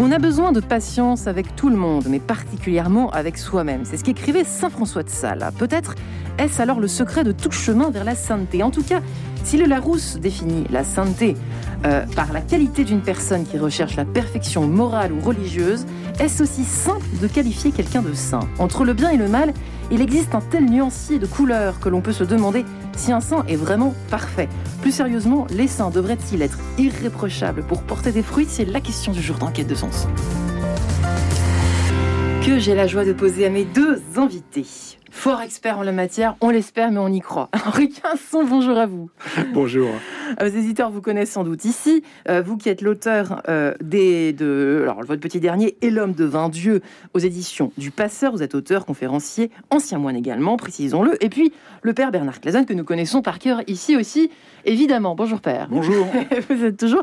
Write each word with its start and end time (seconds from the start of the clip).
On 0.00 0.12
a 0.12 0.18
besoin 0.18 0.52
de 0.52 0.60
patience 0.60 1.26
avec 1.26 1.56
tout 1.56 1.68
le 1.68 1.76
monde, 1.76 2.06
mais 2.08 2.20
particulièrement 2.20 3.10
avec 3.10 3.36
soi-même. 3.36 3.80
C'est 3.84 3.96
ce 3.96 4.04
qu'écrivait 4.04 4.44
Saint 4.44 4.70
François 4.70 5.02
de 5.02 5.10
Sales. 5.10 5.50
Peut-être 5.58 5.96
est-ce 6.38 6.62
alors 6.62 6.78
le 6.78 6.86
secret 6.86 7.24
de 7.24 7.32
tout 7.32 7.50
chemin 7.50 7.90
vers 7.90 8.04
la 8.04 8.14
sainteté? 8.14 8.62
En 8.62 8.70
tout 8.70 8.84
cas, 8.84 9.00
si 9.42 9.56
le 9.56 9.66
Larousse 9.66 10.16
définit 10.20 10.64
la 10.70 10.84
sainteté 10.84 11.34
euh, 11.84 12.06
par 12.14 12.32
la 12.32 12.40
qualité 12.40 12.84
d'une 12.84 13.00
personne 13.00 13.44
qui 13.44 13.58
recherche 13.58 13.96
la 13.96 14.04
perfection 14.04 14.68
morale 14.68 15.12
ou 15.12 15.20
religieuse, 15.20 15.84
est-ce 16.20 16.44
aussi 16.44 16.62
simple 16.62 17.04
de 17.20 17.26
qualifier 17.26 17.72
quelqu'un 17.72 18.02
de 18.02 18.14
saint? 18.14 18.48
Entre 18.60 18.84
le 18.84 18.92
bien 18.92 19.10
et 19.10 19.16
le 19.16 19.26
mal, 19.26 19.52
il 19.90 20.00
existe 20.00 20.36
un 20.36 20.40
tel 20.40 20.66
nuancier 20.66 21.18
de 21.18 21.26
couleurs 21.26 21.80
que 21.80 21.88
l'on 21.88 22.02
peut 22.02 22.12
se 22.12 22.24
demander 22.24 22.64
si 22.98 23.12
un 23.12 23.20
saint 23.20 23.44
est 23.46 23.56
vraiment 23.56 23.94
parfait. 24.10 24.48
Plus 24.82 24.92
sérieusement, 24.92 25.46
les 25.50 25.68
saints 25.68 25.90
devraient-ils 25.90 26.42
être 26.42 26.58
irréprochables 26.76 27.62
pour 27.62 27.82
porter 27.82 28.12
des 28.12 28.22
fruits? 28.22 28.46
C'est 28.48 28.64
la 28.64 28.80
question 28.80 29.12
du 29.12 29.22
jour 29.22 29.38
d'enquête 29.38 29.68
de 29.68 29.74
sens. 29.74 30.06
Que 32.44 32.58
j'ai 32.58 32.74
la 32.74 32.86
joie 32.86 33.04
de 33.04 33.12
poser 33.12 33.46
à 33.46 33.50
mes 33.50 33.64
deux 33.64 34.02
invités 34.16 34.66
fort 35.10 35.40
expert 35.40 35.78
en 35.78 35.82
la 35.82 35.92
matière, 35.92 36.36
on 36.40 36.50
l'espère, 36.50 36.90
mais 36.90 36.98
on 36.98 37.08
y 37.08 37.20
croit. 37.20 37.48
Henri 37.66 37.88
Quinson, 37.88 38.44
bonjour 38.44 38.76
à 38.78 38.86
vous. 38.86 39.10
Bonjour. 39.52 39.88
Vos 40.40 40.46
éditeurs 40.46 40.90
vous 40.90 41.00
connaissent 41.00 41.32
sans 41.32 41.44
doute 41.44 41.64
ici. 41.64 42.02
Euh, 42.28 42.42
vous 42.42 42.56
qui 42.56 42.68
êtes 42.68 42.82
l'auteur 42.82 43.42
euh, 43.48 43.74
des, 43.80 44.32
de 44.32 44.80
alors, 44.82 45.02
votre 45.04 45.20
petit 45.20 45.40
dernier 45.40 45.76
et 45.82 45.90
l'homme 45.90 46.12
de 46.12 46.24
vingt 46.24 46.48
dieux 46.48 46.82
aux 47.14 47.18
éditions 47.18 47.72
du 47.78 47.90
Passeur. 47.90 48.32
Vous 48.32 48.42
êtes 48.42 48.54
auteur, 48.54 48.86
conférencier, 48.86 49.50
ancien 49.70 49.98
moine 49.98 50.16
également, 50.16 50.56
précisons-le. 50.56 51.22
Et 51.24 51.28
puis 51.28 51.52
le 51.82 51.92
père 51.94 52.10
Bernard 52.10 52.40
Clazen 52.40 52.66
que 52.66 52.74
nous 52.74 52.84
connaissons 52.84 53.22
par 53.22 53.38
cœur 53.38 53.62
ici 53.66 53.96
aussi. 53.96 54.30
Évidemment, 54.64 55.14
bonjour 55.14 55.40
père. 55.40 55.68
Bonjour. 55.70 56.06
Vous 56.50 56.64
êtes 56.64 56.76
toujours 56.76 57.02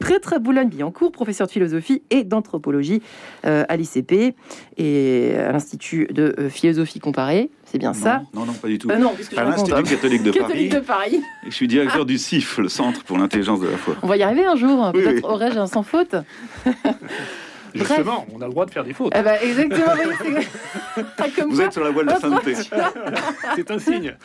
prêtre 0.00 0.34
à 0.34 0.38
Boulogne-Billancourt, 0.38 1.12
professeur 1.12 1.46
de 1.46 1.52
philosophie 1.52 2.02
et 2.10 2.24
d'anthropologie 2.24 3.02
euh, 3.46 3.64
à 3.68 3.76
l'ICP 3.76 4.34
et 4.76 5.34
à 5.36 5.52
l'Institut 5.52 6.08
de 6.10 6.48
philosophie 6.50 6.98
comparée. 6.98 7.50
C'est 7.64 7.78
bien 7.78 7.92
ça 7.94 8.22
Non, 8.32 8.44
non, 8.44 8.52
pas 8.52 8.68
du 8.68 8.78
tout. 8.78 8.88
Euh, 8.90 8.96
non, 8.96 9.12
à 9.36 9.44
l'Institut 9.44 9.82
catholique 9.82 10.22
de 10.22 10.30
catholique 10.30 10.70
Paris. 10.70 10.80
de 10.80 10.86
Paris. 10.86 11.22
Et 11.46 11.50
je 11.50 11.54
suis 11.54 11.66
directeur 11.66 12.06
du 12.06 12.16
CIF, 12.16 12.58
le 12.58 12.68
Centre 12.68 13.02
pour 13.02 13.18
l'intelligence 13.18 13.60
de 13.60 13.66
la 13.68 13.76
foi. 13.76 13.96
On 14.02 14.06
va 14.06 14.16
y 14.16 14.22
arriver 14.22 14.46
un 14.46 14.54
jour. 14.56 14.92
Oui, 14.94 15.02
Peut-être 15.02 15.16
oui. 15.16 15.20
aurais-je 15.24 15.58
un 15.58 15.66
sans 15.66 15.82
faute. 15.82 16.14
Justement, 17.76 18.26
on 18.34 18.40
a 18.40 18.46
le 18.46 18.50
droit 18.50 18.66
de 18.66 18.70
faire 18.70 18.84
des 18.84 18.92
fautes. 18.92 19.12
Eh 19.16 19.22
ben, 19.22 19.36
exactement. 19.42 19.86
comme 21.36 21.50
Vous 21.50 21.56
quoi. 21.56 21.66
êtes 21.66 21.72
sur 21.72 21.84
la 21.84 21.90
voie 21.90 22.02
de 22.04 22.08
la 22.08 22.20
sainteté. 22.20 22.54
C'est 23.54 23.70
un 23.70 23.78
signe. 23.78 24.16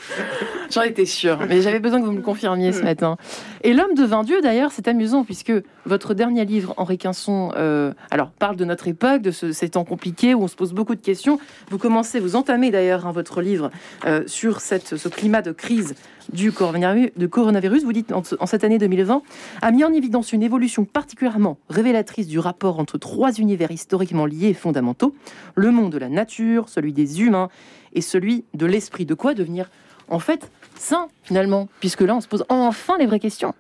J'en 0.72 0.82
étais 0.84 1.06
sûre, 1.06 1.40
mais 1.48 1.62
j'avais 1.62 1.80
besoin 1.80 2.00
que 2.00 2.06
vous 2.06 2.12
me 2.12 2.18
le 2.18 2.24
confirmiez 2.24 2.72
ce 2.72 2.84
matin. 2.84 3.18
Et 3.64 3.74
l'homme 3.74 3.94
de 3.94 4.04
20 4.04 4.24
dieux, 4.24 4.42
d'ailleurs, 4.42 4.72
c'est 4.72 4.88
amusant 4.88 5.24
puisque 5.24 5.54
votre 5.86 6.14
dernier 6.14 6.46
livre, 6.46 6.74
Henri 6.78 6.98
Quinson, 6.98 7.52
euh, 7.56 7.94
alors 8.10 8.32
parle 8.32 8.56
de 8.56 8.66
notre 8.66 8.88
époque, 8.88 9.22
de 9.22 9.32
ce, 9.32 9.52
ces 9.52 9.70
temps 9.70 9.84
compliqués 9.84 10.34
où 10.34 10.44
on 10.44 10.48
se 10.48 10.56
pose 10.56 10.74
beaucoup 10.74 10.96
de 10.96 11.02
questions. 11.02 11.40
Vous 11.70 11.78
commencez, 11.78 12.20
vous 12.20 12.36
entamez 12.36 12.72
d'ailleurs 12.72 13.06
hein, 13.06 13.12
votre 13.12 13.42
livre 13.42 13.72
euh, 14.06 14.24
sur 14.28 14.62
cette, 14.62 14.96
ce 14.98 15.10
climat 15.10 15.42
de 15.42 15.52
crise 15.52 15.96
du 16.32 16.52
coronavirus. 16.52 17.12
De 17.18 17.28
coronavirus. 17.28 17.84
Vous 17.84 17.94
dites 17.94 18.12
en, 18.12 18.22
en 18.40 18.46
cette 18.46 18.64
année 18.64 18.78
2020 18.78 19.22
a 19.62 19.72
mis 19.72 19.84
en 19.84 19.92
évidence 19.92 20.34
une 20.34 20.44
évolution 20.44 20.86
particulièrement 20.86 21.58
révélatrice 21.70 22.28
du 22.28 22.40
rapport 22.40 22.80
entre 22.80 22.98
trois 22.98 23.40
univers 23.42 23.72
historiquement 23.72 24.26
liés 24.26 24.50
et 24.50 24.54
fondamentaux 24.54 25.14
le 25.56 25.72
monde 25.72 25.92
de 25.92 25.98
la 25.98 26.10
nature, 26.10 26.70
celui 26.70 26.94
des 26.94 27.22
humains 27.22 27.50
et 27.94 28.02
celui 28.02 28.46
de 28.54 28.66
l'esprit. 28.66 29.06
De 29.06 29.14
quoi 29.14 29.34
devenir 29.34 29.70
en 30.08 30.20
fait 30.20 30.52
saint 30.76 31.08
finalement, 31.24 31.68
puisque 31.80 32.02
là 32.02 32.16
on 32.16 32.22
se 32.22 32.28
pose 32.28 32.46
enfin 32.50 32.98
les 32.98 33.06
vraies 33.06 33.20
questions. 33.20 33.54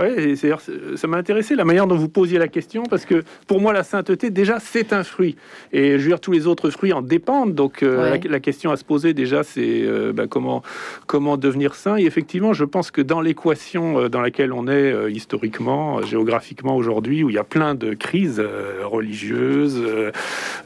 Ouais, 0.00 0.34
c'est- 0.36 0.50
ça 0.96 1.06
m'a 1.06 1.16
intéressé 1.16 1.54
la 1.54 1.64
manière 1.64 1.86
dont 1.86 1.96
vous 1.96 2.08
posiez 2.08 2.38
la 2.38 2.48
question 2.48 2.82
parce 2.84 3.04
que 3.04 3.22
pour 3.46 3.60
moi 3.60 3.72
la 3.72 3.82
sainteté 3.82 4.30
déjà 4.30 4.58
c'est 4.60 4.92
un 4.92 5.04
fruit 5.04 5.36
et 5.72 5.92
je 5.92 6.02
veux 6.02 6.08
dire 6.08 6.20
tous 6.20 6.32
les 6.32 6.46
autres 6.46 6.70
fruits 6.70 6.92
en 6.92 7.02
dépendent 7.02 7.54
donc 7.54 7.82
euh, 7.82 8.10
Ouais. 8.12 8.20
la, 8.24 8.30
la 8.30 8.40
question 8.40 8.70
à 8.70 8.76
se 8.76 8.84
poser 8.84 9.14
déjà 9.14 9.42
c'est 9.42 9.82
euh, 9.82 10.12
bah, 10.12 10.26
comment 10.28 10.62
comment 11.06 11.36
devenir 11.36 11.74
saint 11.74 11.96
et 11.98 12.04
effectivement 12.04 12.52
je 12.52 12.64
pense 12.64 12.90
que 12.90 13.00
dans 13.02 13.20
l'équation 13.20 13.98
euh, 14.00 14.08
dans 14.08 14.20
laquelle 14.20 14.52
on 14.52 14.66
est 14.68 14.92
euh, 14.92 15.10
historiquement 15.10 15.98
euh, 15.98 16.02
géographiquement 16.02 16.76
aujourd'hui 16.76 17.22
où 17.24 17.30
il 17.30 17.34
y 17.34 17.38
a 17.38 17.44
plein 17.44 17.74
de 17.74 17.94
crises 17.94 18.40
euh, 18.40 18.80
religieuses 18.84 19.80
euh, 19.84 20.10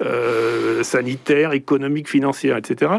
euh, 0.03 0.83
sanitaires 0.83 1.53
économiques 1.53 2.09
financières 2.09 2.57
etc 2.57 2.93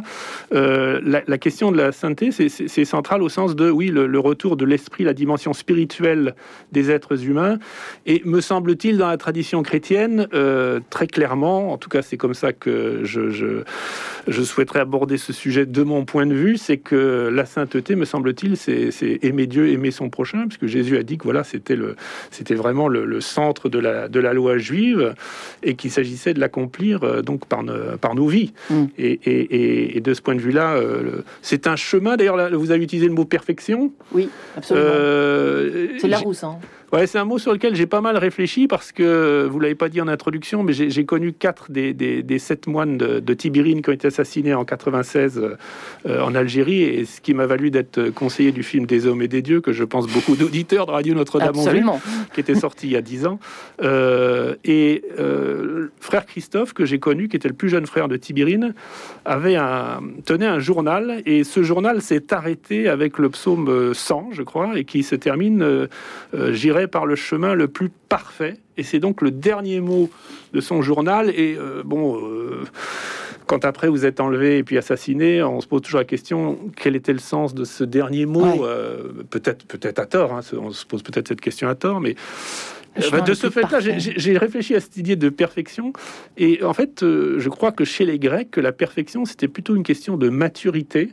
euh, 0.53 0.99
la, 1.03 1.21
la 1.27 1.37
question 1.37 1.71
de 1.71 1.77
la 1.77 1.91
sainteté 1.91 2.31
c'est- 2.31 2.85
central 2.85 3.21
au 3.23 3.29
sens 3.29 3.55
de 3.55 3.69
oui 3.69 3.87
le, 3.87 4.07
le 4.07 4.19
retour 4.19 4.57
de 4.57 4.65
l'esprit 4.65 5.03
la 5.03 5.13
dimension 5.13 5.53
spirituelle 5.53 6.24
des 6.71 6.91
êtres 6.91 7.23
humains. 7.25 7.57
Et 8.05 8.21
me 8.25 8.41
semble-t-il, 8.41 8.97
dans 8.97 9.07
la 9.07 9.17
tradition 9.17 9.61
chrétienne, 9.63 10.27
euh, 10.33 10.79
très 10.89 11.07
clairement, 11.07 11.71
en 11.73 11.77
tout 11.77 11.89
cas 11.89 12.01
c'est 12.01 12.17
comme 12.17 12.33
ça 12.33 12.53
que 12.53 13.01
je, 13.03 13.29
je, 13.29 13.63
je 14.27 14.41
souhaiterais 14.43 14.79
aborder 14.79 15.17
ce 15.17 15.33
sujet 15.33 15.65
de 15.65 15.83
mon 15.83 16.05
point 16.05 16.25
de 16.25 16.33
vue, 16.33 16.57
c'est 16.57 16.77
que 16.77 17.29
la 17.33 17.45
sainteté, 17.45 17.95
me 17.95 18.05
semble-t-il, 18.05 18.57
c'est 18.57 19.19
aimer 19.23 19.47
Dieu, 19.47 19.67
aimer 19.69 19.91
son 19.91 20.09
prochain, 20.09 20.45
puisque 20.47 20.65
Jésus 20.67 20.97
a 20.97 21.03
dit 21.03 21.17
que 21.17 21.23
voilà, 21.23 21.43
c'était 21.43 22.55
vraiment 22.55 22.87
le, 22.87 23.05
le 23.05 23.21
centre 23.21 23.69
de 23.69 23.79
la, 23.79 24.07
de 24.07 24.19
la 24.19 24.33
loi 24.33 24.57
juive, 24.57 25.13
et 25.63 25.75
qu'il 25.75 25.91
s'agissait 25.91 26.33
de 26.33 26.39
l'accomplir 26.39 27.03
euh, 27.03 27.21
donc 27.21 27.45
par, 27.45 27.63
par 28.01 28.15
nos 28.15 28.27
vies. 28.27 28.53
Mm. 28.69 28.83
Et, 28.97 29.11
et- 29.25 29.55
et- 29.55 29.97
et 29.97 30.01
de 30.01 30.13
ce 30.13 30.21
point 30.21 30.35
de 30.35 30.41
vue-là, 30.41 30.75
euh, 30.75 31.21
c'est 31.41 31.67
un 31.67 31.75
chemin. 31.75 32.17
D'ailleurs, 32.17 32.49
vous 32.57 32.71
avez 32.71 32.83
utilisé 32.83 33.07
le 33.07 33.13
mot 33.13 33.25
perfection? 33.25 33.91
Oui, 34.11 34.29
absolument. 34.57 34.85
Euh, 34.89 35.87
c'est 36.05 36.09
la 36.11 36.17
j'ai- 36.19 36.23
rousse. 36.25 36.43
Hein. 36.43 36.59
Ouais, 36.95 37.07
c'est 37.07 37.17
un 37.17 37.25
mot 37.25 37.37
sur 37.37 37.51
lequel 37.51 37.75
j'ai 37.75 37.87
pas 37.87 37.99
mal 37.99 38.15
réfléchi 38.15 38.67
parce 38.67 38.93
que 38.93 39.45
vous 39.51 39.59
l'avez 39.59 39.75
pas 39.75 39.89
dit 39.89 39.99
en 39.99 40.07
introduction, 40.07 40.63
mais 40.63 40.71
j'ai 40.71 41.05
connu 41.05 41.33
quatre 41.33 41.69
des, 41.69 41.93
des- 41.93 42.23
des 42.23 42.39
sept 42.39 42.67
moines 42.67 42.97
de, 42.97 43.19
de 43.19 43.33
Tibérine 43.33 43.81
qui 43.81 43.89
ont 43.89 43.93
été 43.93 44.07
assassinés 44.07 44.53
en 44.53 44.63
96 44.63 45.41
euh, 46.05 46.21
en 46.21 46.33
Algérie, 46.35 46.83
et 46.83 47.03
ce 47.03 47.19
qui 47.19 47.33
m'a 47.33 47.47
valu 47.47 47.69
d'être 47.69 48.11
conseiller 48.11 48.53
du 48.53 48.63
film 48.63 48.85
Des 48.85 49.07
hommes 49.07 49.21
et 49.21 49.27
des 49.27 49.41
dieux, 49.41 49.59
que 49.59 49.73
je 49.73 49.83
pense 49.83 50.07
beaucoup 50.07 50.35
d'auditeurs 50.37 50.85
de 50.85 50.91
Radio 50.91 51.13
Notre-Dame 51.15 51.57
ont 51.57 51.63
vu, 51.73 51.83
qui 52.33 52.39
était 52.39 52.55
sorti 52.55 52.87
il 52.87 52.93
y 52.93 52.95
a 52.95 53.01
dix 53.01 53.25
ans. 53.25 53.39
Euh, 53.83 54.55
et 54.63 55.03
euh, 55.19 55.89
frère 55.99 56.25
Christophe, 56.25 56.73
que 56.73 56.85
j'ai 56.85 56.99
connu, 56.99 57.27
qui 57.27 57.35
était 57.35 57.49
le 57.49 57.55
plus 57.55 57.67
jeune 57.69 57.87
frère 57.87 58.07
de 58.07 58.15
Tibérine, 58.15 58.73
avait 59.25 59.57
un, 59.57 59.99
tenait 60.25 60.45
un 60.45 60.59
journal, 60.59 61.21
et 61.25 61.43
ce 61.43 61.61
journal 61.61 62.01
s'est 62.01 62.33
arrêté 62.33 62.87
avec 62.87 63.17
le 63.17 63.29
psaume 63.29 63.67
euh, 63.67 63.93
100, 63.93 64.29
je 64.31 64.43
crois, 64.43 64.77
et 64.79 64.85
qui 64.85 65.03
se 65.03 65.15
termine 65.15 65.61
euh, 65.61 65.87
par 66.87 67.05
le 67.05 67.15
chemin 67.15 67.53
le 67.53 67.67
plus 67.67 67.89
parfait. 68.09 68.57
Et 68.77 68.83
c'est 68.83 68.99
donc 68.99 69.21
le 69.21 69.31
dernier 69.31 69.79
mot 69.79 70.09
de 70.53 70.61
son 70.61 70.81
journal. 70.81 71.29
Et 71.29 71.55
euh, 71.57 71.81
bon, 71.85 72.19
euh, 72.27 72.63
quand 73.47 73.63
après 73.65 73.87
vous 73.87 74.05
êtes 74.05 74.19
enlevé 74.19 74.57
et 74.57 74.63
puis 74.63 74.77
assassiné, 74.77 75.41
on 75.43 75.61
se 75.61 75.67
pose 75.67 75.81
toujours 75.81 75.99
la 75.99 76.05
question 76.05 76.57
quel 76.75 76.95
était 76.95 77.13
le 77.13 77.19
sens 77.19 77.53
de 77.53 77.63
ce 77.63 77.83
dernier 77.83 78.25
mot? 78.25 78.41
Ouais. 78.43 78.59
Euh, 78.63 78.97
Peut-être, 79.29 79.65
peut-être 79.65 79.99
à 79.99 80.05
tort. 80.05 80.33
hein, 80.33 80.41
on 80.59 80.71
se 80.71 80.85
pose 80.85 81.03
peut-être 81.03 81.27
cette 81.27 81.41
question 81.41 81.67
à 81.69 81.75
tort, 81.75 81.99
mais 82.01 82.15
chemin 82.99 83.21
de 83.23 83.33
ce 83.33 83.49
fait-là, 83.49 83.79
j'ai- 83.79 84.37
réfléchi 84.37 84.75
à 84.75 84.79
cette 84.79 84.97
idée 84.97 85.15
de 85.15 85.29
perfection. 85.29 85.91
Et 86.37 86.63
en 86.63 86.73
fait, 86.73 87.01
je 87.01 87.49
crois 87.49 87.71
que 87.71 87.83
chez 87.85 88.05
les 88.05 88.19
Grecs, 88.19 88.55
la 88.57 88.71
perfection, 88.71 89.25
c'était 89.25 89.47
plutôt 89.49 89.75
une 89.75 89.83
question 89.83 90.17
de 90.17 90.29
maturité. 90.29 91.09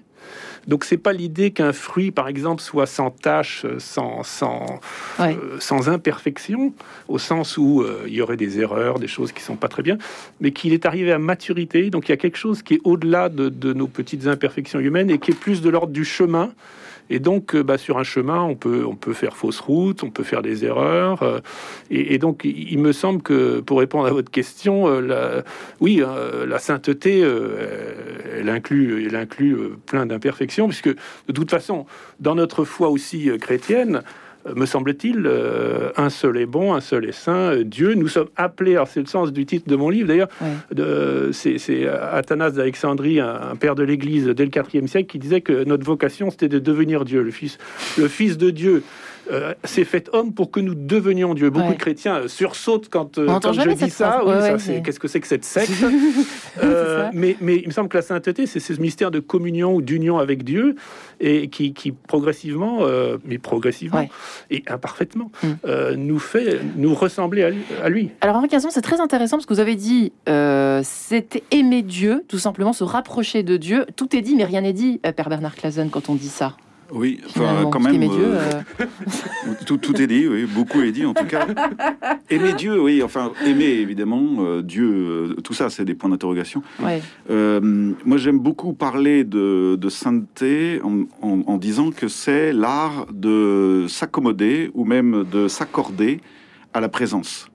Donc, 0.67 0.85
c'est 0.85 0.97
pas 0.97 1.13
l'idée 1.13 1.51
qu'un 1.51 1.73
fruit, 1.73 2.11
par 2.11 2.29
exemple, 2.29 2.63
soit 2.63 2.87
sans 2.87 3.11
tache, 3.11 3.65
euh, 3.65 3.79
sans, 3.79 4.23
sans, 4.23 4.81
Ouais. 5.19 5.37
euh, 5.43 5.57
sans 5.59 5.89
imperfection, 5.89 6.73
au 7.09 7.19
sens 7.19 7.57
où 7.59 7.83
euh, 7.83 8.05
il 8.07 8.15
y 8.15 8.21
aurait 8.23 8.37
des 8.37 8.61
erreurs, 8.61 8.99
des 8.99 9.09
choses 9.09 9.33
qui 9.33 9.43
sont 9.43 9.57
pas 9.57 9.69
très 9.69 9.83
bien, 9.83 9.99
mais 10.41 10.53
qu'il 10.53 10.73
est 10.73 10.87
arrivé 10.87 11.13
à 11.13 11.19
maturité. 11.19 11.91
Donc, 11.91 12.09
il 12.09 12.13
y 12.13 12.15
a 12.15 12.17
quelque 12.17 12.39
chose 12.39 12.63
qui 12.63 12.75
est 12.75 12.81
au-delà 12.85 13.29
de, 13.29 13.49
de 13.49 13.73
nos 13.73 13.89
petites 13.89 14.27
imperfections 14.27 14.79
humaines 14.81 15.11
et 15.11 15.19
qui 15.19 15.33
est 15.33 15.39
plus 15.39 15.63
de 15.63 15.69
l'ordre 15.71 15.93
du 15.93 16.05
chemin. 16.05 16.53
Et 17.13 17.19
donc, 17.19 17.55
euh, 17.55 17.63
bah, 17.63 17.77
sur 17.77 17.99
un 17.99 18.05
chemin, 18.05 18.41
on 18.41 18.57
peut, 18.57 18.87
on 18.87 18.97
peut 18.97 19.13
faire 19.13 19.37
fausse 19.37 19.61
route, 19.61 20.03
on 20.03 20.09
peut 20.09 20.23
faire 20.23 20.41
des 20.41 20.65
erreurs. 20.65 21.23
euh, 21.23 21.41
et, 21.91 22.17
donc, 22.17 22.41
il 22.45 22.79
me 22.79 22.93
semble 22.93 23.21
que, 23.21 23.61
pour 23.61 23.81
répondre 23.81 24.07
à 24.07 24.11
votre 24.13 24.31
question, 24.31 24.89
euh, 24.89 25.01
la, 25.03 25.45
oui, 25.81 26.03
la 26.47 26.59
sainteté, 26.59 27.21
elle 27.21 28.49
inclut, 28.49 29.07
elle 29.07 29.17
inclut 29.17 29.57
plein 29.85 30.07
d'imperfections, 30.07 30.69
puisque 30.69 30.89
de 30.89 31.33
toute 31.35 31.51
façon, 31.51 31.85
dans 32.19 32.35
notre 32.35 32.65
foi 32.65 32.89
aussi 32.89 33.31
chrétienne, 33.39 34.03
me 34.55 34.67
semble-t-il, 34.67 35.25
euh, 35.27 35.91
un 35.97 36.11
seul 36.11 36.37
est 36.37 36.47
bon, 36.47 36.75
un 36.75 36.81
seul 36.81 37.05
est 37.05 37.13
saint, 37.13 37.57
Dieu. 37.63 37.95
Nous 37.95 38.09
sommes 38.09 38.29
appelés, 38.37 38.73
alors 38.73 38.89
c'est 38.89 39.01
le 39.01 39.07
sens 39.07 39.33
du 39.33 39.47
titre 39.47 39.69
de 39.69 39.77
mon 39.77 39.89
livre 39.89 40.09
d'ailleurs, 40.09 40.29
c'est 41.33 41.87
Athanase 41.89 42.55
d'Alexandrie, 42.55 43.21
un, 43.21 43.41
un 43.53 43.57
père 43.57 43.75
de 43.75 43.83
l'Église 43.83 44.27
dès 44.27 44.45
le 44.45 44.51
IVe 44.75 44.87
siècle, 44.87 45.09
qui 45.11 45.19
disait 45.19 45.41
que 45.41 45.65
notre 45.65 45.85
vocation 45.85 46.31
c'était 46.31 46.49
de 46.49 46.59
devenir 46.59 47.05
Dieu, 47.05 47.23
le 47.23 47.31
fils, 47.31 47.59
le 47.99 48.09
fils 48.09 48.37
de 48.37 48.51
Dieu. 48.51 48.83
Euh, 49.33 49.55
s'est 49.65 49.85
fait 49.85 50.09
homme 50.13 50.33
pour 50.35 50.51
que 50.51 50.61
nous 50.61 50.75
devenions 50.75 51.35
Dieu. 51.35 51.51
Beaucoup 51.51 51.69
Ouais. 51.69 51.75
de 51.75 51.79
chrétiens 51.81 52.17
euh, 52.17 52.29
sursautent 52.29 52.89
quand, 52.91 53.19
euh, 53.19 53.27
quand 53.27 53.53
je 53.53 53.69
dis 53.71 53.91
ça. 53.91 54.13
phrase. 54.13 54.23
Oui, 54.27 54.33
Ouais, 54.35 54.41
ça, 54.41 54.53
ouais, 54.53 54.59
c'est- 54.59 54.75
c'est- 54.77 54.83
Qu'est-ce 54.83 55.01
que 55.01 55.09
c'est 55.09 55.21
que 55.21 55.27
cette 55.27 55.45
secte 55.57 55.73
C'est 55.73 56.63
Euh, 56.63 57.09
mais, 57.13 57.37
mais 57.41 57.57
il 57.57 57.67
me 57.69 57.73
semble 57.73 57.89
que 57.89 57.97
la 57.97 58.03
sainteté, 58.03 58.47
c'est 58.47 58.61
ce 58.61 58.73
mystère 58.75 59.11
de 59.11 59.21
communion 59.21 59.75
ou 59.75 59.83
d'union 59.83 60.19
avec 60.19 60.45
Dieu, 60.45 60.77
et 61.21 61.49
qui, 61.49 61.73
qui 61.73 61.93
progressivement, 61.93 62.79
euh, 62.83 63.17
mais 63.25 63.39
progressivement 63.39 64.01
Ouais. 64.01 64.11
et 64.51 64.63
imparfaitement, 64.69 65.31
Mm. 65.43 65.95
nous 65.97 66.19
fait 66.19 66.61
nous 66.77 66.95
ressembler 66.95 67.43
à 67.43 67.51
lui. 67.51 67.63
à 67.83 67.89
lui. 67.89 68.11
Alors, 68.21 68.37
Henri 68.37 68.49
Quinson, 68.49 68.69
c'est 68.71 68.83
très 68.83 69.01
intéressant 69.01 69.37
parce 69.37 69.47
que 69.47 69.55
vous 69.55 69.61
avez 69.61 69.77
dit 69.77 70.13
c'était 70.83 71.43
aimer 71.51 71.83
Dieu, 71.83 72.25
tout 72.29 72.39
simplement 72.39 72.73
se 72.73 72.85
rapprocher 72.85 73.43
de 73.43 73.57
Dieu. 73.57 73.87
Tout 73.97 74.15
est 74.17 74.21
dit, 74.21 74.35
mais 74.37 74.45
rien 74.45 74.61
n'est 74.63 74.73
dit, 74.73 74.99
Père 75.17 75.29
Bernard 75.29 75.55
Clazen, 75.55 75.91
quand 75.91 76.09
on 76.09 76.15
dit 76.15 76.29
ça. 76.29 76.57
Oui, 76.95 77.21
enfin, 77.27 77.69
quand 77.73 77.81
même, 77.81 77.99
Dieu, 77.99 78.11
euh, 78.11 78.61
euh, 78.81 78.85
tout, 79.67 79.79
tout 79.79 80.01
est 80.01 80.07
dit, 80.07 80.29
oui, 80.29 80.45
beaucoup 80.45 80.83
est 80.83 80.93
dit 80.93 81.07
en 81.07 81.15
tout 81.15 81.25
cas. 81.25 81.47
aimer 82.31 82.53
Dieu, 82.53 82.79
oui, 82.81 83.03
enfin, 83.03 83.33
aimer 83.47 83.65
évidemment, 83.65 84.37
euh, 84.41 84.63
Dieu, 84.63 84.91
euh, 84.93 85.35
tout 85.43 85.55
ça, 85.55 85.71
c'est 85.71 85.87
des 85.87 85.95
points 85.95 86.11
d'interrogation. 86.11 86.63
ouais. 86.85 87.01
Moi, 88.05 88.19
j'aime 88.19 88.39
beaucoup 88.39 88.75
parler 88.75 89.25
de, 89.25 89.77
de 89.81 89.89
sainteté 89.89 90.81
en, 90.85 91.05
en- 91.27 91.43
en 91.47 91.57
disant 91.57 91.91
que 91.93 92.09
c'est 92.09 92.53
l'art 92.53 93.07
de 93.13 93.87
s'accommoder 93.89 94.71
ou 94.75 94.85
même 94.85 95.25
de 95.33 95.49
s'accorder 95.49 96.21
à 96.75 96.81
la 96.81 96.89
présence. 96.91 97.49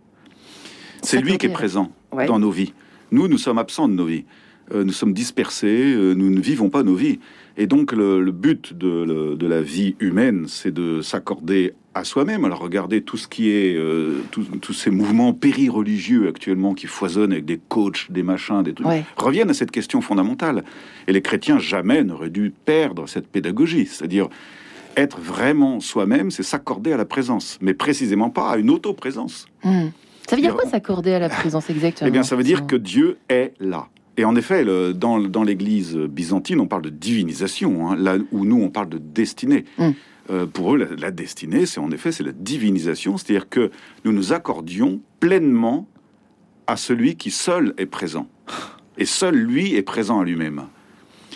C'est 1.04 1.22
lui 1.22 1.38
qui 1.38 1.45
est 1.45 1.50
présent 1.50 1.92
Ouais. 2.12 2.25
dans 2.25 2.40
nos 2.40 2.50
vies. 2.51 2.74
Nous, 3.12 3.28
nous 3.28 3.38
sommes 3.38 3.57
absents 3.60 3.88
de 3.88 3.94
nos 3.94 4.06
vies. 4.06 4.25
Nous 4.74 4.92
sommes 4.94 5.13
dispersés, 5.13 5.94
nous 6.16 6.30
ne 6.30 6.40
vivons 6.42 6.69
pas 6.69 6.83
nos 6.83 6.95
vies. 6.95 7.19
Et 7.57 7.65
donc, 7.68 7.92
le, 7.92 8.21
le 8.21 8.31
but 8.31 8.77
de, 8.77 8.88
le- 9.04 9.36
de 9.36 9.48
la 9.48 9.62
vie 9.62 9.95
humaine, 10.00 10.45
c'est 10.48 10.71
de 10.74 11.01
s'accorder 11.01 11.74
à 11.95 12.04
soi-même. 12.04 12.45
Alors, 12.45 12.59
regardez 12.59 13.01
tout 13.01 13.18
ce 13.18 13.27
qui 13.27 13.50
est, 13.50 13.75
euh, 13.75 14.21
tous- 14.30 14.74
ces 14.74 14.92
mouvements 14.92 15.33
péri-religieux 15.33 16.27
actuellement 16.27 16.75
qui 16.75 16.86
foisonnent 16.86 17.31
avec 17.31 17.45
des 17.45 17.59
coachs, 17.68 18.12
des 18.12 18.21
machins, 18.21 18.62
des 18.62 18.74
trucs 18.74 18.88
Ouais. 18.88 19.04
reviennent 19.15 19.50
à 19.50 19.56
cette 19.56 19.71
question 19.71 20.01
fondamentale. 20.01 20.63
Et 21.07 21.13
les 21.13 21.21
chrétiens 21.24 21.57
jamais 21.57 22.04
n'auraient 22.04 22.30
dû 22.30 22.54
perdre 22.65 23.07
cette 23.07 23.27
pédagogie, 23.27 23.88
c'est-à-dire 23.88 24.27
être 24.95 25.19
vraiment 25.19 25.80
soi-même, 25.80 26.30
c'est 26.31 26.44
s'accorder 26.44 26.92
à 26.92 26.98
la 26.98 27.06
présence, 27.06 27.57
mais 27.62 27.74
précisément 27.74 28.30
pas 28.30 28.50
à 28.51 28.57
une 28.57 28.69
auto-présence. 28.69 29.48
Hmm. 29.63 29.88
Ça 30.30 30.36
veut 30.36 30.42
Dire- 30.42 30.56
quoi 30.56 30.65
s'accorder 30.69 31.13
à 31.13 31.19
la 31.19 31.30
présence 31.30 31.69
exactement 31.69 32.07
Eh 32.09 32.12
bien, 32.12 32.24
ça 32.24 32.36
veut 32.36 32.44
dire 32.44 32.68
que 32.68 32.75
Dieu 32.75 33.18
est 33.30 33.54
là. 33.59 33.88
Et 34.18 34.25
en 34.25 34.36
effet, 34.36 34.64
le- 34.64 34.94
dans, 34.94 35.19
dans 35.19 35.44
l'Église 35.44 35.96
byzantine, 35.96 36.60
on 36.60 36.68
parle 36.68 36.81
de 36.81 36.90
divinisation, 36.90 37.90
hein, 37.92 37.96
là 37.96 38.18
où 38.31 38.46
nous, 38.46 38.62
on 38.62 38.69
parle 38.69 38.90
de 38.90 38.98
destinée. 38.98 39.66
Mm. 39.78 39.90
Euh, 40.30 40.46
pour 40.46 40.74
eux, 40.74 40.78
la, 40.78 40.88
la 41.00 41.12
destinée, 41.12 41.66
c'est 41.66 41.80
en 41.80 41.90
effet, 41.92 42.12
c'est 42.12 42.24
la 42.24 42.34
divinisation, 42.34 43.18
c'est-à-dire 43.18 43.48
que 43.48 43.72
nous 44.04 44.12
nous 44.12 44.34
accordions 44.34 45.00
pleinement 45.22 45.88
à 46.66 46.75
celui 46.75 47.16
qui 47.16 47.31
seul 47.31 47.74
est 47.78 47.86
présent. 47.86 48.28
Et 48.98 49.06
seul 49.06 49.36
lui 49.36 49.75
est 49.75 49.84
présent 49.84 50.19
à 50.19 50.25
lui-même. 50.25 50.64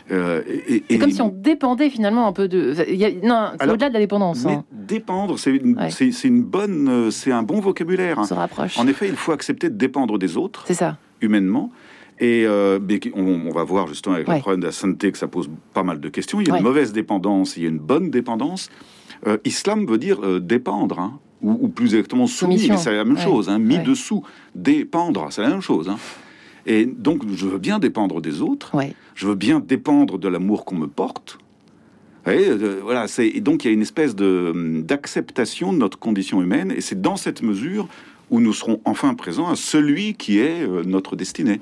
Euh, 0.10 0.42
C'est 0.89 0.98
comme 0.98 1.12
si 1.12 1.22
on 1.22 1.30
dépendait 1.30 1.89
finalement 1.89 2.28
un 2.28 2.33
peu 2.33 2.50
de. 2.50 2.74
il 2.89 2.95
y 2.95 3.06
a- 3.06 3.12
Non, 3.24 3.51
c'est 3.57 3.69
au-delà 3.69 3.88
de 3.89 3.94
la 3.94 4.00
dépendance. 4.01 4.44
Mais 4.44 4.54
hein. 4.56 4.66
dépendre, 4.74 5.39
c'est 5.39 5.51
une, 5.56 5.78
Ouais. 5.78 5.89
c'est- 5.89 6.12
c'est 6.12 6.28
une 6.28 6.42
bonne, 6.44 6.89
euh, 6.89 7.12
c'est 7.12 7.31
un 7.31 7.44
bon 7.44 7.62
vocabulaire. 7.62 8.18
On 8.18 8.25
se 8.25 8.33
rapproche. 8.33 8.78
En 8.78 8.88
effet, 8.88 9.07
il 9.07 9.16
faut 9.16 9.31
accepter 9.31 9.69
de 9.69 9.75
dépendre 9.75 10.18
des 10.19 10.36
autres. 10.36 10.63
C'est 10.68 10.74
ça. 10.74 10.98
humainement. 11.22 11.72
Et 12.21 12.45
euh, 12.45 12.79
on, 13.15 13.21
on 13.47 13.51
va 13.51 13.63
voir 13.63 13.88
justement 13.88 14.15
avec 14.15 14.27
Ouais. 14.27 14.35
le 14.35 14.41
problème 14.41 14.62
de 14.62 14.68
la 14.68 14.71
sainteté 14.71 15.12
que 15.12 15.18
ça 15.18 15.27
pose 15.27 15.50
pas 15.73 15.83
mal 15.83 16.00
de 16.00 16.07
questions. 16.07 16.39
Il 16.39 16.47
y 16.47 16.50
a 16.51 16.53
Ouais. 16.53 16.59
une 16.59 16.63
mauvaise 16.65 16.94
dépendance, 16.94 17.57
il 17.57 17.63
y 17.63 17.65
a 17.65 17.69
une 17.69 17.79
bonne 17.79 18.09
dépendance. 18.12 18.69
Euh, 19.27 19.38
islam 19.44 19.85
veut 19.85 19.97
dire 19.97 20.19
euh, 20.23 20.39
dépendre, 20.39 21.00
hein, 21.00 21.19
ou, 21.41 21.57
ou 21.62 21.68
plus 21.68 21.95
exactement 21.95 22.27
soumis, 22.27 22.68
mais 22.69 22.77
c'est 22.77 22.94
la 22.95 23.03
même 23.03 23.15
Ouais. 23.18 23.21
chose. 23.23 23.50
Hein, 23.50 23.57
mis 23.59 23.79
dessous, 23.79 24.23
dépendre, 24.56 25.27
c'est 25.31 25.41
la 25.41 25.50
même 25.50 25.62
chose. 25.62 25.89
hein. 25.89 25.97
Et 26.68 26.85
donc, 26.85 27.23
je 27.35 27.47
veux 27.47 27.57
bien 27.57 27.79
dépendre 27.79 28.21
des 28.21 28.41
autres. 28.44 28.71
Je 29.15 29.27
veux 29.27 29.35
bien 29.35 29.59
dépendre 29.59 30.19
de 30.19 30.27
l'amour 30.27 30.63
qu'on 30.63 30.75
me 30.75 30.88
porte. 30.88 31.39
Euh, 32.27 32.79
voilà, 32.83 33.07
c'est 33.07 33.27
et 33.27 33.41
donc 33.41 33.65
il 33.65 33.69
y 33.69 33.71
a 33.71 33.73
une 33.73 33.81
espèce 33.81 34.15
de 34.15 34.51
hum, 34.53 34.83
d'acceptation 34.83 35.73
de 35.73 35.79
notre 35.79 35.97
condition 35.97 36.39
humaine, 36.39 36.71
et 36.71 36.79
c'est 36.81 37.01
dans 37.01 37.15
cette 37.15 37.41
mesure 37.41 37.88
où 38.31 38.39
nous 38.39 38.54
serons 38.54 38.80
enfin 38.86 39.13
présents 39.13 39.50
à 39.50 39.56
celui 39.56 40.16
qui 40.16 40.39
est 40.39 40.62
euh, 40.63 40.83
notre 40.86 41.16
destinée. 41.16 41.62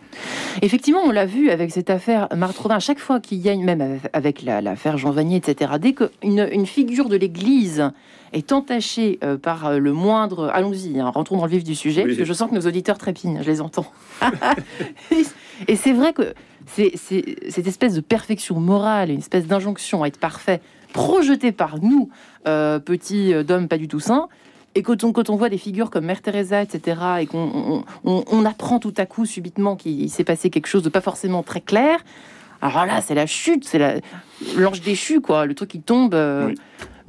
Effectivement, 0.62 1.02
on 1.04 1.12
l'a 1.12 1.26
vu 1.26 1.50
avec 1.50 1.72
cette 1.72 1.90
affaire 1.90 2.28
Marthe 2.36 2.58
Rodin. 2.58 2.76
À 2.76 2.80
chaque 2.80 3.00
fois 3.00 3.20
qu'il 3.20 3.40
y 3.40 3.50
a, 3.50 3.54
une, 3.54 3.64
même 3.66 3.82
avec- 3.82 4.02
avec 4.14 4.42
la- 4.44 4.62
l'affaire 4.62 4.98
Jean 4.98 5.12
Vanier, 5.12 5.38
etc., 5.38 5.72
dès 5.82 5.94
qu'une 5.94 6.48
une 6.52 6.66
figure 6.66 7.10
de 7.10 7.18
l'Église 7.18 7.92
est 8.32 8.52
entachée 8.52 9.18
euh, 9.24 9.38
par 9.38 9.66
euh, 9.66 9.78
le 9.80 9.92
moindre... 9.92 10.50
Allons-y, 10.54 11.00
hein, 11.00 11.10
rentrons 11.10 11.38
dans 11.38 11.46
le 11.46 11.52
vif 11.52 11.64
du 11.64 11.74
sujet, 11.74 12.02
Oui. 12.04 12.10
parce 12.10 12.20
que 12.20 12.26
je 12.26 12.34
sens 12.34 12.50
que 12.52 12.56
nos 12.56 12.62
auditeurs 12.68 13.00
trépignent, 13.00 13.42
je 13.42 13.50
les 13.50 13.60
entends. 13.62 13.92
Et 15.68 15.76
c'est 15.76 15.94
vrai 15.94 16.14
que 16.14 16.34
c'est 16.68 16.94
cette 17.50 17.68
espèce 17.68 17.96
de 17.96 18.02
perfection 18.02 18.60
morale, 18.60 19.10
une 19.10 19.18
espèce 19.20 19.48
d'injonction 19.48 20.04
à 20.04 20.08
être 20.08 20.20
parfait, 20.20 20.62
projetée 20.94 21.52
par 21.52 21.80
nous, 21.82 22.10
euh, 22.48 22.80
petits 22.80 23.34
d'hommes 23.44 23.68
pas 23.68 23.78
du 23.78 23.88
tout 23.88 24.00
sains, 24.00 24.28
et 24.76 24.84
quand 24.84 25.04
on, 25.04 25.36
voit 25.36 25.50
des 25.50 25.58
figures 25.58 25.90
comme 25.90 26.06
Mère 26.06 26.22
Teresa, 26.22 26.62
etc., 26.62 27.02
et 27.22 27.26
qu'on 27.26 27.84
on, 28.04 28.46
apprend 28.46 28.80
tout 28.80 28.94
à 28.98 29.06
coup 29.06 29.26
subitement 29.26 29.76
qu'il 29.76 30.10
s'est 30.10 30.24
passé 30.24 30.50
quelque 30.50 30.68
chose 30.68 30.84
de 30.84 30.90
pas 30.90 31.02
forcément 31.02 31.44
très 31.44 31.62
clair, 31.62 32.00
alors 32.62 32.86
là, 32.86 33.02
c'est 33.02 33.16
la 33.16 33.26
chute, 33.26 33.66
c'est 33.66 33.80
la- 33.80 33.96
l'ange 34.58 34.82
déchu, 34.82 35.22
quoi, 35.22 35.46
le 35.46 35.56
truc 35.56 35.70
qui 35.70 35.82
tombe 35.82 36.14
euh. 36.14 36.54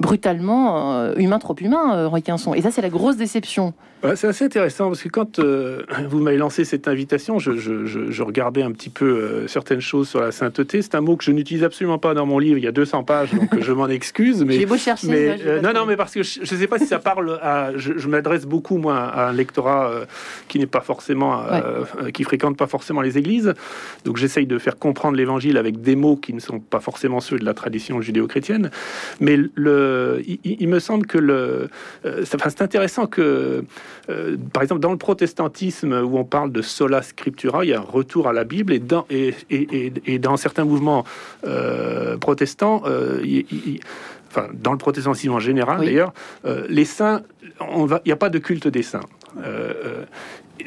Brutalement, 0.01 0.93
euh, 0.99 1.13
humain 1.17 1.39
trop 1.39 1.55
humain, 1.61 1.95
euh, 1.95 2.19
Quinson. 2.19 2.53
Et 2.53 2.61
ça, 2.61 2.71
c'est 2.71 2.81
la 2.81 2.89
grosse 2.89 3.17
déception. 3.17 3.73
C'est 4.15 4.25
assez 4.27 4.45
intéressant 4.45 4.87
parce 4.87 5.03
que 5.03 5.09
quand 5.09 5.37
euh, 5.37 5.83
vous 6.09 6.19
m'avez 6.21 6.37
lancé 6.37 6.65
cette 6.65 6.87
invitation, 6.87 7.37
je, 7.37 7.55
je- 7.55 7.85
je- 7.85 8.09
je 8.09 8.23
regardais 8.23 8.63
un 8.63 8.71
petit 8.71 8.89
peu 8.89 9.05
euh, 9.05 9.47
certaines 9.47 9.79
choses 9.79 10.09
sur 10.09 10.21
la 10.21 10.31
sainteté. 10.31 10.81
C'est 10.81 10.95
un 10.95 11.01
mot 11.01 11.15
que 11.15 11.23
je 11.23 11.29
n'utilise 11.31 11.63
absolument 11.63 11.99
pas 11.99 12.15
dans 12.15 12.25
mon 12.25 12.39
livre. 12.39 12.57
Il 12.57 12.63
y 12.63 12.67
a 12.67 12.71
200 12.71 13.03
pages, 13.03 13.31
donc 13.31 13.59
je 13.59 13.71
m'en 13.71 13.87
excuse. 13.87 14.43
Mais 14.43 14.55
J'ai 14.55 14.65
beau 14.65 14.75
chercher. 14.77 15.05
Mais, 15.07 15.37
là, 15.37 15.61
non, 15.61 15.71
non, 15.73 15.85
mais 15.85 15.97
parce 15.97 16.15
que 16.15 16.23
je 16.23 16.39
ne 16.41 16.45
sais 16.45 16.65
pas 16.67 16.79
si 16.79 16.87
ça 16.87 16.97
parle 16.97 17.37
à. 17.43 17.73
Je, 17.75 18.07
m'adresse 18.07 18.47
beaucoup, 18.47 18.77
moi, 18.77 18.97
à 18.97 19.29
un 19.29 19.33
lectorat 19.33 19.91
qui 20.47 20.57
n'est 20.57 20.65
pas 20.65 20.81
forcément. 20.81 21.43
qui 22.11 22.23
fréquente 22.23 22.57
pas 22.57 22.65
forcément 22.67 23.01
les 23.01 23.19
églises. 23.19 23.53
Donc 24.03 24.17
j'essaye 24.17 24.47
de 24.47 24.57
faire 24.57 24.77
comprendre 24.79 25.15
l'évangile 25.15 25.57
avec 25.57 25.79
des 25.79 25.95
mots 25.95 26.15
qui 26.15 26.33
ne 26.33 26.39
sont 26.39 26.59
pas 26.59 26.79
forcément 26.79 27.19
ceux 27.19 27.37
de 27.37 27.45
la 27.45 27.53
tradition 27.53 28.01
judéo-chrétienne. 28.01 28.71
Mais 29.19 29.37
le, 29.37 29.51
il, 30.25 30.39
il 30.43 30.67
me 30.67 30.79
semble 30.79 31.05
que 31.05 31.17
le. 31.17 31.69
euh, 32.05 32.23
c'est- 32.25 32.61
intéressant 32.61 33.07
que, 33.07 33.63
euh, 34.09 34.37
par 34.53 34.63
exemple, 34.63 34.81
dans 34.81 34.91
le 34.91 34.97
protestantisme, 34.97 35.93
où 35.93 36.17
on 36.17 36.23
parle 36.25 36.51
de 36.51 36.61
sola 36.61 37.01
scriptura, 37.01 37.63
il 37.65 37.69
y 37.69 37.73
a 37.73 37.79
un 37.79 37.81
retour 37.81 38.27
à 38.27 38.33
la 38.33 38.43
Bible, 38.43 38.73
et 38.73 38.79
dans, 38.79 39.05
et, 39.09 39.33
et, 39.49 40.19
dans 40.19 40.37
certains 40.37 40.65
mouvements 40.65 41.03
euh, 41.45 42.17
protestants, 42.17 42.83
il- 43.23 43.45
il- 43.51 43.79
enfin, 44.29 44.47
dans 44.53 44.71
le 44.71 44.77
protestantisme 44.77 45.31
en 45.33 45.39
général 45.39 45.79
Oui. 45.79 45.85
d'ailleurs, 45.87 46.13
les 46.69 46.85
saints, 46.85 47.21
on 47.59 47.85
va- 47.85 48.01
il 48.05 48.09
n'y 48.09 48.13
a 48.13 48.17
pas 48.17 48.29
de 48.29 48.39
culte 48.39 48.67
des 48.67 48.83
saints. 48.83 49.01
Euh, 49.37 49.73
euh, 49.85 50.03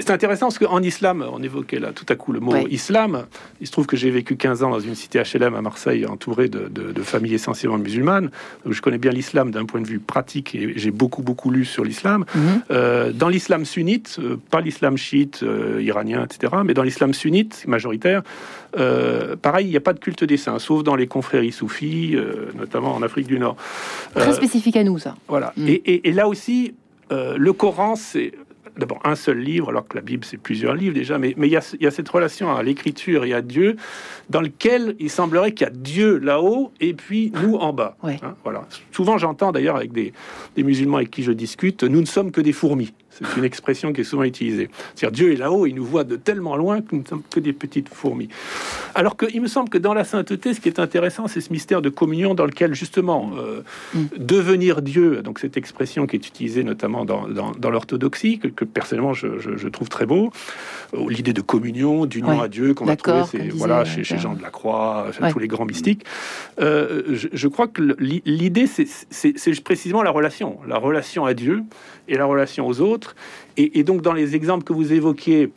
c'est 0.00 0.10
intéressant 0.10 0.46
parce 0.46 0.58
qu'en 0.58 0.82
islam, 0.82 1.24
on 1.32 1.40
évoquait 1.40 1.78
là 1.78 1.92
tout 1.92 2.06
à 2.08 2.16
coup 2.16 2.32
le 2.32 2.40
mot 2.40 2.52
Ouais. 2.52 2.64
islam. 2.68 3.26
Il 3.60 3.66
se 3.68 3.72
trouve 3.72 3.86
que 3.86 3.96
j'ai 3.96 4.10
vécu 4.10 4.36
15 4.36 4.64
ans 4.64 4.70
dans 4.70 4.80
une 4.80 4.96
cité 4.96 5.22
HLM 5.22 5.54
à 5.54 5.62
Marseille, 5.62 6.04
entouré 6.04 6.48
de, 6.48 6.66
de- 6.68 6.90
de 6.90 7.02
familles 7.02 7.34
essentiellement 7.34 7.78
musulmanes. 7.78 8.30
Donc 8.64 8.72
je 8.74 8.82
connais 8.82 8.98
bien 8.98 9.12
l'islam 9.12 9.52
d'un 9.52 9.64
point 9.66 9.80
de 9.80 9.86
vue 9.86 10.00
pratique 10.00 10.54
et 10.56 10.72
j'ai 10.76 10.90
beaucoup, 10.90 11.22
beaucoup 11.22 11.50
lu 11.50 11.64
sur 11.64 11.84
l'islam. 11.84 12.24
Mhm. 12.34 12.62
Euh, 12.72 13.12
dans 13.12 13.28
l'islam 13.28 13.64
sunnite, 13.64 14.18
pas 14.50 14.60
l'islam 14.60 14.96
chiite, 14.96 15.40
euh, 15.44 15.80
iranien, 15.80 16.24
etc., 16.24 16.54
mais 16.64 16.74
dans 16.74 16.82
l'islam 16.82 17.14
sunnite 17.14 17.64
majoritaire, 17.68 18.22
euh, 18.76 19.36
pareil, 19.36 19.66
il 19.66 19.70
n'y 19.70 19.76
a 19.76 19.80
pas 19.80 19.92
de 19.92 20.00
culte 20.00 20.24
des 20.24 20.36
saints, 20.38 20.58
sauf 20.58 20.82
dans 20.82 20.96
les 20.96 21.06
confréries 21.06 21.52
soufis, 21.52 22.16
notamment 22.56 22.94
en 22.96 23.02
Afrique 23.02 23.28
du 23.28 23.38
Nord. 23.38 23.56
Très 24.14 24.32
spécifique 24.32 24.76
à 24.76 24.82
nous, 24.82 24.98
ça. 24.98 25.14
voilà. 25.28 25.52
Mm. 25.56 25.68
Et, 25.68 25.72
et- 25.72 26.08
et 26.08 26.12
là 26.12 26.26
aussi, 26.26 26.74
euh, 27.12 27.36
le 27.38 27.52
Coran, 27.52 27.94
c'est 27.96 28.32
d'abord 28.78 29.00
un 29.04 29.14
seul 29.14 29.38
livre, 29.38 29.70
alors 29.70 29.86
que 29.86 29.96
la 29.96 30.02
Bible, 30.02 30.24
c'est 30.24 30.36
plusieurs 30.36 30.74
livres 30.74 30.94
déjà, 30.94 31.18
mais 31.18 31.34
mais 31.36 31.48
il 31.48 31.52
y, 31.52 31.56
a, 31.56 31.74
il 31.78 31.82
y 31.82 31.86
a 31.86 31.90
cette 31.90 32.08
relation 32.08 32.54
à 32.54 32.62
l'écriture 32.62 33.24
et 33.24 33.32
à 33.32 33.42
Dieu, 33.42 33.76
dans 34.30 34.40
lequel 34.40 34.96
il 34.98 35.10
semblerait 35.10 35.52
qu'il 35.52 35.66
y 35.66 35.70
a 35.70 35.72
Dieu 35.72 36.18
là-haut 36.18 36.72
et 36.80 36.94
puis 36.94 37.32
nous 37.42 37.56
en 37.56 37.72
bas. 37.72 37.96
Ouais. 38.02 38.18
Hein, 38.22 38.34
voilà. 38.42 38.66
Souvent, 38.92 39.18
j'entends 39.18 39.52
d'ailleurs 39.52 39.76
avec 39.76 39.92
des, 39.92 40.12
des 40.56 40.62
musulmans 40.62 40.98
avec 40.98 41.10
qui 41.10 41.22
je 41.22 41.32
discute, 41.32 41.84
nous 41.84 42.00
ne 42.00 42.06
sommes 42.06 42.30
que 42.30 42.40
des 42.40 42.52
fourmis. 42.52 42.92
C'est 43.18 43.36
une 43.38 43.44
expression 43.44 43.92
qui 43.92 44.00
est 44.00 44.04
souvent 44.04 44.24
utilisée. 44.24 44.68
C'est-à-dire 44.94 45.12
Dieu 45.12 45.32
est 45.32 45.36
là-haut, 45.36 45.66
il 45.66 45.74
nous 45.74 45.84
voit 45.84 46.04
de 46.04 46.16
tellement 46.16 46.56
loin 46.56 46.80
que 46.80 46.88
nous 46.92 47.02
ne 47.02 47.06
sommes 47.06 47.22
que 47.30 47.40
des 47.40 47.52
petites 47.52 47.88
fourmis. 47.88 48.28
Alors 48.94 49.16
qu'il 49.16 49.40
me 49.40 49.46
semble 49.46 49.68
que 49.68 49.78
dans 49.78 49.94
la 49.94 50.04
sainteté, 50.04 50.54
ce 50.54 50.60
qui 50.60 50.68
est 50.68 50.78
intéressant, 50.78 51.28
c'est 51.28 51.40
ce 51.40 51.52
mystère 51.52 51.82
de 51.82 51.88
communion 51.88 52.34
dans 52.34 52.46
lequel 52.46 52.74
justement 52.74 53.32
euh, 53.38 53.62
mm. 53.94 54.04
devenir 54.18 54.82
Dieu, 54.82 55.22
donc 55.22 55.38
cette 55.38 55.56
expression 55.56 56.06
qui 56.06 56.16
est 56.16 56.26
utilisée 56.26 56.64
notamment 56.64 57.04
dans, 57.04 57.28
dans, 57.28 57.70
l'orthodoxie, 57.70 58.38
que, 58.38 58.64
personnellement 58.64 59.12
je, 59.12 59.68
trouve 59.68 59.88
très 59.88 60.06
beau, 60.06 60.30
euh, 60.94 61.08
l'idée 61.08 61.32
de 61.32 61.40
communion, 61.40 62.06
d'union 62.06 62.40
à 62.40 62.48
Dieu 62.48 62.74
qu'on 62.74 62.84
va 62.84 62.96
trouver 62.96 63.50
voilà, 63.54 63.84
chez, 63.84 64.04
chez, 64.04 64.18
Jean 64.18 64.34
de 64.34 64.42
la 64.42 64.50
Croix, 64.50 65.08
chez 65.12 65.32
tous 65.32 65.38
les 65.38 65.48
grands 65.48 65.64
mystiques. 65.64 66.04
Euh, 66.60 67.02
je, 67.14 67.48
crois 67.48 67.68
que 67.68 67.96
l'idée, 68.00 68.66
c'est 68.66 69.62
précisément 69.62 70.02
la 70.02 70.10
relation, 70.10 70.58
la 70.66 70.78
relation 70.78 71.24
à 71.24 71.34
Dieu 71.34 71.64
et 72.08 72.16
la 72.16 72.24
relation 72.24 72.66
aux 72.66 72.80
autres. 72.80 73.14
Et, 73.56 73.84
donc 73.84 74.02
dans 74.02 74.12
les 74.12 74.34
exemples 74.34 74.64
que 74.64 74.72
vous 74.72 74.92
évoquiez, 74.92 75.50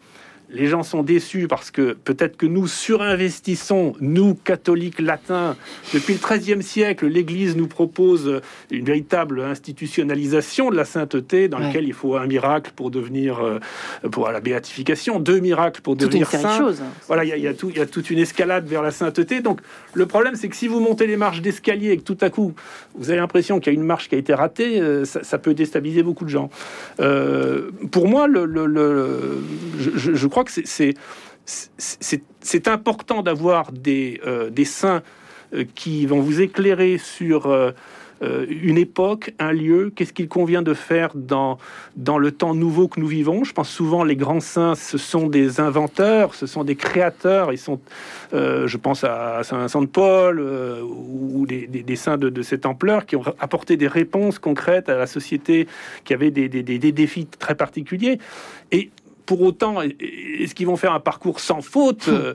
les 0.49 0.67
gens 0.67 0.83
sont 0.83 1.03
déçus 1.03 1.47
parce 1.47 1.71
que 1.71 1.93
peut-être 1.93 2.37
que 2.37 2.45
nous 2.45 2.67
surinvestissons, 2.67 3.93
nous, 3.99 4.33
catholiques 4.33 4.99
latins. 4.99 5.55
Depuis 5.93 6.13
le 6.13 6.19
XIIIe 6.19 6.63
siècle, 6.63 7.07
l'Église 7.07 7.57
nous 7.57 7.67
propose 7.67 8.41
une 8.71 8.85
véritable 8.85 9.41
institutionnalisation 9.41 10.69
de 10.69 10.75
la 10.75 10.85
sainteté 10.85 11.49
dans 11.49 11.59
laquelle 11.59 11.85
il 11.85 11.93
faut 11.93 12.15
un 12.15 12.27
miracle 12.27 12.71
pour 12.75 12.91
devenir, 12.91 13.39
euh, 13.39 13.59
pour 14.09 14.29
la 14.29 14.39
béatification, 14.39 15.19
deux 15.19 15.39
miracles 15.39 15.81
pour 15.81 15.95
devenir 15.95 16.29
saint. 16.29 16.57
Chose. 16.57 16.81
Voilà, 17.07 17.25
il 17.25 17.43
y, 17.43 17.47
a, 17.47 17.53
tout, 17.53 17.69
il 17.69 17.77
y 17.77 17.81
a 17.81 17.85
toute 17.85 18.09
une 18.09 18.19
escalade 18.19 18.67
vers 18.67 18.81
la 18.81 18.91
sainteté. 18.91 19.41
Donc 19.41 19.59
le 19.93 20.05
problème, 20.05 20.35
c'est 20.35 20.47
que 20.47 20.55
si 20.55 20.67
vous 20.67 20.79
montez 20.79 21.07
les 21.07 21.17
marches 21.17 21.41
d'escalier 21.41 21.91
et 21.91 21.97
que 21.97 22.03
tout 22.03 22.17
à 22.21 22.29
coup, 22.29 22.53
vous 22.95 23.09
avez 23.09 23.19
l'impression 23.19 23.59
qu'il 23.59 23.73
y 23.73 23.75
a 23.75 23.79
une 23.79 23.85
marche 23.85 24.07
qui 24.07 24.15
a 24.15 24.17
été 24.17 24.33
ratée, 24.33 24.79
euh, 24.79 25.03
ça, 25.05 25.37
peut 25.37 25.53
déstabiliser 25.53 26.03
beaucoup 26.03 26.23
de 26.23 26.29
gens. 26.29 26.49
Euh, 26.99 27.69
pour 27.91 28.07
moi, 28.07 28.27
le, 28.27 28.47
je, 29.77 30.13
je 30.13 30.27
crois 30.27 30.36
crois 30.37 30.43
que 30.43 30.95
c'est 32.41 32.67
important 32.67 33.23
d'avoir 33.23 33.71
des, 33.71 34.21
euh, 34.25 34.51
saints 34.65 35.01
euh, 35.53 35.63
qui 35.73 36.05
vont 36.05 36.19
vous 36.19 36.41
éclairer 36.41 36.97
sur 36.99 37.47
euh, 37.47 37.71
une 38.49 38.77
époque, 38.77 39.33
un 39.39 39.51
lieu, 39.51 39.91
qu'est-ce 39.95 40.11
qu'il 40.11 40.27
convient 40.27 40.63
de 40.63 40.73
faire 40.73 41.11
dans, 41.15 41.57
le 41.95 42.31
temps 42.31 42.55
nouveau 42.55 42.87
que 42.87 42.99
nous 42.99 43.07
vivons? 43.07 43.43
Je 43.43 43.53
pense 43.53 43.69
souvent 43.69 44.03
les 44.03 44.15
grands 44.15 44.39
saints, 44.39 44.73
ce 44.75 44.97
sont 44.97 45.27
des 45.27 45.59
inventeurs, 45.59 46.33
ce 46.33 46.47
sont 46.47 46.63
des 46.63 46.75
créateurs. 46.75 47.53
Ils 47.53 47.59
sont, 47.59 47.79
je 48.33 48.77
pense 48.77 49.03
à 49.03 49.43
Saint 49.43 49.57
Vincent 49.57 49.81
de 49.81 49.87
Paul 49.87 50.39
ou 50.39 51.45
des, 51.47 51.67
des, 51.67 51.95
saints 51.95 52.17
de, 52.17 52.29
de, 52.29 52.41
cette 52.41 52.65
ampleur 52.65 53.05
qui 53.05 53.15
ont 53.15 53.23
apporté 53.39 53.77
des 53.77 53.87
réponses 53.87 54.39
concrètes 54.39 54.89
à 54.89 54.97
la 54.97 55.05
société 55.05 55.67
qui 56.03 56.15
avait 56.15 56.31
des, 56.31 56.49
des 56.49 56.91
défis 56.91 57.27
très 57.27 57.53
particuliers. 57.53 58.17
Et 58.71 58.89
pour 59.27 59.41
autant, 59.41 59.81
est-ce 59.81 60.55
qu'ils 60.55 60.65
vont 60.65 60.77
faire 60.77 60.93
un 60.93 60.99
parcours 60.99 61.39
sans 61.39 61.61
faute 61.61 62.07
euh, 62.07 62.33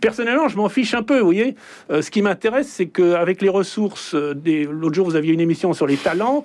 Personnellement, 0.00 0.48
je 0.48 0.56
m'en 0.56 0.68
fiche 0.68 0.94
un 0.94 1.02
peu, 1.02 1.18
vous 1.18 1.24
voyez. 1.24 1.56
Euh, 1.90 2.00
ce 2.00 2.12
qui 2.12 2.22
m'intéresse, 2.22 2.68
c'est 2.68 2.86
qu'avec 2.86 3.42
les 3.42 3.48
ressources, 3.48 4.14
euh, 4.14 4.32
des... 4.32 4.64
l'autre 4.64 4.94
jour, 4.94 5.04
vous 5.04 5.16
aviez 5.16 5.32
une 5.32 5.40
émission 5.40 5.72
sur 5.72 5.88
les 5.88 5.96
talents. 5.96 6.44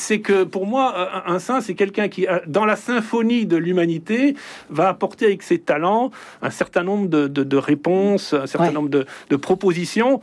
c'est 0.00 0.20
que 0.20 0.44
pour 0.44 0.66
moi, 0.66 1.22
un 1.26 1.38
saint, 1.38 1.60
c'est 1.60 1.74
quelqu'un 1.74 2.08
qui, 2.08 2.26
dans 2.46 2.64
la 2.64 2.76
symphonie 2.76 3.44
de 3.44 3.58
l'humanité, 3.58 4.34
va 4.70 4.88
apporter 4.88 5.26
avec 5.26 5.42
ses 5.42 5.58
talents 5.58 6.10
un 6.40 6.50
certain 6.50 6.82
nombre 6.82 7.08
de, 7.08 7.56
réponses, 7.58 8.32
un 8.32 8.46
certain 8.46 8.72
nombre 8.72 8.88
de, 8.88 9.04
de 9.28 9.36
propositions. 9.36 10.22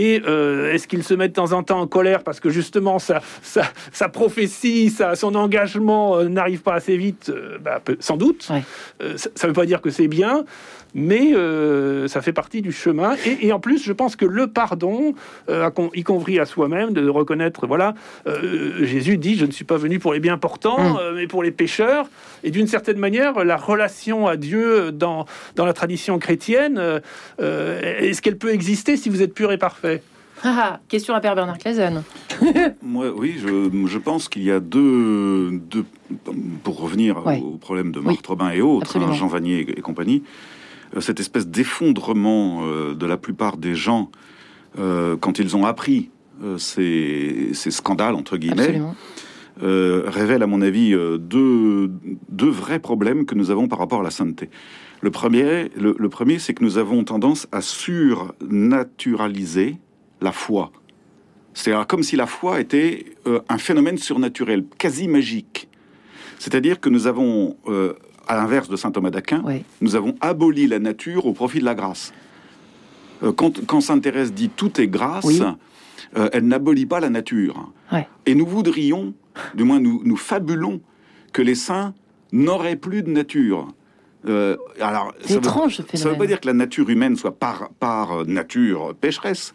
Et 0.00 0.22
euh, 0.26 0.72
est-ce 0.72 0.88
qu'il 0.88 1.04
se 1.04 1.12
met 1.12 1.28
de 1.28 1.34
temps 1.34 1.52
en 1.52 1.62
temps 1.62 1.78
en 1.78 1.86
colère 1.86 2.24
parce 2.24 2.40
que 2.40 2.48
justement 2.48 2.98
sa, 2.98 3.20
sa, 3.42 4.08
prophétie, 4.08 4.88
sa, 4.88 5.14
son 5.14 5.34
engagement 5.34 6.16
euh, 6.16 6.24
n'arrive 6.26 6.62
pas 6.62 6.72
assez 6.72 6.96
vite 6.96 7.28
euh, 7.28 7.58
bah, 7.58 7.82
Sans 7.98 8.16
doute. 8.16 8.44
ça 8.44 8.54
ne 8.98 9.46
veut 9.48 9.52
pas 9.52 9.66
dire 9.66 9.82
que 9.82 9.90
c'est 9.90 10.08
bien 10.08 10.46
mais 10.94 11.34
euh, 11.34 12.08
ça 12.08 12.20
fait 12.20 12.32
partie 12.32 12.62
du 12.62 12.72
chemin. 12.72 13.14
Et, 13.24 13.52
en 13.52 13.60
plus, 13.60 13.82
je 13.82 13.92
pense 13.92 14.16
que 14.16 14.24
le 14.24 14.46
pardon, 14.46 15.14
euh, 15.48 15.70
y 15.94 16.02
compris 16.02 16.38
à 16.38 16.46
soi-même, 16.46 16.92
de 16.92 17.08
reconnaître, 17.08 17.66
voilà, 17.66 17.94
euh, 18.26 18.84
Jésus 18.84 19.16
dit, 19.16 19.36
je 19.36 19.46
ne 19.46 19.52
suis 19.52 19.64
pas 19.64 19.76
venu 19.76 19.98
pour 19.98 20.12
les 20.12 20.20
bien 20.20 20.38
portants, 20.38 20.94
mm. 20.94 21.14
mais 21.16 21.26
pour 21.26 21.42
les 21.42 21.50
pécheurs. 21.50 22.08
Et 22.42 22.50
d'une 22.50 22.66
certaine 22.66 22.98
manière, 22.98 23.44
la 23.44 23.56
relation 23.56 24.26
à 24.26 24.36
Dieu 24.36 24.92
dans, 24.92 25.26
dans 25.56 25.66
la 25.66 25.72
tradition 25.72 26.18
chrétienne, 26.18 26.80
est-ce 27.38 28.22
qu'elle 28.22 28.38
peut 28.38 28.52
exister 28.52 28.96
si 28.96 29.08
vous 29.08 29.22
êtes 29.22 29.34
pur 29.34 29.52
et 29.52 29.58
parfait? 29.58 30.02
Ah, 30.42 30.56
ah, 30.58 30.80
question 30.88 31.14
à 31.14 31.20
Père 31.20 31.34
Bernard 31.34 31.58
Clazen. 31.58 32.02
Moi, 32.82 33.12
oui, 33.14 33.36
je, 33.38 33.68
je 33.86 33.98
pense 33.98 34.28
qu'il 34.28 34.42
y 34.42 34.50
a 34.50 34.58
deux, 34.58 35.50
deux, 35.50 35.84
pour 36.64 36.80
revenir 36.80 37.18
au 37.26 37.58
problème 37.58 37.92
de 37.92 38.00
Marthe 38.00 38.26
Robin 38.26 38.50
et 38.50 38.62
autres, 38.62 38.98
hein, 38.98 39.12
Jean 39.12 39.26
Vanier 39.26 39.66
et 39.76 39.80
compagnie, 39.82 40.22
euh, 40.22 40.28
cette 40.98 41.20
espèce 41.20 41.46
d'effondrement 41.46 42.62
euh, 42.62 42.94
de 42.94 43.06
la 43.06 43.16
plupart 43.16 43.56
des 43.56 43.76
gens 43.76 44.10
euh, 44.78 45.16
quand 45.16 45.38
ils 45.38 45.56
ont 45.56 45.64
appris 45.64 46.10
ces, 46.56 47.50
scandales, 47.52 48.14
entre 48.14 48.38
guillemets, 48.38 48.80
révèle, 49.60 50.42
à 50.42 50.46
mon 50.46 50.62
avis, 50.62 50.92
deux, 50.92 51.90
deux, 52.30 52.48
vrais 52.48 52.78
problèmes 52.78 53.26
que 53.26 53.34
nous 53.34 53.50
avons 53.50 53.68
par 53.68 53.78
rapport 53.78 54.00
à 54.00 54.02
la 54.02 54.10
sainteté. 54.10 54.48
Le 55.02 55.10
premier, 55.10 55.70
le, 55.76 56.08
premier 56.08 56.38
c'est 56.38 56.54
que 56.54 56.64
nous 56.64 56.78
avons 56.78 57.04
tendance 57.04 57.46
à 57.52 57.60
surnaturaliser 57.60 59.76
la 60.22 60.32
foi. 60.32 60.72
C'est-à-dire 61.52 61.86
comme 61.86 62.02
si 62.02 62.16
la 62.16 62.26
foi 62.26 62.58
était 62.58 63.04
un 63.50 63.58
phénomène 63.58 63.98
surnaturel, 63.98 64.64
quasi 64.78 65.08
magique. 65.08 65.68
C'est-à-dire 66.38 66.80
que 66.80 66.88
nous 66.88 67.06
avons 67.06 67.58
à 68.28 68.36
l'inverse 68.36 68.68
de 68.68 68.76
saint 68.76 68.90
Thomas 68.90 69.10
d'Aquin, 69.10 69.42
nous 69.80 69.96
avons 69.96 70.14
aboli 70.20 70.66
la 70.66 70.78
nature 70.78 71.26
au 71.26 71.32
profit 71.32 71.60
de 71.60 71.64
la 71.64 71.74
grâce. 71.74 72.12
Euh, 73.22 73.32
quand, 73.32 73.80
saint 73.80 73.98
Thérèse 73.98 74.32
dit 74.32 74.48
tout 74.48 74.80
est 74.80 74.88
grâce, 74.88 75.26
euh, 76.16 76.28
elle 76.32 76.46
n'abolit 76.46 76.86
pas 76.86 77.00
la 77.00 77.10
nature. 77.10 77.72
Et 78.26 78.34
nous 78.34 78.46
voudrions, 78.46 79.14
du 79.54 79.64
moins 79.64 79.80
nous, 79.80 80.02
nous 80.04 80.16
fabulons, 80.16 80.80
que 81.32 81.42
les 81.42 81.54
saints 81.54 81.94
n'auraient 82.32 82.76
plus 82.76 83.02
de 83.02 83.10
nature. 83.10 83.68
Euh, 84.26 84.56
alors, 84.80 85.14
ça 85.24 85.34
étrange, 85.34 85.80
ne 85.80 86.08
veut 86.08 86.18
pas 86.18 86.26
dire 86.26 86.40
que 86.40 86.46
la 86.46 86.52
nature 86.52 86.90
humaine 86.90 87.16
soit 87.16 87.36
par, 87.36 87.70
par 87.78 88.26
nature 88.26 88.94
pécheresse, 89.00 89.54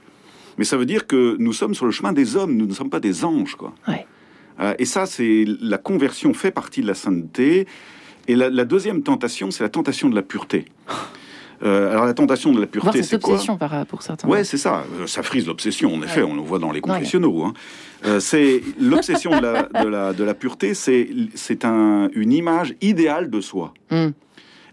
mais 0.58 0.64
ça 0.64 0.78
veut 0.78 0.86
dire 0.86 1.06
que 1.06 1.36
nous 1.38 1.54
sommes 1.54 1.76
sur 1.76 1.86
le 1.86 1.92
chemin 1.92 2.14
des 2.14 2.36
hommes, 2.36 2.56
nous 2.56 2.66
ne 2.66 2.74
sommes 2.74 2.90
pas 2.90 3.02
des 3.02 3.26
anges. 3.26 3.56
Quoi. 3.56 3.74
et 4.80 4.86
ça, 4.86 5.06
c'est 5.06 5.46
la 5.62 5.78
conversion 5.78 6.34
fait 6.34 6.52
partie 6.52 6.82
de 6.82 6.88
la 6.88 6.94
sainteté. 6.94 7.68
Et 8.28 8.36
la, 8.36 8.66
deuxième 8.66 9.04
tentation, 9.04 9.52
c'est 9.52 9.64
la 9.64 9.70
tentation 9.70 10.10
de 10.10 10.16
la 10.16 10.22
pureté. 10.22 10.66
Euh, 11.64 11.92
alors 11.92 12.06
la 12.06 12.14
tentation 12.14 12.52
de 12.52 12.60
la 12.60 12.68
pureté, 12.68 13.02
c'est 13.02 13.22
quoi 13.22 13.36
obsession 13.36 13.58
pour 13.88 14.02
certains. 14.02 14.28
Ouais, 14.28 14.44
c'est 14.44 14.58
ça. 14.58 14.84
Euh, 15.00 15.08
ça 15.08 15.24
frise 15.24 15.48
l'obsession. 15.48 15.94
En 15.94 16.02
effet, 16.02 16.22
on 16.22 16.36
le 16.36 16.42
voit 16.42 16.60
dans 16.60 16.72
les 16.72 16.82
confessionnaux. 16.82 17.44
Hein. 17.44 17.54
Euh, 18.06 18.20
c'est 18.20 18.62
l'obsession 18.80 19.32
de 19.32 19.42
la, 19.42 19.64
de, 19.64 19.88
la, 19.88 20.14
de 20.14 20.24
la 20.24 20.34
pureté. 20.34 20.74
C'est 20.74 21.08
c'est 21.34 21.64
un, 21.64 22.10
une 22.14 22.34
image 22.34 22.76
idéale 22.82 23.30
de 23.30 23.40
soi. 23.40 23.74
Hmm. 23.90 24.10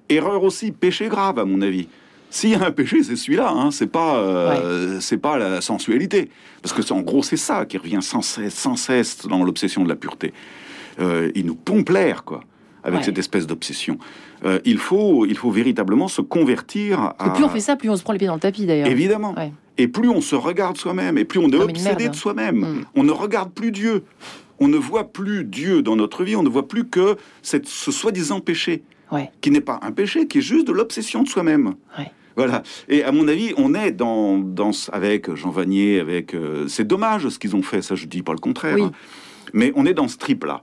Erreur 0.08 0.42
aussi, 0.42 0.72
péché 0.72 1.08
grave 1.08 1.38
à 1.38 1.44
mon 1.44 1.62
avis. 1.62 1.88
S'il 2.30 2.50
y 2.50 2.54
a 2.54 2.64
un 2.64 2.72
péché, 2.72 3.02
c'est 3.04 3.16
celui-là. 3.16 3.50
Hein. 3.50 3.70
C'est 3.70 3.86
pas 3.86 4.60
c'est 5.00 5.18
pas 5.18 5.38
la 5.38 5.60
sensualité, 5.60 6.30
parce 6.62 6.74
que 6.74 6.92
en 6.92 7.02
gros 7.02 7.22
c'est 7.22 7.36
ça 7.36 7.64
qui 7.64 7.78
revient 7.78 8.02
sans 8.02 8.22
cesse, 8.22 8.54
sans 8.54 8.76
cesse 8.76 9.26
dans 9.26 9.44
l'obsession 9.44 9.84
de 9.84 9.88
la 9.88 9.96
pureté. 9.96 10.32
il 10.98 11.46
nous 11.46 11.54
pompe 11.54 11.90
l'air, 11.90 12.24
quoi 12.24 12.42
avec 12.84 13.04
cette 13.04 13.18
espèce 13.18 13.46
d'obsession. 13.46 13.98
Euh, 14.44 14.58
il, 14.64 14.78
faut, 14.78 15.26
il 15.26 15.36
faut 15.36 15.50
véritablement 15.50 16.08
se 16.08 16.20
convertir 16.20 17.14
à... 17.18 17.26
Et 17.26 17.32
plus 17.34 17.44
on 17.44 17.48
fait 17.48 17.60
ça, 17.60 17.76
plus 17.76 17.90
on 17.90 17.96
se 17.96 18.02
prend 18.02 18.12
les 18.12 18.18
pieds 18.18 18.28
dans 18.28 18.34
le 18.34 18.40
tapis 18.40 18.66
d'ailleurs. 18.66 18.88
Évidemment. 18.88 19.34
Et 19.78 19.88
plus 19.88 20.08
on 20.08 20.20
se 20.20 20.34
regarde 20.34 20.76
soi-même, 20.76 21.16
et 21.18 21.24
plus 21.24 21.38
on 21.38 21.48
est 21.48 21.56
obsédé 21.56 22.08
de 22.08 22.14
soi-même. 22.14 22.60
Mm. 22.60 22.84
On 22.94 23.04
ne 23.04 23.12
regarde 23.12 23.52
plus 23.52 23.72
Dieu. 23.72 24.04
On 24.60 24.68
ne 24.68 24.76
voit 24.76 25.12
plus 25.12 25.44
Dieu 25.44 25.82
dans 25.82 25.96
notre 25.96 26.22
vie, 26.22 26.36
on 26.36 26.42
ne 26.42 26.48
voit 26.48 26.68
plus 26.68 26.84
que 26.84 27.16
cette, 27.42 27.66
ce 27.66 27.90
soi-disant 27.90 28.40
péché, 28.40 28.82
qui 29.40 29.50
n'est 29.50 29.60
pas 29.60 29.80
un 29.82 29.92
péché, 29.92 30.26
qui 30.26 30.38
est 30.38 30.42
juste 30.42 30.66
de 30.66 30.72
l'obsession 30.72 31.22
de 31.22 31.28
soi-même. 31.28 31.74
Voilà. 32.36 32.62
Et 32.88 33.04
à 33.04 33.12
mon 33.12 33.28
avis, 33.28 33.52
on 33.58 33.74
est 33.74 33.92
dans, 33.92 34.38
dans 34.38 34.70
avec 34.90 35.34
Jean 35.34 35.50
Vanier, 35.50 36.00
avec. 36.00 36.32
Euh, 36.32 36.66
c'est 36.66 36.86
dommage 36.86 37.28
ce 37.28 37.38
qu'ils 37.38 37.54
ont 37.54 37.62
fait, 37.62 37.82
ça 37.82 37.94
je 37.94 38.06
dis 38.06 38.22
pas 38.22 38.32
le 38.32 38.38
contraire. 38.38 38.78
Hein. 38.80 38.92
Mais 39.52 39.70
on 39.76 39.84
est 39.84 39.92
dans 39.92 40.08
ce 40.08 40.16
trip-là. 40.16 40.62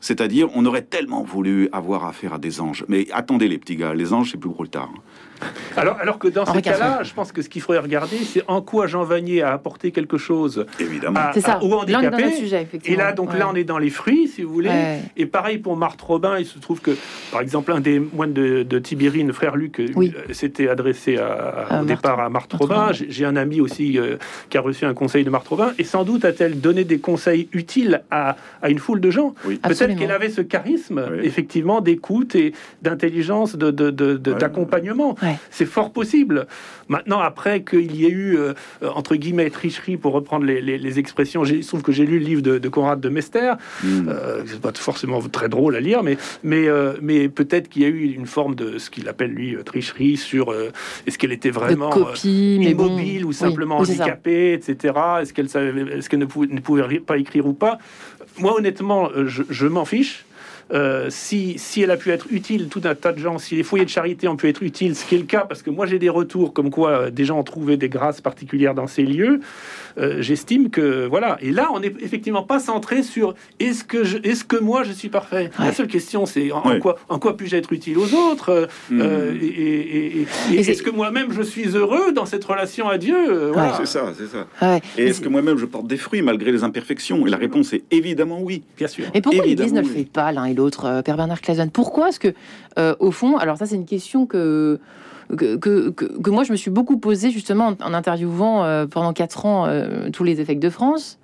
C'est-à-dire, 0.00 0.48
on 0.54 0.64
aurait 0.64 0.82
tellement 0.82 1.22
voulu 1.22 1.68
avoir 1.72 2.04
affaire 2.04 2.34
à 2.34 2.38
des 2.38 2.60
anges. 2.60 2.84
Mais 2.88 3.06
attendez, 3.12 3.48
les 3.48 3.58
petits 3.58 3.76
gars, 3.76 3.94
les 3.94 4.12
anges, 4.12 4.30
c'est 4.32 4.38
plus 4.38 4.50
gros 4.50 4.62
le 4.62 4.68
tard. 4.68 4.92
Alors, 5.76 5.96
alors 6.00 6.18
que 6.18 6.26
dans 6.26 6.44
ces 6.44 6.60
cas-là, 6.62 7.00
je 7.04 7.14
pense 7.14 7.30
que 7.30 7.40
ce 7.42 7.48
qu'il 7.48 7.62
faudrait 7.62 7.80
regarder, 7.82 8.16
c'est 8.16 8.42
en 8.48 8.60
quoi 8.62 8.88
Jean 8.88 9.04
Vanier 9.04 9.42
a 9.42 9.52
apporté 9.52 9.92
quelque 9.92 10.18
chose 10.18 10.66
Évidemment. 10.80 11.20
C'est 11.32 11.40
ça. 11.40 11.62
aux 11.62 11.66
est 11.84 11.92
dans 11.92 11.98
handicapés. 11.98 12.32
sujet, 12.32 12.62
effectivement. 12.62 12.94
Et 12.96 12.98
là, 12.98 13.12
donc 13.12 13.32
Ouais. 13.32 13.38
là, 13.38 13.48
on 13.48 13.54
est 13.54 13.62
dans 13.64 13.78
les 13.78 13.90
fruits, 13.90 14.26
si 14.26 14.42
vous 14.42 14.52
voulez. 14.52 14.68
Ouais. 14.70 14.98
Et 15.16 15.26
pareil 15.26 15.58
pour 15.58 15.76
Marthe 15.76 16.00
Robin, 16.02 16.36
il 16.38 16.46
se 16.46 16.58
trouve 16.58 16.80
que, 16.80 16.90
par 17.30 17.40
exemple, 17.42 17.70
un 17.72 17.78
des 17.80 18.00
moines 18.00 18.32
de, 18.32 18.64
de 18.64 18.78
Tibérine, 18.80 19.32
frère 19.32 19.54
Luc, 19.54 19.78
euh, 19.78 19.86
Oui. 19.94 20.12
euh, 20.16 20.32
s'était 20.32 20.68
adressé 20.68 21.16
à, 21.18 21.26
À 21.26 21.64
au 21.80 21.84
Marthe- 21.84 21.86
départ 21.86 22.18
à 22.20 22.28
Marthe 22.28 22.52
Marthe 22.52 22.54
Robin. 22.62 22.74
Robin. 22.86 22.92
J'ai 22.92 23.24
un 23.24 23.36
ami 23.36 23.60
aussi 23.60 23.98
euh, 23.98 24.16
qui 24.50 24.58
a 24.58 24.60
reçu 24.60 24.84
un 24.84 24.94
conseil 24.94 25.22
de 25.22 25.30
Marthe 25.30 25.46
Robin. 25.48 25.72
Et 25.78 25.84
sans 25.84 26.02
doute 26.02 26.24
a-t-elle 26.24 26.60
donné 26.60 26.82
des 26.84 26.98
conseils 26.98 27.48
utiles 27.52 28.02
à, 28.10 28.36
à 28.62 28.70
une 28.70 28.78
foule 28.80 29.00
de 29.00 29.10
gens. 29.10 29.34
Oui. 29.46 29.60
Peut-être 29.62 29.96
qu'elle 29.96 30.10
avait 30.10 30.30
ce 30.30 30.40
charisme, 30.40 31.06
Oui. 31.12 31.18
effectivement, 31.22 31.80
d'écoute 31.80 32.34
et 32.34 32.52
d'intelligence, 32.82 33.54
de, 33.56 33.70
de- 33.70 33.90
de- 33.90 34.16
de- 34.16 34.32
Ouais. 35.28 35.36
C'est 35.50 35.66
fort 35.66 35.92
possible. 35.92 36.46
Maintenant, 36.88 37.20
après 37.20 37.62
qu'il 37.62 37.94
y 37.94 38.06
ait 38.06 38.10
eu, 38.10 38.36
euh, 38.38 38.54
entre 38.82 39.14
guillemets, 39.16 39.50
tricherie, 39.50 39.96
pour 39.96 40.12
reprendre 40.12 40.44
les, 40.46 40.60
les- 40.60 40.78
les 40.78 40.98
expressions, 40.98 41.44
j'ai- 41.44 41.56
il 41.56 41.62
se 41.64 41.68
trouve 41.68 41.82
que 41.82 41.92
j'ai 41.92 42.06
lu 42.06 42.18
le 42.18 42.24
livre 42.24 42.42
de, 42.42 42.58
de 42.58 42.68
Conrad 42.68 42.98
de 43.00 43.08
Mester. 43.08 43.52
Mm. 43.84 44.08
Euh, 44.08 44.42
c'est 44.46 44.60
pas 44.60 44.72
forcément 44.74 45.20
très 45.20 45.48
drôle 45.48 45.76
à 45.76 45.80
lire, 45.80 46.02
mais, 46.02 46.16
mais, 46.42 46.66
euh, 46.68 46.94
mais 47.02 47.28
peut-être 47.28 47.68
qu'il 47.68 47.82
y 47.82 47.84
a 47.84 47.88
eu 47.88 48.04
une 48.12 48.26
forme 48.26 48.54
de 48.54 48.78
ce 48.78 48.88
qu'il 48.90 49.08
appelle, 49.08 49.30
lui, 49.32 49.54
euh, 49.54 49.62
tricherie 49.62 50.16
sur 50.16 50.50
euh, 50.50 50.70
est-ce 51.06 51.18
qu'elle 51.18 51.32
était 51.32 51.50
vraiment. 51.50 51.90
de 51.90 52.00
euh, 52.00 52.04
copie, 52.04 52.58
bon. 52.74 52.86
immobile 52.86 53.24
ou 53.26 53.32
simplement 53.32 53.80
oui, 53.80 53.88
handicapée, 53.90 54.52
etc. 54.54 54.94
Est-ce 55.20 55.32
qu'elle 55.34 55.48
savait, 55.48 55.72
est-ce 55.98 56.08
qu'elle 56.08 56.20
ne 56.20 56.24
pouvait, 56.24 56.46
ne 56.46 56.60
pouvait 56.60 57.00
pas 57.00 57.18
écrire 57.18 57.46
ou 57.46 57.52
pas? 57.52 57.78
Moi, 58.38 58.54
honnêtement, 58.56 59.10
je, 59.26 59.42
je 59.50 59.66
m'en 59.66 59.84
fiche. 59.84 60.24
Euh, 60.72 61.06
si, 61.08 61.54
si 61.58 61.80
elle 61.82 61.90
a 61.90 61.96
pu 61.96 62.10
être 62.10 62.26
utile, 62.30 62.68
tout 62.68 62.82
un 62.84 62.94
tas 62.94 63.12
de 63.12 63.18
gens, 63.18 63.38
si 63.38 63.56
les 63.56 63.62
foyers 63.62 63.84
de 63.86 63.90
charité 63.90 64.28
ont 64.28 64.36
pu 64.36 64.48
être 64.48 64.62
utiles, 64.62 64.94
ce 64.94 65.04
qui 65.06 65.14
est 65.14 65.18
le 65.18 65.24
cas, 65.24 65.40
parce 65.48 65.62
que 65.62 65.70
moi 65.70 65.86
j'ai 65.86 65.98
des 65.98 66.10
retours 66.10 66.52
comme 66.52 66.70
quoi 66.70 66.90
euh, 66.90 67.10
des 67.10 67.24
gens 67.24 67.38
ont 67.38 67.42
trouvé 67.44 67.76
des 67.78 67.88
grâces 67.88 68.20
particulières 68.20 68.74
dans 68.74 68.86
ces 68.86 69.02
lieux, 69.04 69.40
euh, 69.98 70.16
j'estime 70.20 70.68
que 70.68 71.06
voilà. 71.06 71.38
Et 71.40 71.50
là, 71.52 71.68
on 71.72 71.80
n'est 71.80 71.94
effectivement 72.00 72.42
pas 72.42 72.58
centré 72.60 73.02
sur 73.02 73.34
est-ce 73.60 73.82
que 73.82 74.04
je, 74.04 74.18
est-ce 74.22 74.44
que 74.44 74.56
moi 74.56 74.82
je 74.82 74.92
suis 74.92 75.08
parfait? 75.08 75.50
La 75.58 75.72
seule 75.72 75.86
question, 75.88 76.26
c'est 76.26 76.52
en, 76.52 76.78
quoi, 76.80 76.98
en 77.08 77.18
quoi 77.18 77.36
puis-je 77.36 77.56
être 77.56 77.72
utile 77.72 77.96
aux 77.98 78.12
autres 78.14 78.50
euh, 78.50 78.66
Mm. 78.90 79.00
euh, 79.02 79.34
et, 79.40 79.46
et- 79.46 79.48
et- 79.50 80.20
et- 80.20 80.54
Et 80.58 80.62
c'est- 80.62 80.72
est-ce 80.72 80.82
que 80.82 80.90
moi-même 80.90 81.32
je 81.32 81.42
suis 81.42 81.68
heureux 81.76 82.12
dans 82.12 82.26
cette 82.26 82.44
relation 82.44 82.88
à 82.88 82.98
Dieu? 82.98 83.16
C'est 83.78 83.86
ça, 83.86 84.12
c'est 84.16 84.26
ça. 84.26 84.46
Ouais. 84.60 84.80
Et 84.98 85.06
est-ce 85.06 85.20
que 85.20 85.28
moi-même 85.28 85.56
je 85.58 85.64
porte 85.64 85.86
des 85.86 85.96
fruits 85.96 86.22
malgré 86.22 86.52
les 86.52 86.62
imperfections? 86.64 87.26
Et 87.26 87.30
la 87.30 87.36
réponse 87.38 87.72
est 87.72 87.82
évidemment 87.90 88.40
oui. 88.42 88.62
Bien 88.76 88.88
sûr. 88.88 89.04
Et 89.14 89.20
pourquoi 89.20 89.44
l'Église 89.46 89.72
ne 89.72 89.80
le 89.80 89.86
fait 89.86 90.04
pas 90.10 90.30
l'un 90.32 90.44
et 90.46 90.54
l'autre, 90.58 90.84
euh, 90.84 91.02
Père 91.02 91.16
Bernard 91.16 91.40
Clazen 91.40 91.70
Pourquoi 91.70 92.10
est-ce 92.10 92.20
que, 92.20 92.34
euh, 92.78 92.94
au 92.98 93.10
fond, 93.10 93.38
alors 93.38 93.56
ça 93.56 93.66
c'est 93.66 93.76
une 93.76 93.86
question 93.86 94.26
que 94.26 94.78
que, 95.36 95.56
que, 95.56 96.30
moi 96.30 96.42
je 96.42 96.52
me 96.52 96.56
suis 96.56 96.70
beaucoup 96.70 96.96
posée 96.96 97.30
justement 97.30 97.74
en, 97.82 97.92
interviewant 97.92 98.64
euh, 98.64 98.86
pendant 98.86 99.12
quatre 99.12 99.44
ans 99.44 99.68
tous 100.10 100.24
les 100.24 100.40
évêques 100.40 100.60
de 100.60 100.70
France. 100.70 101.17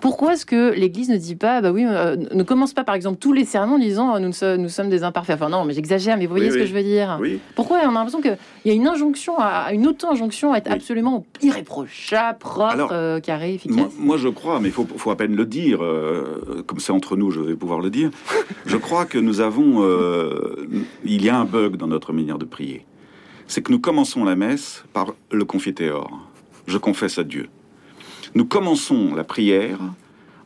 Pourquoi 0.00 0.32
est-ce 0.32 0.46
que 0.46 0.72
l'Église 0.72 1.10
ne 1.10 1.16
dit 1.16 1.36
pas, 1.36 1.60
bah 1.60 1.72
oui, 1.72 1.84
euh, 1.86 2.16
ne 2.16 2.42
commence 2.42 2.72
pas 2.72 2.84
par 2.84 2.94
exemple 2.94 3.18
tous 3.18 3.32
les 3.32 3.44
sermons 3.44 3.74
en 3.74 3.78
disant 3.78 4.16
euh, 4.16 4.18
nous, 4.18 4.62
nous 4.62 4.68
sommes 4.68 4.88
des 4.88 5.02
imparfaits? 5.02 5.36
Enfin 5.36 5.50
non, 5.50 5.64
mais 5.64 5.74
j'exagère, 5.74 6.16
mais 6.16 6.26
vous 6.26 6.34
voyez 6.34 6.46
Oui, 6.46 6.52
ce 6.52 6.58
que 6.58 6.66
je 6.66 6.74
veux 6.74 6.82
dire. 6.82 7.18
Oui. 7.20 7.38
Pourquoi 7.54 7.78
on 7.84 7.90
a 7.90 7.92
l'impression 7.92 8.20
qu'il 8.20 8.36
y 8.64 8.70
a 8.70 8.72
une 8.72 8.86
injonction, 8.88 9.38
à, 9.38 9.72
une 9.72 9.86
auto-injonction 9.86 10.52
à 10.52 10.58
être 10.58 10.70
absolument 10.70 11.26
irréprochable, 11.42 12.38
propre, 12.38 12.72
Alors, 12.72 12.90
euh, 12.92 13.20
carré, 13.20 13.54
efficace? 13.54 13.76
Moi, 13.76 13.88
moi, 13.98 14.16
je 14.16 14.28
crois, 14.28 14.60
mais 14.60 14.68
il 14.68 14.72
faut, 14.72 14.86
faut 14.96 15.10
à 15.10 15.16
peine 15.16 15.36
le 15.36 15.44
dire, 15.44 15.84
euh, 15.84 16.64
comme 16.66 16.80
c'est 16.80 16.92
entre 16.92 17.16
nous, 17.16 17.30
je 17.30 17.40
vais 17.40 17.56
pouvoir 17.56 17.80
le 17.80 17.90
dire. 17.90 18.10
Je 18.66 18.76
crois 18.78 19.04
que 19.04 19.18
nous 19.18 19.40
avons. 19.40 19.84
il 21.04 21.24
y 21.24 21.28
a 21.28 21.38
un 21.38 21.44
bug 21.44 21.76
dans 21.76 21.86
notre 21.86 22.12
manière 22.12 22.38
de 22.38 22.44
prier. 22.44 22.86
C'est 23.46 23.62
que 23.62 23.72
nous 23.72 23.80
commençons 23.80 24.24
la 24.24 24.36
messe 24.36 24.84
par 24.92 25.14
le 25.30 25.44
confiteor. 25.44 26.10
Je 26.66 26.78
confesse 26.78 27.18
à 27.18 27.24
Dieu. 27.24 27.48
Nous 28.34 28.44
commençons 28.44 29.14
la 29.14 29.24
prière 29.24 29.80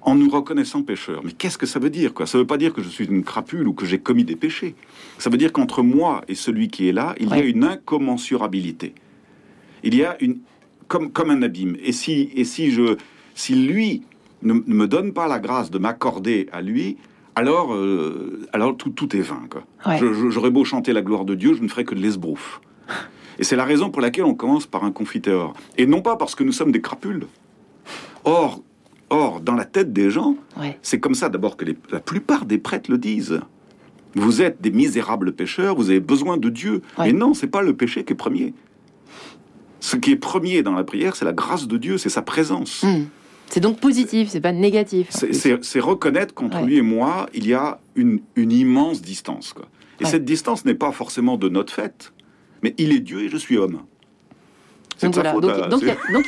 en 0.05 0.15
nous 0.15 0.29
reconnaissant 0.29 0.83
pécheurs. 0.83 1.23
Mais 1.25 1.33
qu'est-ce 1.33 1.59
que 1.59 1.67
ça 1.67 1.79
veut 1.79 1.91
dire 1.91 2.13
quoi? 2.13 2.27
Ça 2.27 2.39
ne 2.39 2.43
veut 2.43 2.47
pas 2.47 2.59
dire 2.59 2.73
que 2.73 2.83
je 2.83 2.89
suis 2.89 3.07
une 3.07 3.25
crapule 3.25 3.67
ou 3.67 3.73
que 3.73 3.87
j'ai 3.87 3.99
commis 3.99 4.25
des 4.25 4.37
péchés. 4.37 4.75
Ça 5.19 5.31
veut 5.31 5.39
dire 5.39 5.53
qu'entre 5.53 5.83
moi 5.83 6.23
et 6.29 6.35
celui 6.35 6.69
qui 6.69 6.89
est 6.89 6.93
là, 6.93 7.15
il 7.19 7.31
y 7.31 7.33
a 7.33 7.43
une 7.43 7.65
incommensurabilité. 7.65 8.95
Il 9.83 9.95
y 9.95 10.05
a 10.05 10.17
une 10.23 10.39
comme 10.89 11.11
comme 11.11 11.31
un 11.31 11.43
abîme. 11.43 11.77
Et 11.83 11.93
si 11.93 12.31
et 12.35 12.45
si 12.45 12.71
je 12.71 12.97
si 13.35 13.55
lui 13.55 14.03
ne, 14.43 14.53
ne 14.53 14.75
me 14.75 14.87
donne 14.87 15.13
pas 15.13 15.27
la 15.27 15.39
grâce 15.39 15.71
de 15.71 15.79
m'accorder 15.79 16.49
à 16.53 16.61
lui, 16.61 16.99
alors 17.35 17.75
euh, 17.75 18.47
alors 18.53 18.77
tout 18.77 18.91
tout 18.91 19.17
est 19.17 19.23
vain. 19.23 19.43
Ouais. 19.87 19.99
J'aurais 20.29 20.51
beau 20.51 20.65
chanter 20.65 20.93
la 20.93 21.03
gloire 21.03 21.25
de 21.25 21.35
Dieu, 21.35 21.55
je 21.55 21.63
ne 21.63 21.69
ferai 21.69 21.85
que 21.85 21.95
de 21.95 22.01
l'esbrouf. 22.01 22.61
Et 23.39 23.45
c'est 23.45 23.57
la 23.57 23.65
raison 23.65 23.91
pour 23.91 24.01
laquelle 24.01 24.25
on 24.25 24.35
commence 24.35 24.67
par 24.67 24.85
un 24.85 24.93
confiteur. 24.93 25.55
Et 25.77 25.87
non 25.87 26.03
pas 26.03 26.17
parce 26.17 26.35
que 26.35 26.45
nous 26.45 26.53
sommes 26.53 26.71
des 26.71 26.81
crapules. 26.81 27.27
Or, 28.25 28.63
or 29.11 29.41
dans 29.41 29.55
la 29.55 29.65
tête 29.65 29.93
des 29.93 30.11
gens, 30.11 30.37
Ouais. 30.59 30.79
c'est 30.83 30.99
comme 31.01 31.15
ça 31.15 31.29
d'abord 31.29 31.57
que 31.57 31.65
les- 31.65 31.77
la 31.91 32.01
plupart 32.01 32.45
des 32.47 32.59
prêtres 32.59 32.91
le 32.91 32.99
disent. 32.99 33.41
Vous 34.15 34.43
êtes 34.43 34.61
des 34.63 34.71
misérables 34.71 35.33
pécheurs, 35.33 35.75
vous 35.75 35.91
avez 35.91 36.01
besoin 36.01 36.37
de 36.37 36.49
Dieu. 36.49 36.83
Ouais. 36.99 37.07
Mais 37.07 37.13
non, 37.13 37.35
c'est 37.35 37.49
pas 37.49 37.63
le 37.63 37.75
péché 37.77 38.05
qui 38.05 38.13
est 38.13 38.17
premier. 38.17 38.55
Ce 39.81 39.97
qui 39.97 40.13
est 40.13 40.17
premier 40.17 40.63
dans 40.63 40.73
la 40.73 40.85
prière, 40.85 41.17
c'est 41.17 41.25
la 41.25 41.33
grâce 41.33 41.67
de 41.67 41.77
Dieu, 41.77 41.99
c'est 41.99 42.09
sa 42.09 42.23
présence. 42.23 42.83
Hmm. 42.83 43.05
C'est 43.51 43.61
donc 43.61 43.79
positif, 43.81 44.29
c'est 44.31 44.41
pas 44.41 44.53
négatif. 44.53 45.09
C'est- 45.11 45.81
reconnaître 45.81 46.33
qu'entre 46.33 46.59
Ouais. 46.61 46.65
lui 46.67 46.77
et 46.77 46.83
moi, 46.83 47.29
il 47.35 47.47
y 47.47 47.53
a 47.55 47.79
une, 47.95 48.21
une 48.37 48.51
immense 48.53 49.03
distance. 49.03 49.53
Quoi. 49.53 49.67
Et 50.01 50.07
cette 50.07 50.25
distance 50.25 50.65
n'est 50.65 50.75
pas 50.75 50.93
forcément 50.93 51.37
de 51.37 51.49
notre 51.49 51.73
fait, 51.73 52.13
mais 52.63 52.75
il 52.79 52.93
est 52.93 53.01
Dieu 53.01 53.21
et 53.25 53.29
je 53.29 53.37
suis 53.37 53.59
homme. 53.59 53.81
C'est 54.97 55.07
Donc 55.07 55.17
de 55.17 55.23
sa 55.23 55.33
voilà. 55.33 55.33
faute. 55.33 55.71
Donc, 55.71 55.83
hein, 55.83 55.95
donc, 56.13 56.25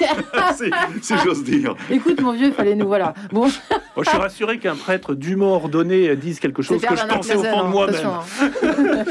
si, 0.56 0.64
si 1.02 1.14
j'ose 1.24 1.44
dire. 1.44 1.74
écoute 1.90 2.20
mon 2.20 2.32
vieux, 2.32 2.46
il 2.48 2.52
fallait 2.52 2.74
nous 2.74 2.86
voilà. 2.88 3.14
Bon, 3.32 3.42
Moi, 3.42 3.50
je 4.04 4.08
suis 4.08 4.18
rassuré 4.18 4.58
qu'un 4.58 4.74
prêtre 4.74 5.14
dûment 5.14 5.52
ordonné 5.54 6.08
euh, 6.10 6.16
dise 6.16 6.40
quelque 6.40 6.62
chose 6.62 6.80
que 6.82 6.96
je 6.96 7.06
pensais 7.06 7.36
au 7.36 7.42
fond 7.44 7.60
de 7.62 7.64
hein, 7.64 7.68
moi-même. 7.68 8.06
hein. 8.06 9.04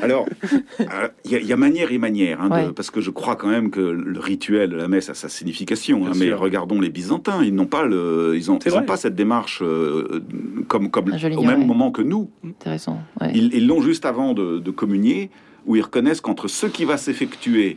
Alors, 0.02 0.26
euh, 0.80 1.08
il 1.24 1.30
y, 1.32 1.34
a- 1.36 1.40
il 1.40 1.46
y 1.46 1.52
a 1.52 1.56
manière 1.56 1.92
et 1.92 1.98
manière, 1.98 2.40
hein, 2.40 2.48
de- 2.48 2.54
Ouais. 2.54 2.72
parce 2.74 2.90
que 2.90 3.00
je 3.00 3.10
crois 3.10 3.36
quand 3.36 3.48
même 3.48 3.70
que 3.70 3.80
le 3.80 4.18
rituel 4.20 4.70
de 4.70 4.76
la 4.76 4.88
messe 4.88 5.10
a 5.10 5.14
sa 5.14 5.28
signification. 5.28 6.06
hein, 6.06 6.12
mais 6.16 6.32
regardons 6.32 6.80
les 6.80 6.90
Byzantins, 6.90 7.42
ils 7.42 7.54
n'ont 7.54 7.66
pas 7.66 7.84
le, 7.84 8.34
ils 8.36 8.50
ont, 8.50 8.58
ils 8.64 8.74
ont 8.76 8.82
pas 8.82 8.96
cette 8.96 9.14
démarche 9.14 9.62
euh, 9.62 10.22
comme, 10.68 10.90
comme 10.90 11.12
Ah, 11.12 11.26
au 11.36 11.42
même 11.42 11.66
moment 11.66 11.90
que 11.90 12.02
nous. 12.02 12.30
Intéressant. 12.46 13.00
ouais. 13.20 13.30
Ils 13.34 13.66
l'ont 13.66 13.82
juste 13.82 14.04
avant 14.06 14.32
de, 14.32 14.58
de 14.58 14.70
communier, 14.70 15.30
où 15.66 15.76
ils 15.76 15.82
reconnaissent 15.82 16.20
qu'entre 16.20 16.48
ce 16.48 16.66
qui 16.66 16.84
va 16.84 16.96
s'effectuer 16.96 17.76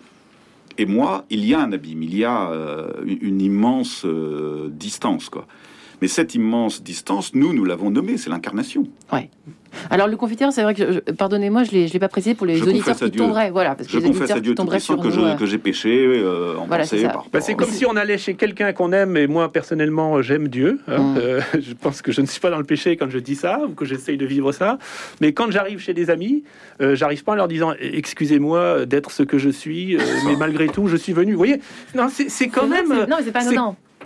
et 0.78 0.86
moi, 0.86 1.26
il 1.30 1.46
y 1.46 1.54
a 1.54 1.60
un 1.60 1.72
abîme, 1.72 2.04
il 2.04 2.16
y 2.16 2.24
a 2.24 2.50
euh, 2.50 2.90
une 3.06 3.42
immense 3.42 4.06
euh, 4.06 4.70
distance, 4.72 5.30
quoi. 5.30 5.46
Mais 6.04 6.10
cette 6.10 6.36
immense 6.36 6.84
distance, 6.84 7.34
nous, 7.34 7.54
nous 7.54 7.64
l'avons 7.64 7.90
nommée, 7.90 8.18
c'est 8.18 8.30
l'incarnation. 8.30 8.84
Alors 9.90 10.08
le 10.10 10.18
confiteur, 10.18 10.52
c'est 10.52 10.62
vrai 10.62 10.76
que, 10.76 10.92
je- 10.92 11.00
pardonnez-moi, 11.14 11.64
je 11.64 11.72
l'ai, 11.72 11.88
je 11.88 11.94
l'ai 11.94 12.00
pas 12.00 12.10
précisé 12.10 12.36
pour 12.36 12.46
les 12.46 12.58
Je 12.58 12.66
auditeurs 12.66 12.94
qui 12.98 13.10
Dieu. 13.10 13.22
tomberaient, 13.22 13.52
voilà, 13.52 13.74
parce 13.74 13.88
que 13.88 13.94
Je 13.94 14.00
les 14.00 14.10
confesse 14.10 14.32
à 14.32 14.40
Dieu 14.42 14.54
Tout-Puissant 14.54 14.80
sur 14.96 14.98
que, 15.02 15.08
nous. 15.08 15.14
je- 15.14 15.20
euh, 15.22 15.34
que 15.36 15.46
j'ai 15.46 15.58
péché 15.58 16.06
euh, 16.06 16.58
en 16.58 16.66
Voilà, 16.68 16.84
c'est 16.84 17.02
Bah, 17.06 17.24
comme 17.58 17.70
si 17.70 17.86
on 17.86 17.96
allait 17.96 18.18
chez 18.18 18.34
quelqu'un 18.34 18.74
qu'on 18.74 18.92
aime, 18.92 19.16
et 19.16 19.28
moi 19.28 19.50
personnellement 19.52 20.22
j'aime 20.22 20.50
Dieu. 20.50 20.80
hein. 20.90 20.98
Mm. 21.14 21.18
Euh, 21.18 21.42
je 21.60 21.74
pense 21.74 22.02
que 22.02 22.12
je 22.12 22.20
ne 22.20 22.26
suis 22.26 22.42
pas 22.42 22.50
dans 22.50 22.58
le 22.60 22.66
péché 22.66 22.98
quand 22.98 23.10
je 23.10 23.18
dis 23.18 23.36
ça, 23.36 23.62
ou 23.66 23.70
que 23.74 23.86
j'essaye 23.86 24.18
de 24.18 24.26
vivre 24.26 24.52
ça. 24.52 24.78
Mais 25.22 25.32
quand 25.32 25.50
j'arrive 25.52 25.80
chez 25.80 25.94
des 25.94 26.10
amis, 26.10 26.44
euh, 26.82 26.96
j'arrive 26.96 27.24
pas 27.24 27.32
en 27.32 27.36
leur 27.36 27.48
disant 27.48 27.72
excusez-moi 27.80 28.86
d'être 28.86 29.10
ce 29.10 29.24
que 29.24 29.38
je 29.38 29.50
suis, 29.50 29.96
euh, 29.96 30.00
mais 30.28 30.36
malgré 30.36 30.68
tout 30.68 30.88
je 30.88 30.98
suis 30.98 31.14
venu. 31.14 31.32
Vous 31.32 31.38
voyez? 31.38 31.62
Non, 31.96 32.10
c'est 32.10 32.48
quand 32.50 32.68
même. 32.68 32.90
Non, 32.90 33.16
mais 33.18 33.24
c'est 33.24 33.32
pas 33.32 33.40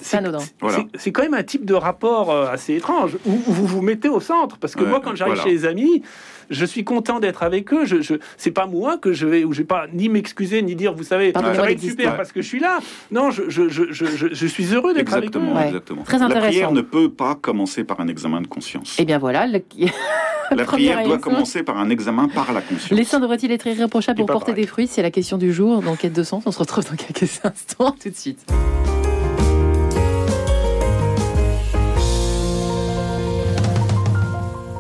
c'est- 0.02 0.22
Voilà. 0.62 0.84
quand 1.14 1.22
même 1.22 1.34
un 1.34 1.44
type 1.44 1.66
de 1.66 1.74
rapport 1.74 2.32
euh, 2.32 2.48
assez 2.52 2.76
étrange 2.76 3.18
où, 3.26 3.32
où 3.32 3.52
vous 3.54 3.66
vous 3.66 3.82
mettez 3.82 4.10
au 4.10 4.20
centre. 4.20 4.58
Parce 4.58 4.76
que 4.76 4.84
Ouais, 4.84 4.90
moi, 4.90 5.02
quand 5.04 5.16
j'arrive 5.16 5.36
voilà. 5.36 5.50
chez 5.50 5.56
les 5.56 5.66
amis, 5.66 6.02
je 6.50 6.66
suis 6.66 6.84
content 6.84 7.20
d'être 7.20 7.44
avec 7.44 7.74
eux. 7.74 7.86
Je, 7.86 8.02
je, 8.02 8.16
c'est 8.38 8.52
pas 8.52 8.66
moi 8.68 8.98
que 8.98 9.14
je 9.14 9.26
vais, 9.28 9.44
ou 9.44 9.54
je 9.54 9.60
vais 9.60 9.64
pas 9.66 9.86
ni 9.94 10.10
m'excuser 10.10 10.62
ni 10.62 10.76
dire, 10.76 10.94
vous 10.94 11.04
savez, 11.04 11.32
ça 11.34 11.42
va 11.42 11.72
être 11.72 11.80
super 11.82 12.16
parce 12.18 12.32
que 12.32 12.42
je 12.42 12.48
suis 12.48 12.60
là. 12.60 12.80
Non, 13.12 13.32
je, 13.32 13.44
je, 13.50 13.68
je, 13.70 13.84
je, 13.92 14.06
je- 14.06 14.28
je 14.34 14.48
suis 14.48 14.74
heureux 14.74 14.94
d'être 14.94 15.14
avec 15.14 15.26
eux. 15.36 15.40
Exactement, 15.40 15.56
Ouais. 15.60 15.68
exactement. 15.68 16.04
Très 16.04 16.20
La 16.20 16.26
intéressant. 16.26 16.48
prière 16.48 16.72
ne 16.72 16.82
peut 16.82 17.10
pas 17.10 17.36
commencer 17.36 17.84
par 17.84 18.00
un 18.00 18.08
examen 18.08 18.42
de 18.42 18.48
conscience. 18.48 18.96
Eh 19.00 19.06
bien 19.06 19.18
voilà, 19.18 19.46
le- 19.48 19.62
La 20.56 20.64
prière 20.64 21.04
doit 21.04 21.18
commencer 21.18 21.62
par 21.64 21.78
un 21.78 21.90
examen 21.90 22.30
par 22.30 22.54
la 22.54 22.62
conscience. 22.62 22.92
les 22.98 23.04
saints 23.04 23.20
devraient-ils 23.20 23.52
être 23.52 23.68
irréprochables 23.68 24.22
Et 24.22 24.24
pour 24.24 24.28
porter 24.32 24.52
pareil. 24.54 24.64
des 24.64 24.68
fruits 24.68 24.88
C'est 24.88 25.02
la 25.02 25.12
question 25.12 25.38
du 25.38 25.52
jour 25.52 25.82
dans 25.82 25.98
Quête 25.98 26.14
de 26.14 26.24
Sens. 26.24 26.44
On 26.46 26.52
se 26.52 26.60
retrouve 26.60 26.86
dans 26.90 26.96
quelques 26.96 27.30
instants, 27.44 27.94
tout 28.02 28.10
de 28.10 28.16
suite. 28.16 28.46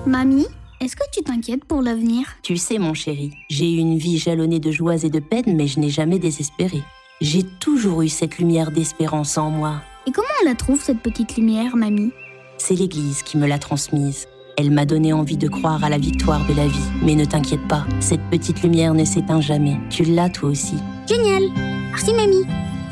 Mamie, 0.07 0.47
est-ce 0.79 0.95
que 0.95 1.03
tu 1.11 1.21
t'inquiètes 1.21 1.65
pour 1.65 1.81
l'avenir? 1.81 2.27
Tu 2.41 2.55
sais, 2.55 2.77
mon 2.77 2.93
chéri, 2.93 3.33
j'ai 3.49 3.69
eu 3.69 3.75
une 3.77 3.97
vie 3.97 4.17
jalonnée 4.17 4.61
de 4.61 4.71
joies 4.71 5.03
et 5.03 5.09
de 5.09 5.19
peines, 5.19 5.57
mais 5.57 5.67
je 5.67 5.81
n'ai 5.81 5.89
jamais 5.89 6.17
désespéré. 6.17 6.81
J'ai 7.19 7.43
toujours 7.43 8.03
eu 8.03 8.07
cette 8.07 8.37
lumière 8.37 8.71
d'espérance 8.71 9.37
en 9.37 9.49
moi. 9.49 9.81
Et 10.07 10.11
comment 10.11 10.29
on 10.41 10.45
la 10.45 10.55
trouve, 10.55 10.81
cette 10.81 11.01
petite 11.01 11.35
lumière, 11.35 11.75
mamie? 11.75 12.13
C'est 12.57 12.75
l'Église 12.75 13.21
qui 13.21 13.37
me 13.37 13.47
l'a 13.47 13.59
transmise. 13.59 14.29
Elle 14.57 14.71
m'a 14.71 14.85
donné 14.85 15.11
envie 15.11 15.35
de 15.35 15.49
croire 15.49 15.83
à 15.83 15.89
la 15.89 15.97
victoire 15.97 16.47
de 16.47 16.53
la 16.53 16.67
vie. 16.67 16.89
Mais 17.03 17.15
ne 17.15 17.25
t'inquiète 17.25 17.67
pas, 17.67 17.85
cette 17.99 18.23
petite 18.29 18.63
lumière 18.63 18.93
ne 18.93 19.03
s'éteint 19.03 19.41
jamais. 19.41 19.77
Tu 19.89 20.05
l'as 20.05 20.29
toi 20.29 20.47
aussi. 20.49 20.77
Génial 21.05 21.43
Merci, 21.89 22.13
mamie 22.13 22.45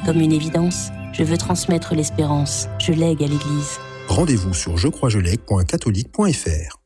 Comme 0.05 0.19
une 0.19 0.33
évidence, 0.33 0.89
je 1.13 1.23
veux 1.23 1.37
transmettre 1.37 1.95
l'espérance. 1.95 2.67
Je 2.77 2.91
lègue 2.91 3.23
à 3.23 3.27
l'Église. 3.27 3.79
Rendez-vous 4.09 4.53
sur 4.53 4.75
jecroisjelègue.catholique.fr. 4.75 6.84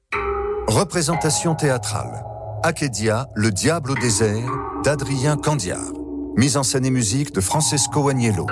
Représentation 0.69 1.55
théâtrale. 1.55 2.23
Akedia, 2.61 3.27
Le 3.33 3.49
Diable 3.49 3.89
au 3.89 3.95
désert, 3.95 4.51
d'Adrien 4.83 5.35
Candiard. 5.35 5.93
Mise 6.37 6.57
en 6.57 6.63
scène 6.63 6.85
et 6.85 6.91
musique 6.91 7.33
de 7.33 7.41
Francesco 7.41 8.07
Agnello. 8.07 8.45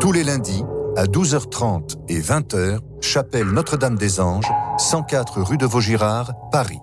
Tous 0.00 0.10
les 0.10 0.24
lundis, 0.24 0.64
à 0.96 1.04
12h30 1.04 1.94
et 2.08 2.20
20h, 2.20 2.80
chapelle 3.00 3.46
Notre-Dame 3.46 3.94
des 3.94 4.18
Anges, 4.18 4.50
104 4.78 5.42
rue 5.42 5.56
de 5.56 5.64
Vaugirard, 5.64 6.32
Paris. 6.50 6.80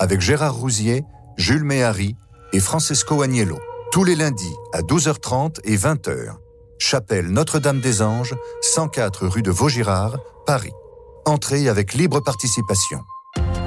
Avec 0.00 0.22
Gérard 0.22 0.54
Rousier, 0.54 1.04
Jules 1.36 1.64
Méhari 1.64 2.16
et 2.54 2.60
Francesco 2.60 3.20
Agnello. 3.20 3.58
Tous 3.92 4.04
les 4.04 4.16
lundis, 4.16 4.56
à 4.72 4.80
12h30 4.80 5.58
et 5.64 5.76
20h. 5.76 6.36
Chapelle 6.78 7.26
Notre-Dame 7.26 7.82
des 7.82 8.00
Anges, 8.00 8.34
104 8.62 9.26
rue 9.26 9.42
de 9.42 9.50
Vaugirard, 9.50 10.16
Paris. 10.46 10.72
Entrée 11.26 11.68
avec 11.68 11.92
libre 11.92 12.20
participation. 12.20 13.00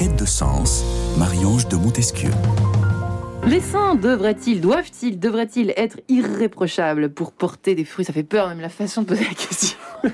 Quête 0.00 0.16
de 0.18 0.24
sens, 0.24 0.82
Marie-Ange 1.18 1.68
de 1.68 1.76
Montesquieu. 1.76 2.30
Les 3.46 3.60
saints 3.60 3.96
devraient-ils, 3.96 4.58
doivent-ils, 4.62 5.20
devraient-ils 5.20 5.74
être 5.76 5.98
irréprochables 6.08 7.10
pour 7.10 7.32
porter 7.32 7.74
des 7.74 7.84
fruits? 7.84 8.06
Ça 8.06 8.14
fait 8.14 8.22
peur 8.22 8.48
même 8.48 8.62
la 8.62 8.70
façon 8.70 9.02
de 9.02 9.06
poser 9.08 9.24
la 9.24 9.34
question. 9.34 9.76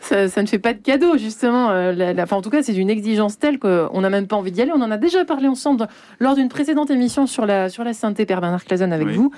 ça, 0.00 0.28
ça 0.28 0.42
ne 0.42 0.46
fait 0.46 0.58
pas 0.58 0.72
de 0.72 0.78
cadeau 0.78 1.18
justement. 1.18 1.68
euh, 1.68 1.92
la- 1.92 2.14
la- 2.14 2.22
enfin, 2.22 2.36
en 2.36 2.40
tout 2.42 2.48
cas, 2.48 2.62
c'est 2.62 2.74
une 2.74 2.88
exigence 2.88 3.38
telle 3.38 3.58
qu'on 3.58 4.00
n'a 4.00 4.08
même 4.08 4.26
pas 4.26 4.36
envie 4.36 4.52
d'y 4.52 4.62
aller. 4.62 4.72
On 4.74 4.80
en 4.80 4.90
a 4.90 4.96
déjà 4.96 5.26
parlé 5.26 5.46
ensemble 5.46 5.86
lors 6.18 6.36
d'une 6.36 6.48
précédente 6.48 6.90
émission 6.90 7.26
sur 7.26 7.44
la, 7.44 7.68
sur 7.68 7.84
la 7.84 7.92
sainteté, 7.92 8.24
Père 8.24 8.40
Bernard 8.40 8.64
Clazen, 8.64 8.90
avec 8.94 9.08
Oui. 9.08 9.14
vous. 9.16 9.30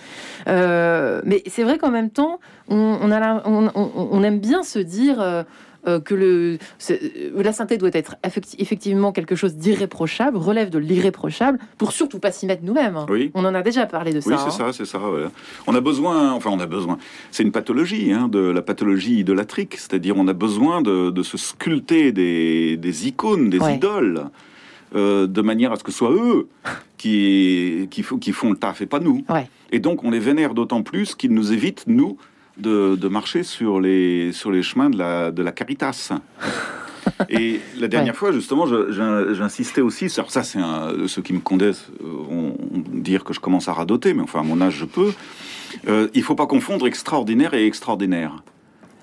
Euh, 0.46 1.20
mais 1.24 1.42
c'est 1.48 1.64
vrai 1.64 1.76
qu'en 1.76 1.90
même 1.90 2.10
temps, 2.10 2.38
on, 2.68 2.76
on 3.02 3.10
a 3.10 3.18
la- 3.18 3.42
on, 3.46 3.68
on- 3.74 4.08
on 4.12 4.22
aime 4.22 4.38
bien 4.38 4.62
se 4.62 4.78
dire... 4.78 5.20
euh, 5.20 5.42
euh, 5.86 5.98
que 6.00 6.14
le, 6.14 6.58
euh, 6.90 7.42
la 7.42 7.52
sainteté 7.52 7.76
doit 7.78 7.90
être 7.92 8.16
effecti- 8.24 8.54
effectivement 8.58 9.10
quelque 9.12 9.34
chose 9.34 9.56
d'irréprochable, 9.56 10.36
relève 10.36 10.70
de 10.70 10.78
l'irréprochable, 10.78 11.58
pour 11.78 11.92
surtout 11.92 12.18
pas 12.18 12.30
s'y 12.32 12.46
mettre 12.46 12.62
nous-mêmes. 12.64 12.96
hein. 12.96 13.06
Oui. 13.08 13.30
On 13.34 13.44
en 13.44 13.54
a 13.54 13.62
déjà 13.62 13.86
parlé 13.86 14.12
de 14.12 14.20
ça. 14.20 14.28
Oui, 14.30 14.36
hein. 14.36 14.44
c'est 14.48 14.56
ça, 14.56 14.72
c'est 14.72 14.84
ça. 14.84 14.98
voilà. 14.98 15.30
On 15.66 15.74
a 15.74 15.80
besoin, 15.80 16.32
enfin, 16.32 16.50
on 16.52 16.60
a 16.60 16.66
besoin. 16.66 16.98
C'est 17.30 17.42
une 17.42 17.52
pathologie, 17.52 18.12
hein, 18.12 18.28
de 18.28 18.38
la 18.38 18.62
pathologie 18.62 19.18
idolatrique, 19.18 19.76
c'est-à-dire 19.76 20.16
on 20.16 20.28
a 20.28 20.32
besoin 20.32 20.82
de, 20.82 21.10
de 21.10 21.22
se 21.22 21.36
sculpter 21.36 22.12
des, 22.12 22.76
des 22.76 23.08
icônes, 23.08 23.50
des 23.50 23.58
Ouais. 23.58 23.76
idoles, 23.76 24.24
euh, 24.94 25.26
de 25.26 25.40
manière 25.42 25.72
à 25.72 25.76
ce 25.76 25.82
que 25.84 25.90
ce 25.90 25.98
soit 25.98 26.12
eux 26.12 26.48
qui, 26.98 27.88
qui, 27.90 28.02
font- 28.02 28.18
qui 28.18 28.32
font 28.32 28.50
le 28.50 28.56
taf 28.56 28.80
et 28.82 28.86
pas 28.86 29.00
nous. 29.00 29.24
Ouais. 29.28 29.48
Et 29.70 29.78
donc 29.80 30.04
on 30.04 30.10
les 30.10 30.18
vénère 30.18 30.54
d'autant 30.54 30.82
plus 30.82 31.14
qu'ils 31.14 31.32
nous 31.32 31.52
évitent, 31.52 31.84
nous, 31.86 32.18
de, 32.56 32.96
de 32.96 33.08
marcher 33.08 33.42
sur 33.42 33.80
les, 33.80 34.32
sur 34.32 34.50
les 34.50 34.62
chemins 34.62 34.90
de 34.90 34.98
la, 34.98 35.30
de 35.30 35.42
la 35.42 35.52
caritas. 35.52 36.12
Et 37.28 37.60
la 37.78 37.88
dernière 37.88 38.14
fois, 38.14 38.32
justement, 38.32 38.66
j'insistais 38.66 39.80
aussi, 39.80 40.08
sur 40.08 40.30
ça 40.30 40.42
c'est 40.42 40.60
ceux 41.06 41.22
qui 41.22 41.32
me 41.32 41.40
connaissent 41.40 41.88
euh, 42.00 42.06
vont 42.06 42.56
dire 42.92 43.24
que 43.24 43.32
je 43.32 43.40
commence 43.40 43.68
à 43.68 43.72
radoter, 43.72 44.14
mais 44.14 44.22
enfin 44.22 44.40
à 44.40 44.44
mon 44.44 44.60
âge 44.60 44.76
je 44.76 44.84
peux. 44.84 45.12
Euh, 45.88 46.08
il 46.14 46.22
faut 46.22 46.34
pas 46.34 46.46
confondre 46.46 46.86
extraordinaire 46.86 47.54
et 47.54 47.66
extraordinaire. 47.66 48.42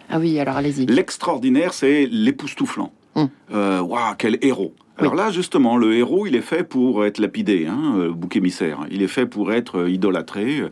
Ah 0.10 0.20
oui, 0.20 0.40
alors 0.40 0.58
allez-y. 0.58 0.86
L'extraordinaire, 0.88 1.74
c'est 1.74 2.08
l'époustouflant. 2.08 2.92
Hum. 3.16 3.30
Euh, 3.54 3.82
Waouh, 3.82 4.16
quel 4.18 4.38
héros 4.42 4.74
Alors 4.98 5.16
là, 5.16 5.30
justement, 5.30 5.78
le 5.78 5.96
héros, 5.96 6.26
il 6.26 6.36
est 6.36 6.42
fait 6.42 6.64
pour 6.64 7.06
être 7.06 7.20
lapidé, 7.20 7.68
hein, 7.68 7.96
euh, 7.98 8.12
bouc 8.12 8.36
émissaire. 8.36 8.80
Il 8.92 9.02
est 9.04 9.08
fait 9.08 9.26
pour 9.26 9.54
être 9.54 9.80
euh, 9.80 9.90
idolâtré. 9.90 10.64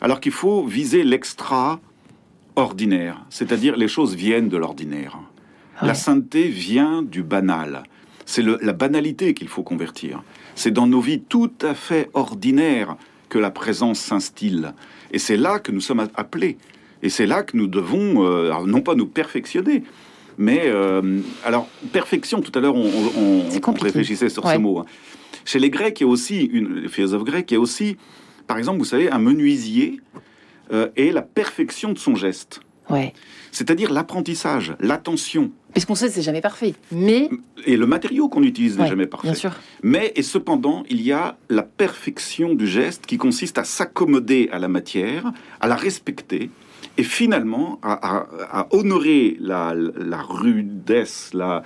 Alors 0.00 0.20
qu'il 0.20 0.32
faut 0.32 0.64
viser 0.64 1.02
l'extraordinaire, 2.56 3.24
c'est-à-dire 3.30 3.76
les 3.76 3.88
choses 3.88 4.14
viennent 4.14 4.48
de 4.48 4.56
l'ordinaire. 4.56 5.18
Ouais. 5.82 5.88
La 5.88 5.94
sainteté 5.94 6.48
vient 6.48 7.02
du 7.02 7.22
banal. 7.22 7.82
C'est 8.26 8.42
la 8.42 8.72
banalité 8.72 9.34
qu'il 9.34 9.48
faut 9.48 9.62
convertir. 9.62 10.22
C'est 10.54 10.70
dans 10.70 10.86
nos 10.86 11.00
vies 11.00 11.20
tout 11.20 11.50
à 11.62 11.74
fait 11.74 12.08
ordinaires 12.14 12.96
que 13.28 13.38
la 13.38 13.50
présence 13.50 13.98
s'instille. 13.98 14.68
Et 15.10 15.18
c'est 15.18 15.36
là 15.36 15.58
que 15.58 15.72
nous 15.72 15.80
sommes 15.80 16.06
appelés. 16.14 16.56
Et 17.02 17.08
c'est 17.10 17.26
là 17.26 17.42
que 17.42 17.56
nous 17.56 17.66
devons, 17.66 18.24
euh, 18.24 18.52
non 18.66 18.80
pas 18.80 18.94
nous 18.94 19.06
perfectionner, 19.06 19.82
mais 20.38 20.62
euh, 20.66 21.20
alors 21.44 21.68
perfection. 21.92 22.40
Tout 22.40 22.52
à 22.54 22.60
l'heure, 22.60 22.76
on, 22.76 22.88
on- 23.18 23.72
réfléchissait 23.82 24.28
sur 24.30 24.44
Ouais. 24.44 24.54
ce 24.54 24.58
mot. 24.60 24.78
hein. 24.78 24.84
Chez 25.44 25.58
les 25.58 25.68
Grecs, 25.70 26.00
il 26.00 26.04
y 26.04 26.06
a 26.06 26.08
aussi 26.08 26.44
une 26.44 26.76
les 26.82 26.88
philosophes 26.88 27.24
grecs, 27.24 27.50
il 27.50 27.54
y 27.54 27.56
a 27.56 27.60
aussi, 27.60 27.96
par 28.46 28.56
exemple, 28.56 28.78
vous 28.78 28.84
savez, 28.86 29.10
un 29.10 29.18
menuisier 29.18 30.00
euh, 30.72 30.88
est 30.96 31.12
la 31.12 31.22
perfection 31.22 31.92
de 31.92 31.98
son 31.98 32.14
geste, 32.14 32.60
Ouais. 32.90 33.12
c'est-à-dire 33.52 33.90
l'apprentissage, 33.92 34.74
l'attention. 34.80 35.50
Parce 35.72 35.86
qu'on 35.86 35.94
sait 35.94 36.06
que 36.08 36.12
c'est 36.12 36.22
jamais 36.22 36.40
parfait. 36.40 36.74
Mais, 36.92 37.28
Et 37.66 37.76
le 37.76 37.86
matériau 37.86 38.28
qu'on 38.28 38.42
utilise 38.42 38.76
n'est 38.76 38.82
Ouais, 38.84 38.88
jamais 38.88 39.06
parfait. 39.06 39.26
bien 39.28 39.34
sûr. 39.34 39.52
Mais, 39.82 40.12
et 40.16 40.22
cependant, 40.22 40.84
il 40.88 41.00
y 41.02 41.10
a 41.12 41.36
la 41.48 41.62
perfection 41.62 42.54
du 42.54 42.66
geste 42.66 43.06
qui 43.06 43.16
consiste 43.16 43.58
à 43.58 43.64
s'accommoder 43.64 44.48
à 44.52 44.58
la 44.58 44.68
matière, 44.68 45.32
à 45.60 45.66
la 45.66 45.74
respecter, 45.76 46.50
et 46.96 47.02
finalement 47.02 47.80
à, 47.82 47.92
à- 47.92 48.26
à 48.60 48.66
honorer 48.74 49.36
la, 49.40 49.74
la 49.74 50.22
rudesse, 50.22 51.30
la- 51.34 51.62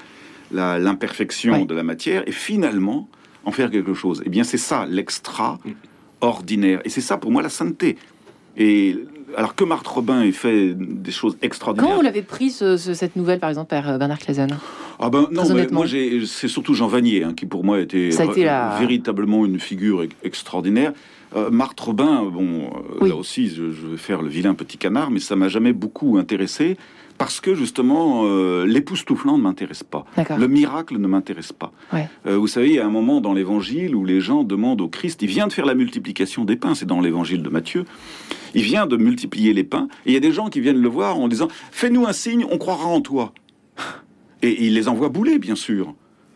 l'imperfection 0.51 1.53
Ouais. 1.53 1.67
de 1.67 1.75
la 1.75 1.83
matière, 1.83 2.23
et 2.27 2.33
finalement 2.33 3.09
en 3.45 3.51
faire 3.53 3.71
quelque 3.71 3.93
chose. 3.93 4.23
Eh 4.25 4.31
bien, 4.31 4.45
c'est 4.45 4.57
ça, 4.57 4.87
l'extraordinaire. 4.87 6.81
Et 6.85 6.89
c'est 6.89 7.01
ça, 7.03 7.19
pour 7.19 7.31
moi, 7.31 7.43
la 7.43 7.49
sainteté. 7.51 7.97
Et 8.59 8.97
alors 9.37 9.55
que 9.55 9.62
Marthe 9.64 9.87
Robin 9.87 10.23
ait 10.23 10.33
fait 10.33 10.75
des 10.75 11.11
choses 11.12 11.37
extraordinaires. 11.42 11.87
Comment 11.88 11.99
vous 12.01 12.05
l'avez 12.05 12.23
pris, 12.23 12.51
ce- 12.51 12.77
ce- 12.77 12.94
cette 12.94 13.14
nouvelle, 13.14 13.38
par 13.38 13.51
exemple, 13.51 13.68
Père 13.68 13.99
Bernard 13.99 14.18
Clazen 14.18 14.51
Ah 14.99 15.11
ben 15.11 15.29
non, 15.31 15.42
mais 15.55 15.68
moi 15.71 15.87
c'est 16.27 16.49
surtout 16.49 16.75
Jean 16.75 16.88
Vanier 16.88 17.23
hein, 17.25 17.35
qui 17.37 17.47
pour 17.47 17.62
moi 17.62 17.79
était, 17.81 18.11
Ça 18.11 18.23
a 18.25 18.27
été 18.27 18.42
vra- 18.42 18.47
la- 18.47 18.77
véritablement 18.81 19.44
une 19.47 19.61
figure 19.61 20.03
ex- 20.03 20.16
extraordinaire. 20.25 20.92
Euh, 21.37 21.51
Marthe 21.51 21.79
Robin, 21.79 22.25
bon, 22.25 22.62
euh, 22.64 22.99
Oui. 23.03 23.09
là 23.11 23.14
aussi 23.16 23.49
je, 23.49 23.71
je 23.71 23.87
vais 23.87 23.97
faire 23.99 24.23
le 24.23 24.29
vilain 24.29 24.55
petit 24.55 24.79
canard, 24.79 25.11
mais 25.11 25.21
ça 25.21 25.37
m'a 25.37 25.49
jamais 25.49 25.75
beaucoup 25.75 26.16
intéressé 26.18 26.77
parce 27.19 27.41
que 27.41 27.55
justement 27.55 28.23
euh, 28.25 28.65
l'époustouflant 28.65 29.37
ne 29.37 29.43
m'intéresse 29.43 29.83
pas, 29.83 30.05
le 30.17 30.47
miracle 30.47 30.99
ne 30.99 31.07
m'intéresse 31.07 31.53
pas. 31.53 31.73
Ouais. 31.93 32.09
Euh, 32.27 32.39
vous 32.39 32.47
savez, 32.47 32.69
il 32.69 32.75
y 32.77 32.79
a 32.79 32.87
un 32.87 32.91
moment 32.91 33.21
dans 33.21 33.35
l'Évangile 33.35 33.95
où 33.95 34.05
les 34.05 34.21
gens 34.21 34.45
demandent 34.45 34.81
au 34.81 34.89
Christ, 34.89 35.21
il 35.23 35.29
vient 35.29 35.49
de 35.49 35.53
faire 35.53 35.67
la 35.67 35.75
multiplication 35.75 36.45
des 36.45 36.57
pains, 36.57 36.75
c'est 36.75 36.87
dans 36.87 37.01
l'Évangile 37.01 37.43
de 37.43 37.49
Matthieu. 37.49 37.85
Il 38.55 38.63
vient 38.63 38.87
de 38.87 38.97
multiplier 38.97 39.53
les 39.53 39.65
pains, 39.65 39.89
et 40.07 40.11
il 40.11 40.15
y 40.15 40.17
a 40.17 40.21
des 40.21 40.33
gens 40.33 40.49
qui 40.49 40.61
viennent 40.61 40.81
le 40.81 40.89
voir 40.89 41.19
en 41.19 41.29
disant 41.29 41.49
Fais-nous 41.73 42.07
un 42.07 42.13
signe, 42.13 42.47
on 42.51 42.57
croira 42.57 42.87
en 42.87 43.01
toi. 43.01 43.33
Et 44.41 44.67
il 44.67 44.75
les 44.75 44.87
envoie 44.87 45.09
bouler, 45.09 45.41
bien 45.41 45.57
sûr, 45.57 45.95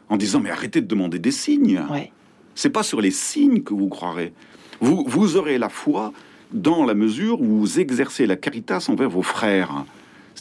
en 0.08 0.16
disant 0.16 0.40
Mais 0.40 0.50
arrêtez 0.50 0.80
de 0.80 0.88
demander 0.88 1.20
des 1.20 1.30
signes. 1.30 1.80
Ouais. 1.88 2.10
C'est 2.56 2.70
pas 2.70 2.82
sur 2.82 3.00
les 3.00 3.12
signes 3.12 3.62
que 3.62 3.74
vous 3.74 3.88
croirez. 3.88 4.32
Vous, 4.80 5.04
vous 5.06 5.36
aurez 5.36 5.56
la 5.56 5.68
foi 5.68 6.12
dans 6.52 6.84
la 6.84 6.94
mesure 6.94 7.40
où 7.40 7.60
vous 7.60 7.78
exercez 7.78 8.26
la 8.26 8.34
caritas 8.34 8.86
envers 8.88 9.08
vos 9.08 9.22
frères. 9.22 9.84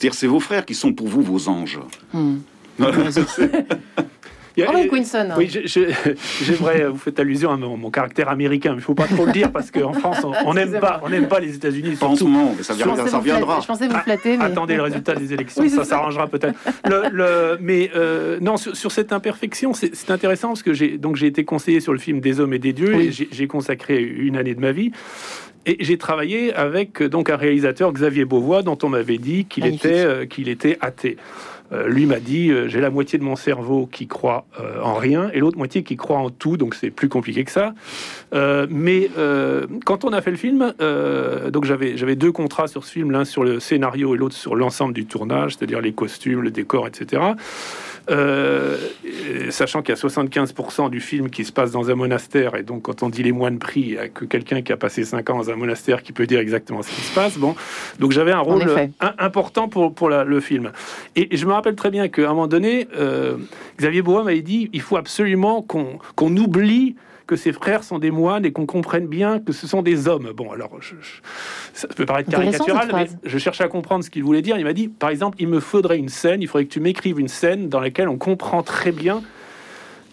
C'est-à-dire, 0.02 0.18
c'est 0.18 0.26
vos 0.28 0.40
frères 0.40 0.66
qui 0.66 0.74
sont 0.74 0.94
pour 0.94 1.08
vous 1.08 1.22
vos 1.22 1.48
anges. 1.48 1.80
Hmm. 2.12 2.38
Quinson. 4.90 5.28
Oui, 5.38 5.48
je- 5.48 5.66
je- 5.68 6.14
j'aimerais. 6.44 6.86
Vous 6.88 6.98
faites 6.98 7.20
allusion 7.20 7.52
à 7.52 7.58
mon, 7.58 7.78
mon 7.78 7.90
caractère 7.92 8.28
américain, 8.28 8.72
mais 8.72 8.78
il 8.80 8.82
faut 8.84 8.96
pas 8.96 9.06
trop 9.08 9.26
le 9.28 9.32
dire 9.32 9.52
parce 9.52 9.70
qu'en 9.72 9.94
France, 9.94 10.26
on- 10.46 10.54
n'aime 10.56 10.80
pas, 10.80 11.00
on 11.04 11.10
n'aime 11.10 11.28
pas 11.28 11.40
les 11.40 11.56
États-Unis. 11.56 11.96
Pas 12.00 12.08
en 12.08 12.16
ce 12.16 12.24
moment, 12.24 12.54
mais 12.58 12.64
ça, 12.64 12.74
flatter- 12.74 13.16
reviendra. 13.16 13.60
Je 13.62 13.68
pensais 13.68 13.88
vous 13.88 13.98
flatter, 14.00 14.38
mais... 14.38 14.44
Attendez 14.46 14.76
le 14.76 14.82
résultat 14.82 15.14
des 15.16 15.32
élections, 15.34 15.62
Oui, 15.62 15.70
ça 15.70 15.78
ça. 15.84 15.92
s'arrangera 15.92 16.28
peut-être. 16.28 16.58
Le, 16.90 17.04
le- 17.12 17.58
mais 17.62 17.92
euh, 17.96 18.40
non, 18.42 18.58
sur, 18.58 18.76
sur 18.76 18.92
cette 18.92 19.14
imperfection, 19.14 19.74
c'est 19.74 20.10
intéressant 20.10 20.48
parce 20.50 20.64
que 20.64 20.74
j'ai 20.74 20.98
donc 20.98 21.16
j'ai 21.16 21.28
été 21.28 21.46
conseiller 21.46 21.80
sur 21.80 21.94
le 21.94 22.00
film 22.00 22.20
Des 22.20 22.40
hommes 22.40 22.54
et 22.54 22.60
des 22.60 22.74
dieux 22.74 22.96
Oui. 22.96 23.06
et 23.08 23.12
j'ai- 23.12 23.30
j'ai 23.32 23.48
consacré 23.48 24.02
une 24.02 24.36
année 24.36 24.56
de 24.56 24.62
ma 24.62 24.72
vie. 24.72 24.92
Et 25.66 25.78
j'ai 25.80 25.98
travaillé 25.98 26.54
avec 26.54 27.02
euh, 27.02 27.10
donc 27.10 27.30
un 27.30 27.38
réalisateur 27.38 27.92
Xavier 27.94 28.26
Beauvois 28.26 28.64
dont 28.64 28.78
on 28.84 28.90
m'avait 28.90 29.18
dit 29.20 29.46
qu'il 29.46 29.66
était 29.66 30.06
euh, 30.06 30.26
qu'il 30.26 30.50
était 30.50 30.78
athée. 30.82 31.18
euh, 31.72 31.88
lui 31.88 32.06
m'a 32.06 32.20
dit 32.20 32.50
euh, 32.50 32.68
j'ai 32.68 32.82
la 32.82 32.90
moitié 32.90 33.18
de 33.18 33.24
mon 33.24 33.36
cerveau 33.36 33.88
qui 33.90 34.08
croit 34.08 34.46
euh, 34.60 34.82
en 34.82 34.96
rien 34.96 35.30
et 35.34 35.40
l'autre 35.40 35.58
moitié 35.58 35.84
qui 35.84 35.96
croit 35.96 36.18
en 36.18 36.30
tout, 36.30 36.58
donc 36.58 36.76
c'est 36.76 36.90
plus 36.90 37.08
compliqué 37.10 37.44
que 37.44 37.52
ça. 37.52 37.74
Mais 38.70 39.10
quand 39.86 40.06
on 40.06 40.14
a 40.14 40.22
fait 40.22 40.32
le 40.32 40.38
film, 40.38 40.74
donc 41.52 41.66
j'avais 41.66 41.98
j'avais 41.98 42.16
deux 42.16 42.32
contrats 42.32 42.68
sur 42.68 42.84
ce 42.84 42.92
film, 42.92 43.12
l'un 43.12 43.26
sur 43.26 43.44
le 43.44 43.60
scénario 43.60 44.16
et 44.16 44.18
l'autre 44.18 44.36
sur 44.36 44.56
l'ensemble 44.56 44.94
du 44.94 45.06
tournage, 45.06 45.56
c'est-à-dire 45.56 45.82
les 45.82 45.94
costumes, 45.94 46.42
le 46.42 46.52
décor, 46.52 46.88
etc. 46.88 47.22
Euh, 48.10 48.78
et 49.06 49.52
sachant 49.52 49.82
qu'il 49.82 49.94
y 49.96 49.98
a 49.98 50.02
75% 50.02 50.90
du 50.90 51.00
film 51.00 51.30
qui 51.30 51.46
se 51.46 51.52
passe 51.52 51.72
dans 51.72 51.90
un 51.90 51.96
monastère, 51.96 52.56
et 52.56 52.64
donc 52.64 52.84
quand 52.84 53.04
on 53.04 53.10
dit 53.10 53.22
les 53.24 53.32
moines 53.32 53.60
prient, 53.60 53.82
il 53.82 53.92
n'y 53.92 53.98
a 53.98 54.10
que 54.10 54.26
quelqu'un 54.26 54.62
qui 54.62 54.72
a 54.72 54.78
passé 54.78 55.04
5 55.04 55.30
ans 55.30 55.38
dans 55.38 55.50
un 55.52 55.56
monastère 55.56 56.02
qui 56.02 56.12
peut 56.12 56.26
dire 56.26 56.40
exactement 56.40 56.82
ce 56.82 56.90
qui 56.90 57.02
se 57.02 57.14
passe. 57.14 57.38
Bon, 57.38 57.56
donc 58.00 58.12
j'avais 58.12 58.32
un 58.32 58.40
rôle 58.40 58.64
important 59.20 59.68
pour, 59.68 59.94
pour 59.94 60.10
la- 60.10 60.24
le 60.24 60.40
film. 60.40 60.72
Et, 61.16 61.36
je 61.36 61.46
me 61.46 61.54
rappelle 61.54 61.76
très 61.76 61.92
bien 61.92 62.08
qu'à 62.08 62.24
un 62.26 62.34
moment 62.34 62.48
donné, 62.48 62.88
euh, 62.98 63.38
Xavier 63.78 64.02
Bois 64.02 64.24
m'avait 64.24 64.42
dit 64.42 64.70
il 64.74 64.82
faut 64.82 64.98
absolument 64.98 65.62
qu'on 65.62 66.00
qu'on 66.16 66.36
oublie 66.38 66.96
que 67.32 67.38
ses 67.38 67.54
frères 67.54 67.86
sont 67.86 67.98
des 67.98 68.12
moines 68.12 68.44
et 68.44 68.52
qu'on 68.52 68.66
comprenne 68.66 69.08
bien 69.08 69.40
que 69.40 69.54
ce 69.54 69.66
sont 69.66 69.82
des 69.82 70.10
hommes. 70.10 70.32
Bon, 70.36 70.52
alors, 70.52 70.70
je- 70.82 70.96
je- 71.00 71.22
ça 71.74 71.88
peut 71.88 72.06
paraître 72.06 72.30
caricatural, 72.30 72.90
mais 72.94 73.08
je 73.24 73.38
cherche 73.38 73.62
à 73.62 73.70
comprendre 73.70 74.04
ce 74.04 74.10
qu'il 74.10 74.22
voulait 74.26 74.42
dire. 74.42 74.58
Il 74.58 74.66
m'a 74.66 74.74
dit, 74.74 74.90
par 74.90 75.10
exemple, 75.10 75.38
il 75.40 75.48
me 75.48 75.62
faudrait 75.62 75.98
une 75.98 76.10
scène, 76.10 76.42
il 76.42 76.50
faudrait 76.50 76.66
que 76.66 76.74
tu 76.74 76.82
m'écrives 76.82 77.22
une 77.22 77.30
scène 77.30 77.70
dans 77.70 77.80
laquelle 77.80 78.10
on 78.10 78.18
comprend 78.18 78.64
très 78.64 78.92
bien 78.92 79.24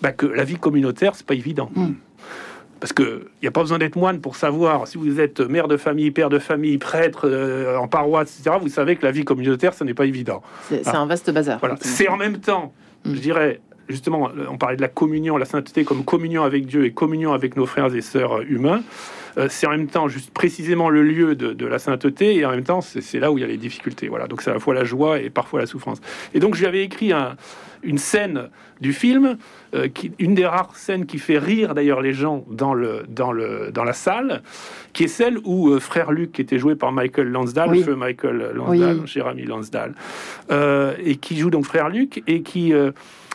bah, 0.00 0.12
que 0.12 0.26
la 0.26 0.44
vie 0.44 0.54
communautaire, 0.58 1.16
c'est 1.16 1.26
pas 1.26 1.34
évident. 1.34 1.72
Mm. 1.74 1.86
Parce 2.78 2.92
qu'il 2.92 3.18
n'y 3.42 3.48
a 3.48 3.50
pas 3.50 3.62
besoin 3.62 3.78
d'être 3.78 3.96
moine 3.96 4.20
pour 4.20 4.36
savoir, 4.36 4.86
si 4.86 4.96
vous 4.96 5.18
êtes 5.18 5.40
mère 5.40 5.66
de 5.66 5.76
famille, 5.76 6.12
père 6.12 6.28
de 6.28 6.38
famille, 6.38 6.78
prêtre, 6.78 7.22
euh, 7.28 7.76
en 7.76 7.88
paroisse, 7.88 8.38
etc., 8.38 8.58
vous 8.62 8.68
savez 8.68 8.94
que 8.94 9.04
la 9.04 9.10
vie 9.10 9.24
communautaire, 9.24 9.74
ce 9.74 9.82
n'est 9.82 9.94
pas 9.94 10.06
évident. 10.06 10.40
C'est 10.68 10.82
Ah. 10.86 11.00
un 11.00 11.06
vaste 11.06 11.32
bazar. 11.32 11.58
Voilà. 11.58 11.74
C'est 11.80 12.06
en 12.06 12.16
même 12.16 12.38
temps, 12.38 12.72
je 13.04 13.18
dirais, 13.18 13.60
justement, 13.88 14.30
on 14.50 14.58
parlait 14.58 14.76
de 14.76 14.82
la 14.82 14.88
communion, 14.88 15.36
la 15.36 15.44
sainteté 15.44 15.84
comme 15.84 16.04
communion 16.04 16.42
avec 16.44 16.66
Dieu 16.66 16.84
et 16.84 16.92
communion 16.92 17.32
avec 17.32 17.56
nos 17.56 17.66
frères 17.66 17.94
et 17.94 18.00
sœurs 18.00 18.42
humains. 18.42 18.82
Euh, 19.36 19.46
c'est 19.50 19.66
en 19.66 19.70
même 19.70 19.86
temps 19.86 20.08
juste 20.08 20.30
précisément 20.32 20.88
le 20.90 21.02
lieu 21.02 21.34
de, 21.34 21.52
de 21.52 21.66
la 21.66 21.78
sainteté 21.78 22.36
et 22.36 22.44
en 22.46 22.50
même 22.50 22.64
temps 22.64 22.80
c'est 22.80 23.20
là 23.20 23.30
où 23.30 23.38
il 23.38 23.42
y 23.42 23.44
a 23.44 23.46
les 23.46 23.56
difficultés. 23.58 24.08
Voilà, 24.08 24.26
donc 24.26 24.42
c'est 24.42 24.50
à 24.50 24.54
la 24.54 24.60
fois 24.60 24.74
la 24.74 24.84
joie 24.84 25.20
et 25.20 25.30
parfois 25.30 25.60
la 25.60 25.66
souffrance. 25.66 26.00
Et 26.34 26.40
donc 26.40 26.54
je 26.54 26.60
lui 26.60 26.66
avais 26.66 26.82
écrit 26.82 27.12
un- 27.12 27.36
une 27.84 27.98
scène 27.98 28.48
du 28.80 28.92
film, 28.92 29.38
euh, 29.74 29.86
qui, 29.86 30.10
une 30.18 30.34
des 30.34 30.44
rares 30.46 30.74
scènes 30.74 31.06
qui 31.06 31.18
fait 31.18 31.38
rire 31.38 31.74
d'ailleurs 31.76 32.00
les 32.00 32.12
gens 32.12 32.44
dans, 32.50 32.74
le, 32.74 33.04
dans, 33.08 33.30
le, 33.30 33.70
dans 33.72 33.84
la 33.84 33.92
salle, 33.92 34.42
qui 34.92 35.04
est 35.04 35.08
celle 35.08 35.38
où 35.44 35.68
euh, 35.70 35.78
frère 35.78 36.10
Luc, 36.10 36.32
qui 36.32 36.40
était 36.42 36.58
joué 36.58 36.74
par 36.74 36.90
Michael 36.90 37.28
Lansdale, 37.28 37.70
Oui. 37.70 37.82
feu 37.84 37.94
Michael 37.94 38.50
Lansdale, 38.54 38.98
Oui. 39.02 39.06
cher 39.06 39.28
ami 39.28 39.44
Lansdale, 39.44 39.94
euh, 40.50 40.94
et 41.04 41.16
qui 41.16 41.36
joue 41.36 41.50
donc 41.50 41.66
frère 41.66 41.88
Luc 41.88 42.22
et 42.26 42.42
qui 42.42 42.72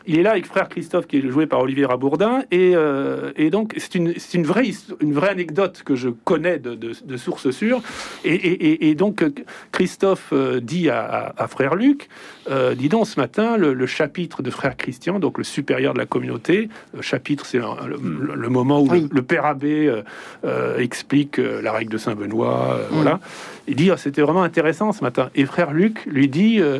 il 0.05 0.19
est 0.19 0.23
là 0.23 0.31
avec 0.31 0.45
frère 0.45 0.69
Christophe 0.69 1.07
qui 1.07 1.17
est 1.17 1.29
joué 1.29 1.45
par 1.47 1.59
Olivier 1.61 1.85
Rabourdin. 1.85 2.43
Et, 2.51 2.73
euh, 2.75 3.31
et 3.35 3.49
donc 3.49 3.73
c'est 3.77 3.95
une, 3.95 4.13
c'est 4.17 4.37
une 4.37 4.45
vraie 4.45 4.69
une 5.01 5.13
vraie 5.13 5.29
anecdote 5.29 5.81
que 5.85 5.95
je 5.95 6.09
connais 6.09 6.59
de, 6.59 6.75
de, 6.75 6.91
de 7.03 7.17
sources 7.17 7.51
sûres 7.51 7.81
et, 8.25 8.33
et- 8.33 8.65
et- 8.67 8.89
et 8.89 8.95
donc 8.95 9.21
euh, 9.23 9.29
Christophe 9.71 10.29
euh, 10.33 10.59
dit 10.59 10.89
à, 10.89 11.01
à- 11.03 11.43
à 11.43 11.47
frère 11.47 11.75
Luc 11.75 12.09
euh, 12.49 12.75
dis 12.75 12.89
donc 12.89 13.07
ce 13.07 13.19
matin 13.19 13.57
le, 13.57 13.73
le 13.73 13.85
chapitre 13.85 14.41
de 14.43 14.49
frère 14.51 14.75
Christian 14.77 15.19
donc 15.19 15.37
le 15.37 15.43
supérieur 15.43 15.93
de 15.93 15.99
la 15.99 16.05
communauté 16.05 16.69
le 16.93 17.01
chapitre 17.01 17.45
c'est 17.45 17.59
un- 17.59 17.87
le, 17.87 17.97
le- 17.97 18.35
le 18.35 18.49
moment 18.49 18.81
où 18.81 18.89
Oui. 18.89 19.01
le, 19.01 19.09
le 19.11 19.21
père 19.21 19.45
abbé 19.45 19.87
euh, 19.87 20.01
euh, 20.45 20.77
explique 20.79 21.39
euh, 21.39 21.61
la 21.61 21.71
règle 21.71 21.91
de 21.91 21.97
Saint 21.97 22.15
Benoît 22.15 22.77
euh, 22.79 22.83
Mm. 22.91 22.95
voilà. 22.95 23.19
Il 23.67 23.75
dit 23.75 23.89
Ah, 23.91 23.97
c'était 23.97 24.21
vraiment 24.21 24.43
intéressant 24.43 24.91
ce 24.91 25.03
matin. 25.03 25.29
Et 25.35 25.45
frère 25.45 25.71
Luc 25.73 26.05
lui 26.05 26.27
dit 26.27 26.59
euh, 26.59 26.79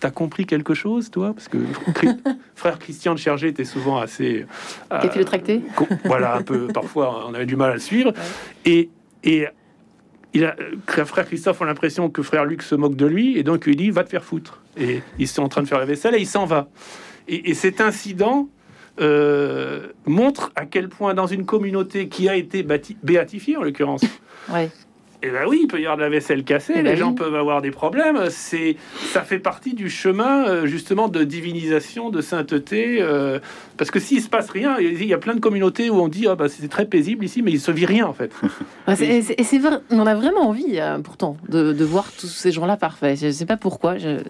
T'as 0.00 0.10
compris 0.10 0.46
quelque 0.46 0.74
chose, 0.74 1.10
toi? 1.10 1.32
Parce 1.34 1.48
que 1.48 1.58
frère 2.54 2.78
Christian 2.78 3.14
de 3.14 3.18
Chergé 3.18 3.48
était 3.48 3.64
souvent 3.64 3.98
assez. 3.98 4.46
euh, 4.92 5.00
le 5.18 5.24
tracté? 5.24 5.60
Voilà, 6.04 6.36
un 6.36 6.42
peu. 6.42 6.66
Parfois, 6.72 7.26
on 7.28 7.34
avait 7.34 7.46
du 7.46 7.56
mal 7.56 7.70
à 7.70 7.74
le 7.74 7.80
suivre. 7.80 8.12
Et, 8.64 8.90
et 9.24 9.46
il 10.34 10.44
a, 10.44 10.54
euh, 10.60 11.04
frère 11.04 11.26
Christophe 11.26 11.60
a 11.62 11.64
l'impression 11.64 12.10
que 12.10 12.22
frère 12.22 12.44
Luc 12.44 12.62
se 12.62 12.74
moque 12.74 12.94
de 12.96 13.06
lui, 13.06 13.36
et 13.38 13.42
donc 13.42 13.64
il 13.66 13.76
dit 13.76 13.90
Va 13.90 14.04
te 14.04 14.10
faire 14.10 14.24
foutre. 14.24 14.62
Et 14.76 15.02
ils 15.18 15.26
sont 15.26 15.42
en 15.42 15.48
train 15.48 15.62
de 15.62 15.68
faire 15.68 15.78
la 15.80 15.86
vaisselle 15.86 16.14
et 16.14 16.20
il 16.20 16.26
s'en 16.26 16.44
va. 16.46 16.68
Et, 17.26 17.50
et 17.50 17.54
cet 17.54 17.80
incident 17.80 18.48
euh, 19.00 19.88
montre 20.06 20.52
à 20.56 20.64
quel 20.66 20.88
point, 20.88 21.14
dans 21.14 21.26
une 21.26 21.44
communauté 21.44 22.08
qui 22.08 22.28
a 22.28 22.36
été 22.36 22.62
bâti- 22.62 22.96
béatifiée, 23.02 23.56
en 23.56 23.62
l'occurrence, 23.62 24.02
Ouais. 24.52 24.70
Eh 25.22 25.30
ben 25.30 25.46
oui, 25.48 25.60
il 25.62 25.66
peut 25.66 25.78
y 25.80 25.84
avoir 25.84 25.96
de 25.96 26.02
la 26.02 26.08
vaisselle 26.08 26.44
cassée, 26.44 26.74
Eh 26.76 26.82
les 26.82 26.90
ben 26.90 26.96
gens 26.96 27.12
peuvent 27.12 27.34
avoir 27.34 27.60
des 27.60 27.70
problèmes. 27.72 28.26
C'est, 28.30 28.76
ça 29.12 29.22
fait 29.22 29.38
partie 29.40 29.74
du 29.74 29.90
chemin 29.90 30.46
euh, 30.46 30.66
justement 30.66 31.08
de 31.08 31.24
divinisation, 31.24 32.10
de 32.10 32.20
sainteté. 32.20 32.98
euh, 33.00 33.40
parce 33.76 33.90
que 33.90 33.98
s'il 34.00 34.20
se 34.22 34.28
passe 34.28 34.48
rien, 34.50 34.76
il 34.78 35.04
y 35.04 35.12
a 35.14 35.18
plein 35.18 35.34
de 35.34 35.40
communautés 35.40 35.90
où 35.90 35.94
on 35.96 36.08
dit 36.08 36.26
ah 36.28 36.34
bah 36.36 36.48
c'est 36.48 36.68
très 36.68 36.84
paisible 36.86 37.24
ici, 37.24 37.42
mais 37.42 37.50
il 37.50 37.60
se 37.60 37.70
vit 37.72 37.86
rien 37.86 38.06
en 38.06 38.12
fait. 38.12 38.32
Et 38.88 39.22
c'est- 39.22 39.34
et 39.38 39.42
c'est 39.44 39.58
vrai, 39.58 39.78
on 39.90 40.06
a 40.06 40.14
vraiment 40.14 40.48
envie, 40.48 40.78
euh, 40.80 40.98
pourtant, 40.98 41.36
de, 41.48 41.72
de 41.72 41.84
voir 41.84 42.10
tous 42.18 42.26
ces 42.28 42.52
gens-là 42.52 42.76
parfaits. 42.76 43.18
Je 43.20 43.26
ne 43.26 43.32
sais 43.32 43.46
pas 43.46 43.56
pourquoi. 43.56 43.98
je- 43.98 44.22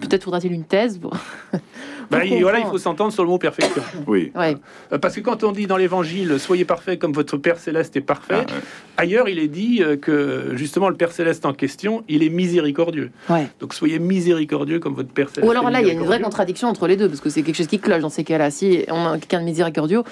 Peut-être 0.00 0.24
faudra-t-il 0.24 0.52
une 0.52 0.64
thèse 0.64 0.98
pour. 0.98 1.10
Bah, 1.12 1.58
pour 2.10 2.22
il- 2.24 2.42
voilà, 2.42 2.58
il 2.60 2.66
faut 2.66 2.78
s'entendre 2.78 3.12
sur 3.12 3.22
le 3.22 3.28
mot 3.28 3.38
perfection. 3.38 3.82
Oui. 4.06 4.32
Ouais. 4.34 4.56
Euh, 4.92 4.98
Parce 4.98 5.14
que 5.14 5.20
quand 5.20 5.44
on 5.44 5.52
dit 5.52 5.66
dans 5.66 5.76
l'Évangile 5.76 6.38
soyez 6.38 6.64
parfaits 6.64 6.98
comme 6.98 7.12
votre 7.12 7.36
Père 7.36 7.58
céleste 7.58 7.96
est 7.96 8.00
parfait, 8.00 8.34
Ah, 8.48 8.52
ouais. 8.52 8.60
ailleurs 8.96 9.28
il 9.28 9.38
est 9.38 9.48
dit 9.48 9.82
euh, 9.82 9.96
que 9.96 10.52
justement 10.54 10.88
le 10.88 10.96
Père 10.96 11.12
céleste 11.12 11.46
en 11.46 11.52
question, 11.52 12.04
il 12.08 12.22
est 12.22 12.28
miséricordieux. 12.28 13.10
Ouais. 13.28 13.48
Donc 13.60 13.74
soyez 13.74 13.98
miséricordieux 13.98 14.78
comme 14.78 14.94
votre 14.94 15.10
Père 15.10 15.28
céleste. 15.28 15.46
Ou 15.46 15.50
alors 15.50 15.68
est 15.68 15.72
là, 15.72 15.80
il 15.80 15.86
y 15.86 15.90
a 15.90 15.94
une 15.94 16.02
vraie 16.04 16.20
contradiction 16.20 16.68
entre 16.68 16.86
les 16.86 16.96
deux, 16.96 17.08
parce 17.08 17.20
que 17.20 17.30
c'est 17.30 17.42
quelque 17.42 17.56
chose 17.56 17.66
qui 17.66 17.78
cloche 17.78 18.00
dans 18.02 18.08
ces 18.10 18.24
cas-là. 18.24 18.50
Si 18.50 18.84
on 18.90 19.06
a 19.06 19.18
quelqu'un 19.18 19.40
de 19.40 19.44
miséricordieux, 19.44 20.02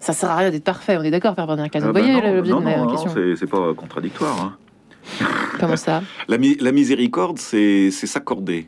ça 0.00 0.12
sert 0.12 0.30
à 0.30 0.36
rien 0.36 0.50
d'être 0.50 0.64
parfait. 0.64 0.96
On 0.98 1.02
est 1.02 1.10
d'accord, 1.10 1.34
Père 1.34 1.46
Bernard 1.46 1.70
Cazot. 1.70 1.86
Ah 1.88 1.92
Vous 1.92 1.98
voyez 1.98 2.12
non, 2.14 2.34
l'objet 2.34 2.52
non, 2.52 2.60
de 2.60 2.64
ma 2.64 2.76
non, 2.76 2.84
non, 2.84 2.90
question 2.90 3.10
c'est- 3.14 3.36
c'est 3.36 3.46
pas 3.46 3.72
contradictoire. 3.74 4.40
hein. 4.40 4.56
Comment 5.60 5.76
ça? 5.76 6.02
La, 6.28 6.36
mi- 6.36 6.56
la 6.60 6.72
miséricorde, 6.72 7.38
c'est 7.38 7.90
s'accorder. 7.90 8.66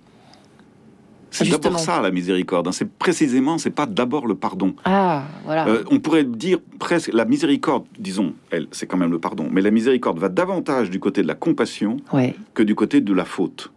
C'est 1.30 1.48
d'abord 1.48 1.78
ça, 1.78 2.00
la 2.00 2.10
miséricorde. 2.10 2.68
hein. 2.68 2.72
C'est 2.72 2.90
précisément, 2.90 3.58
c'est 3.58 3.70
pas 3.70 3.86
d'abord 3.86 4.26
le 4.26 4.34
pardon. 4.34 4.74
Ah, 4.84 5.24
voilà. 5.44 5.66
Euh, 5.68 5.84
on 5.90 5.98
pourrait 6.00 6.24
dire 6.24 6.58
presque 6.78 7.10
la 7.12 7.24
miséricorde, 7.24 7.84
disons, 7.98 8.32
elle, 8.50 8.66
c'est 8.70 8.86
quand 8.86 8.96
même 8.96 9.10
le 9.10 9.18
pardon, 9.18 9.48
mais 9.52 9.60
la 9.60 9.70
miséricorde 9.70 10.18
va 10.18 10.28
davantage 10.28 10.90
du 10.90 11.00
côté 11.00 11.22
de 11.22 11.26
la 11.28 11.34
compassion 11.34 11.98
Ouais. 12.12 12.34
que 12.54 12.62
du 12.62 12.74
côté 12.74 13.00
de 13.00 13.12
la 13.12 13.24
faute. 13.24 13.70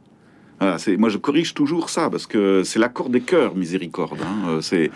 Voilà, 0.59 0.77
c'est, 0.77 0.95
moi, 0.95 1.09
je 1.09 1.17
corrige 1.17 1.53
toujours 1.53 1.89
ça 1.89 2.09
parce 2.09 2.27
que 2.27 2.63
c'est 2.63 2.79
l'accord 2.79 3.09
des 3.09 3.21
cœurs, 3.21 3.55
miséricorde. 3.55 4.19
hein. 4.21 4.47
Euh, 4.49 4.61
c'est 4.61 4.91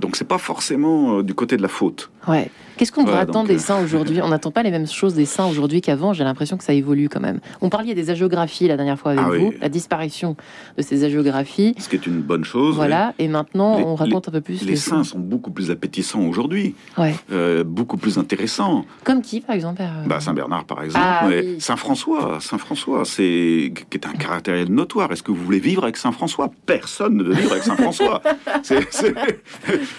donc 0.00 0.16
c'est 0.16 0.26
pas 0.26 0.38
forcément 0.38 1.18
euh, 1.18 1.22
du 1.22 1.34
côté 1.34 1.58
de 1.58 1.62
la 1.62 1.68
faute. 1.68 2.10
Ouais. 2.28 2.50
Qu'est-ce 2.76 2.92
qu'on 2.92 3.04
Voilà, 3.04 3.26
donc, 3.26 3.46
des 3.46 3.56
euh, 3.56 3.58
saints 3.58 3.82
aujourd'hui? 3.82 4.22
On 4.22 4.28
n'attend 4.28 4.50
pas 4.50 4.62
les 4.62 4.70
mêmes 4.70 4.86
choses 4.86 5.12
des 5.14 5.26
saints 5.26 5.44
aujourd'hui 5.46 5.82
qu'avant. 5.82 6.14
J'ai 6.14 6.24
l'impression 6.24 6.56
que 6.56 6.64
ça 6.64 6.72
évolue 6.72 7.10
quand 7.10 7.20
même. 7.20 7.40
On 7.60 7.68
parlait 7.68 7.94
des 7.94 8.08
hagiographies 8.08 8.68
la 8.68 8.76
dernière 8.78 8.98
fois 8.98 9.10
avec 9.12 9.22
Ah 9.26 9.28
vous, 9.38 9.48
oui. 9.48 9.58
la 9.60 9.68
disparition 9.68 10.34
de 10.78 10.82
ces 10.82 11.04
hagiographies. 11.04 11.74
Ce 11.78 11.90
qui 11.90 11.96
est 11.96 12.06
une 12.06 12.22
bonne 12.22 12.44
chose. 12.44 12.76
Voilà. 12.76 13.12
Et 13.18 13.28
maintenant, 13.28 13.76
Les- 13.76 13.84
on 13.84 13.94
raconte 13.96 14.28
un 14.28 14.32
peu 14.32 14.40
plus 14.40 14.62
Les 14.62 14.76
saints 14.76 15.04
sont 15.04 15.18
beaucoup 15.18 15.50
plus 15.50 15.70
appétissants 15.70 16.22
aujourd'hui, 16.22 16.74
Ouais. 16.96 17.14
euh, 17.32 17.64
beaucoup 17.64 17.98
plus 17.98 18.16
intéressants. 18.16 18.86
Comme 19.04 19.20
qui, 19.20 19.42
par 19.42 19.54
exemple 19.54 19.82
euh, 19.82 20.06
Bah, 20.06 20.20
Saint 20.20 20.32
Bernard, 20.32 20.64
par 20.64 20.82
exemple, 20.82 21.04
Ah, 21.06 21.26
oui. 21.28 21.60
Saint 21.60 21.76
François, 21.76 22.38
Saint 22.40 22.56
François, 22.58 23.04
c'est 23.04 23.72
qui 23.90 23.96
est 23.98 24.06
un 24.06 24.12
caractère 24.12 24.56
notoire. 24.70 25.12
Est-ce 25.12 25.22
que 25.22 25.32
vous 25.32 25.44
voulez 25.44 25.60
vivre 25.60 25.82
avec 25.84 25.98
Saint 25.98 26.12
François? 26.12 26.50
Personne 26.64 27.16
ne 27.18 27.24
veut 27.24 27.34
vivre 27.34 27.52
avec 27.52 27.64
Saint 27.64 27.76
François. 27.76 28.22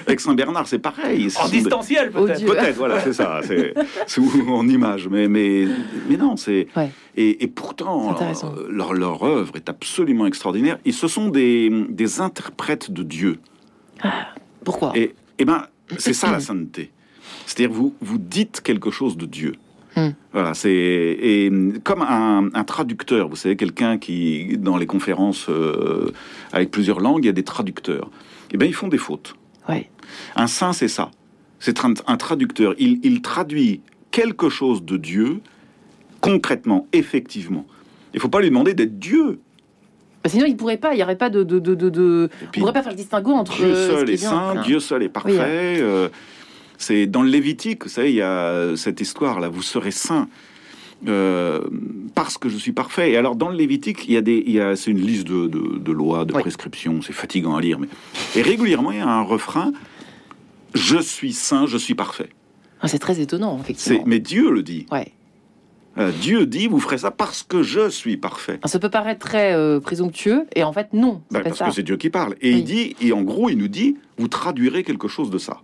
Avec 0.07 0.19
Saint 0.19 0.33
Bernard, 0.33 0.67
c'est 0.67 0.79
pareil. 0.79 1.27
En 1.41 1.47
distanciel 1.47 2.10
peut-être. 2.11 2.75
Voilà, 2.77 2.99
c'est 3.01 3.13
ça. 3.13 3.41
C'est 3.43 3.73
en 4.49 4.67
image, 4.67 5.07
mais 5.09 5.27
mais 5.27 5.65
mais 6.09 6.17
non, 6.17 6.35
c'est 6.37 6.67
Ouais. 6.75 6.89
et, 7.15 7.43
et 7.43 7.47
pourtant 7.47 8.15
euh, 8.21 8.67
leur 8.69 8.93
leur 8.93 9.23
œuvre 9.23 9.55
est 9.55 9.69
absolument 9.69 10.25
extraordinaire. 10.25 10.77
Et 10.85 10.91
ce 10.91 11.07
sont 11.07 11.29
des 11.29 11.69
des 11.89 12.21
interprètes 12.21 12.91
de 12.91 13.03
Dieu. 13.03 13.39
Pourquoi? 14.63 14.91
Et, 14.95 15.15
eh 15.39 15.45
ben, 15.45 15.65
c'est 15.97 16.13
ça 16.13 16.31
la 16.31 16.39
sainteté. 16.39 16.91
C'est-à-dire 17.45 17.73
vous 17.75 17.95
vous 18.01 18.17
dites 18.17 18.61
quelque 18.61 18.91
chose 18.91 19.17
de 19.17 19.25
Dieu. 19.25 19.53
Hmm. 19.95 20.11
Voilà, 20.31 20.53
c'est 20.53 20.71
et 20.71 21.49
hum, 21.49 21.79
comme 21.83 22.01
un, 22.01 22.49
un 22.53 22.63
traducteur. 22.63 23.27
Vous 23.27 23.35
savez, 23.35 23.57
quelqu'un 23.57 23.97
qui 23.97 24.57
dans 24.57 24.77
les 24.77 24.85
conférences 24.85 25.47
euh, 25.49 26.11
avec 26.53 26.71
plusieurs 26.71 26.99
langues, 27.01 27.25
il 27.25 27.27
y 27.27 27.29
a 27.29 27.33
des 27.33 27.43
traducteurs. 27.43 28.09
Eh 28.53 28.57
ben, 28.57 28.65
ils 28.65 28.73
font 28.73 28.87
des 28.87 28.97
fautes. 28.97 29.33
Ouais. 29.67 29.89
Un 30.35 30.47
saint, 30.47 30.73
c'est 30.73 30.87
ça. 30.87 31.11
C'est 31.63 31.85
un, 31.85 31.93
un 32.07 32.17
traducteur. 32.17 32.73
Il, 32.79 32.99
il 33.03 33.21
traduit 33.21 33.79
quelque 34.11 34.49
chose 34.49 34.83
de 34.83 34.97
Dieu 34.97 35.39
concrètement, 36.19 36.87
effectivement. 36.91 37.65
Il 38.13 38.19
faut 38.19 38.27
pas 38.29 38.41
lui 38.41 38.49
demander 38.49 38.73
d'être 38.73 38.99
Dieu. 38.99 39.39
Bah, 40.23 40.29
sinon, 40.29 40.45
il 40.47 40.57
pourrait 40.57 40.77
pas. 40.77 40.93
Il 40.93 40.97
n'y 40.97 41.03
aurait 41.03 41.15
pas 41.17 41.29
de. 41.29 41.43
de, 41.43 41.59
de, 41.59 41.75
de, 41.89 42.29
On 42.55 42.59
pourrait 42.59 42.73
pas 42.73 42.83
faire 42.83 42.91
le 42.91 42.97
distinguo 42.97 43.31
entre. 43.31 43.55
Dieu 43.55 43.65
euh, 43.73 43.87
seul 43.97 44.09
est 44.09 44.17
bien, 44.17 44.29
saint, 44.29 44.61
Dieu 44.63 44.79
seul 44.79 45.03
est 45.03 45.09
parfait. 45.09 45.31
Oui, 45.31 45.81
euh, 45.81 46.09
c'est 46.77 47.05
dans 47.07 47.21
le 47.21 47.29
Lévitique, 47.29 47.83
vous 47.83 47.89
savez, 47.89 48.09
il 48.09 48.15
y 48.17 48.21
a 48.21 48.75
cette 48.75 48.99
histoire 49.01 49.39
là, 49.39 49.47
vous 49.49 49.61
serez 49.61 49.91
saints. 49.91 50.27
euh, 51.07 51.61
parce 52.13 52.37
que 52.37 52.49
je 52.49 52.57
suis 52.57 52.71
parfait. 52.73 53.11
Et 53.11 53.17
alors, 53.17 53.35
dans 53.35 53.49
le 53.49 53.55
Lévitique, 53.55 54.05
il 54.07 54.13
y 54.13 54.17
a 54.17 54.21
des, 54.21 54.43
il 54.45 54.51
y 54.53 54.59
a, 54.59 54.75
c'est 54.75 54.91
une 54.91 55.01
liste 55.01 55.25
de, 55.27 55.47
de, 55.47 55.77
de 55.79 55.91
lois, 55.91 56.25
de 56.25 56.33
Oui. 56.33 56.41
prescriptions, 56.41 57.01
c'est 57.01 57.13
fatigant 57.13 57.55
à 57.55 57.61
lire, 57.61 57.79
mais 57.79 57.87
et 58.35 58.41
régulièrement 58.43 58.91
il 58.91 58.97
y 58.97 59.01
a 59.01 59.07
un 59.07 59.21
refrain 59.23 59.71
je 60.73 60.97
suis 60.97 61.33
saint, 61.33 61.65
je 61.65 61.77
suis 61.77 61.95
parfait. 61.95 62.29
Ah, 62.81 62.87
c'est 62.87 62.99
très 62.99 63.19
étonnant, 63.19 63.59
effectivement. 63.59 64.03
mais 64.07 64.19
Dieu 64.19 64.51
le 64.51 64.63
dit. 64.63 64.85
Ouais. 64.91 65.11
Euh, 65.97 66.11
Dieu 66.21 66.45
dit 66.45 66.67
vous 66.67 66.79
ferez 66.79 66.97
ça 66.99 67.11
parce 67.11 67.43
que 67.43 67.63
je 67.63 67.89
suis 67.89 68.15
parfait. 68.17 68.53
Alors, 68.61 68.69
Ça 68.69 68.79
peut 68.79 68.89
paraître 68.89 69.19
très 69.19 69.53
euh, 69.53 69.79
présomptueux, 69.81 70.45
et 70.55 70.63
en 70.63 70.71
fait, 70.71 70.93
non, 70.93 71.21
Ben, 71.31 71.43
parce 71.43 71.57
ça. 71.57 71.65
que 71.67 71.71
c'est 71.73 71.83
Dieu 71.83 71.97
qui 71.97 72.09
parle. 72.09 72.35
Et 72.41 72.53
Oui. 72.53 72.59
il 72.59 72.63
dit, 72.63 72.95
et 73.01 73.11
en 73.11 73.21
gros, 73.23 73.49
il 73.49 73.57
nous 73.57 73.67
dit, 73.67 73.97
vous 74.17 74.29
traduirez 74.29 74.83
quelque 74.83 75.07
chose 75.09 75.29
de 75.29 75.37
ça. 75.37 75.57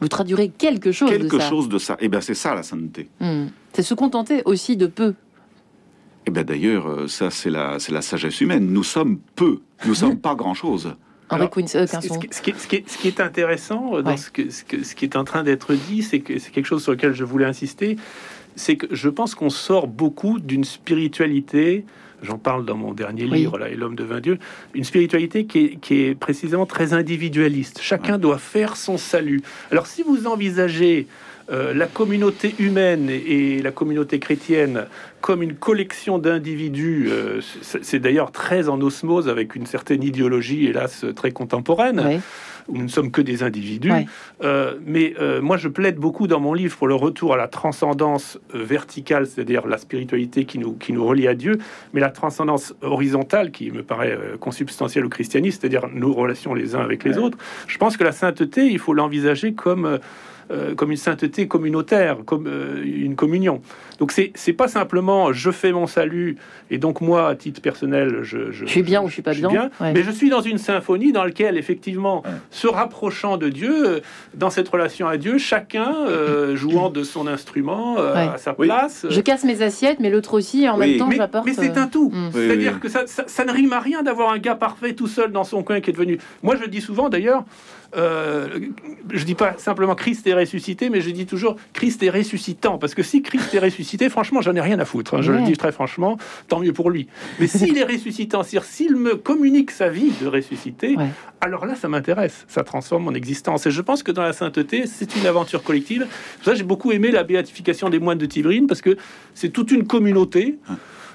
Vous 0.00 0.08
traduirez 0.08 0.48
quelque 0.48 0.92
chose 0.92 1.10
quelque 1.10 1.36
de 1.36 1.40
ça. 1.40 1.48
chose 1.48 1.68
de 1.68 1.78
ça. 1.78 1.96
Et 2.00 2.08
bien, 2.08 2.20
c'est 2.22 2.34
ça 2.34 2.54
la 2.54 2.62
sainteté. 2.62 3.08
Hmm. 3.20 3.46
C'est 3.74 3.82
se 3.82 3.94
contenter 3.94 4.42
aussi 4.46 4.76
de 4.78 4.86
peu. 4.86 5.14
Et 6.26 6.30
bien, 6.30 6.42
d'ailleurs, 6.42 6.88
euh, 6.88 7.06
ça, 7.06 7.30
c'est 7.30 7.50
la, 7.50 7.76
la 7.90 8.02
sagesse 8.02 8.40
humaine. 8.40 8.66
Nous 8.72 8.82
sommes 8.82 9.18
peu. 9.36 9.60
Nous 9.86 9.94
sommes 9.94 10.18
pas 10.20 10.34
grand-chose. 10.34 10.94
Quinn- 11.28 11.66
euh, 11.76 11.86
Ce, 11.86 11.98
qui- 11.98 12.08
ce 12.30 12.42
qui, 12.42 12.54
ce 12.58 12.66
qui 12.68 12.76
est, 12.76 12.88
ce 12.88 12.98
qui 12.98 13.08
est 13.08 13.20
intéressant 13.20 13.96
euh, 13.96 14.02
dans 14.02 14.10
Ouais. 14.10 14.16
que, 14.32 14.50
ce, 14.50 14.64
que- 14.64 14.82
ce 14.84 14.94
qui 14.94 15.04
est 15.04 15.16
en 15.16 15.24
train 15.24 15.42
d'être 15.42 15.74
dit, 15.74 16.02
c'est 16.02 16.20
que 16.20 16.38
c'est 16.38 16.50
quelque 16.50 16.66
chose 16.66 16.82
sur 16.82 16.92
lequel 16.92 17.12
je 17.14 17.24
voulais 17.24 17.46
insister, 17.46 17.96
c'est 18.56 18.76
que 18.76 18.86
je 18.94 19.08
pense 19.08 19.34
qu'on 19.34 19.50
sort 19.50 19.86
beaucoup 19.88 20.38
d'une 20.38 20.64
spiritualité, 20.64 21.84
j'en 22.22 22.38
parle 22.38 22.64
dans 22.64 22.76
mon 22.76 22.92
dernier 22.92 23.24
Oui. 23.24 23.38
livre, 23.38 23.58
là, 23.58 23.68
Et 23.68 23.74
l'homme 23.74 23.96
devint 23.96 24.20
Dieu, 24.20 24.38
une 24.74 24.84
spiritualité 24.84 25.44
qui 25.46 25.58
est, 25.64 25.76
qui 25.76 26.02
est 26.02 26.14
précisément 26.14 26.66
très 26.66 26.92
individualiste. 26.92 27.80
Chacun 27.82 28.18
doit 28.18 28.38
faire 28.38 28.76
son 28.76 28.96
salut. 28.98 29.42
Alors 29.70 29.86
si 29.86 30.02
vous 30.02 30.26
envisagez 30.26 31.06
euh, 31.50 31.74
la 31.74 31.86
communauté 31.86 32.54
humaine 32.58 33.10
et, 33.10 33.56
et 33.56 33.62
la 33.62 33.70
communauté 33.70 34.18
chrétienne 34.18 34.86
comme 35.20 35.42
une 35.42 35.54
collection 35.54 36.18
d'individus, 36.18 37.08
euh, 37.10 37.40
c'est 37.60 37.98
d'ailleurs 37.98 38.32
très 38.32 38.68
en 38.68 38.80
osmose 38.80 39.28
avec 39.28 39.54
une 39.54 39.66
certaine 39.66 40.02
idéologie, 40.02 40.66
hélas, 40.66 41.04
très 41.14 41.32
contemporaine 41.32 42.20
où 42.68 42.78
nous 42.78 42.84
ne 42.84 42.88
sommes 42.88 43.10
que 43.10 43.20
des 43.20 43.42
individus. 43.42 43.92
Euh, 44.42 44.74
mais 44.86 45.14
moi, 45.42 45.58
je 45.58 45.68
plaide 45.68 45.96
beaucoup 45.96 46.26
dans 46.26 46.40
mon 46.40 46.54
livre 46.54 46.76
pour 46.76 46.88
le 46.88 46.94
retour 46.94 47.34
à 47.34 47.36
la 47.36 47.48
transcendance 47.48 48.38
verticale, 48.54 49.26
c'est-à-dire 49.26 49.66
la 49.66 49.76
spiritualité 49.76 50.46
qui 50.46 50.58
nous, 50.58 50.72
qui 50.74 50.92
nous 50.92 51.06
relie 51.06 51.28
à 51.28 51.34
Dieu, 51.34 51.58
mais 51.92 52.00
la 52.00 52.10
transcendance 52.10 52.74
horizontale 52.80 53.50
qui 53.50 53.70
me 53.70 53.82
paraît 53.82 54.18
consubstantielle 54.40 55.04
au 55.06 55.10
christianisme, 55.10 55.60
c'est-à-dire 55.60 55.88
nos 55.92 56.12
relations 56.12 56.54
les 56.54 56.74
uns 56.74 56.80
avec 56.80 57.04
les 57.04 57.18
autres. 57.18 57.36
Je 57.66 57.76
pense 57.76 57.98
que 57.98 58.04
la 58.04 58.12
sainteté, 58.12 58.66
il 58.66 58.78
faut 58.78 58.94
l'envisager 58.94 59.52
comme... 59.54 59.98
euh, 60.50 60.74
comme 60.74 60.90
une 60.90 60.96
sainteté 60.96 61.48
communautaire, 61.48 62.18
comme 62.24 62.46
euh, 62.46 62.82
une 62.84 63.16
communion. 63.16 63.60
Donc 63.98 64.10
c'est 64.12 64.32
c'est 64.34 64.52
pas 64.52 64.66
simplement 64.68 65.32
je 65.32 65.50
fais 65.52 65.70
mon 65.72 65.86
salut 65.86 66.36
et 66.70 66.78
donc 66.78 67.00
moi 67.00 67.28
à 67.28 67.34
titre 67.36 67.60
personnel 67.60 68.20
je 68.22 68.50
Je 68.50 68.66
suis 68.66 68.82
bien 68.82 69.02
ou 69.02 69.08
je 69.08 69.12
suis 69.14 69.22
pas 69.22 69.34
bien. 69.34 69.70
Ouais. 69.80 69.92
mais 69.92 70.02
je 70.02 70.10
suis 70.10 70.30
dans 70.30 70.40
une 70.40 70.58
symphonie 70.58 71.12
dans 71.12 71.24
laquelle, 71.24 71.56
effectivement, 71.56 72.22
Ouais. 72.24 72.30
se 72.50 72.66
rapprochant 72.66 73.36
de 73.36 73.48
Dieu, 73.48 74.00
dans 74.34 74.50
cette 74.50 74.68
relation 74.68 75.06
à 75.06 75.16
Dieu, 75.16 75.38
chacun 75.38 75.94
euh, 76.08 76.56
jouant 76.62 76.90
de 76.90 77.02
son 77.04 77.26
instrument 77.26 77.96
euh, 77.98 78.14
Ouais. 78.14 78.28
à 78.34 78.38
sa 78.38 78.54
Oui. 78.58 78.66
place. 78.66 79.06
Je 79.08 79.20
casse 79.20 79.44
mes 79.44 79.62
assiettes, 79.62 79.98
mais 80.00 80.10
l'autre 80.10 80.34
aussi, 80.34 80.64
et 80.64 80.68
en 80.68 80.78
Oui. 80.78 80.90
même 80.90 80.98
temps, 80.98 81.06
mais 81.08 81.16
j'apporte. 81.16 81.46
mais 81.46 81.52
c'est 81.54 81.76
un 81.78 81.86
tout. 81.86 82.10
hmm. 82.12 82.26
Oui, 82.34 82.46
C'est-à-dire 82.46 82.72
oui. 82.74 82.80
que 82.80 82.88
ça, 82.88 83.06
ça, 83.06 83.24
ça 83.26 83.44
ne 83.44 83.52
rime 83.52 83.72
à 83.72 83.80
rien 83.80 84.02
d'avoir 84.02 84.30
un 84.32 84.38
gars 84.38 84.54
parfait 84.56 84.94
tout 84.94 85.06
seul 85.06 85.30
dans 85.32 85.44
son 85.44 85.62
coin 85.62 85.80
qui 85.80 85.90
est 85.90 85.92
devenu. 85.92 86.18
Moi, 86.42 86.56
je 86.62 86.68
dis 86.68 86.80
souvent 86.80 87.08
d'ailleurs, 87.08 87.44
euh, 87.96 88.48
je 89.12 89.24
dis 89.24 89.34
pas 89.34 89.54
simplement 89.58 89.94
Christ 89.94 90.26
est 90.26 90.34
ressuscité, 90.34 90.90
mais 90.90 91.00
je 91.00 91.10
dis 91.10 91.26
toujours 91.26 91.56
Christ 91.72 92.02
est 92.02 92.10
ressuscitant. 92.10 92.78
Parce 92.78 92.94
que 92.94 93.02
si 93.02 93.22
Christ 93.22 93.54
est 93.54 93.58
ressuscité, 93.58 94.08
franchement, 94.08 94.40
j'en 94.42 94.54
ai 94.54 94.60
rien 94.60 94.78
à 94.80 94.84
foutre. 94.84 95.14
hein, 95.14 95.22
je 95.22 95.32
Ouais. 95.32 95.38
le 95.40 95.44
dis 95.44 95.56
très 95.56 95.72
franchement, 95.72 96.16
tant 96.48 96.60
mieux 96.60 96.72
pour 96.72 96.90
lui. 96.90 97.08
Mais 97.40 97.46
s'il 97.48 97.76
est 97.78 97.84
ressuscitant, 97.84 98.42
c'est-à-dire 98.42 98.64
s'il 98.64 98.96
me 98.96 99.14
communique 99.16 99.70
sa 99.70 99.88
vie 99.88 100.12
de 100.20 100.26
ressuscité, 100.26 100.96
Ouais. 100.96 101.08
alors 101.40 101.66
là, 101.66 101.74
ça 101.74 101.88
m'intéresse. 101.88 102.44
Ça 102.48 102.62
transforme 102.64 103.04
mon 103.04 103.14
existence. 103.14 103.66
Et 103.66 103.70
je 103.70 103.80
pense 103.82 104.02
que 104.02 104.12
dans 104.12 104.22
la 104.22 104.32
sainteté, 104.32 104.86
c'est 104.86 105.14
une 105.16 105.26
aventure 105.26 105.62
collective. 105.62 106.06
Pour 106.36 106.44
ça 106.44 106.54
j'ai 106.54 106.64
beaucoup 106.64 106.92
aimé 106.92 107.10
la 107.10 107.22
béatification 107.24 107.88
des 107.90 107.98
moines 107.98 108.18
de 108.18 108.26
Tibrine, 108.26 108.66
parce 108.66 108.80
que 108.80 108.96
c'est 109.34 109.50
toute 109.50 109.70
une 109.70 109.86
communauté 109.86 110.58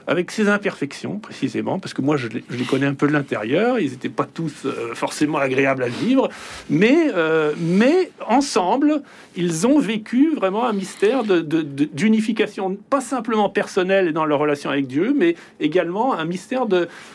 avec 0.10 0.32
ses 0.32 0.50
imperfections, 0.50 1.20
précisément, 1.20 1.78
parce 1.78 1.94
que 1.94 2.02
moi, 2.02 2.18
je 2.18 2.28
les, 2.30 2.42
connais 2.68 2.88
un 2.88 2.96
peu 2.96 3.08
de 3.08 3.14
l'intérieur. 3.14 3.80
Ils 3.80 3.92
n'étaient 3.92 4.10
pas 4.10 4.26
tous 4.26 4.66
euh, 4.66 4.96
forcément 4.96 5.38
agréables 5.38 5.84
à 5.84 5.88
vivre, 5.88 6.30
mais, 6.68 6.98
euh, 7.16 7.54
mais 7.60 8.10
ensemble, 8.28 9.04
ils 9.36 9.68
ont 9.68 9.78
vécu 9.78 10.34
vraiment 10.36 10.66
un 10.66 10.74
mystère 10.74 11.24
de- 11.24 11.42
de- 11.42 11.62
de- 11.62 11.86
d'unification, 11.94 12.76
pas 12.90 13.02
simplement 13.02 13.50
personnelle 13.50 14.12
dans 14.12 14.26
leur 14.26 14.40
relation 14.40 14.72
avec 14.72 14.88
Dieu, 14.88 15.14
mais 15.16 15.36
également 15.60 16.16
un 16.16 16.26
mystère 16.26 16.66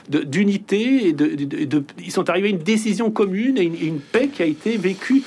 d'unité 0.08 1.08
et 1.08 1.12
de- 1.12 1.84
ils 1.98 2.12
sont 2.12 2.30
arrivés 2.30 2.46
à 2.46 2.50
une 2.50 2.58
décision 2.58 3.10
commune 3.10 3.58
et 3.58 3.62
une, 3.64 3.74
et 3.74 3.86
une 3.86 3.98
paix 4.00 4.28
qui 4.28 4.40
a 4.42 4.46
été 4.46 4.76
vécue 4.76 5.22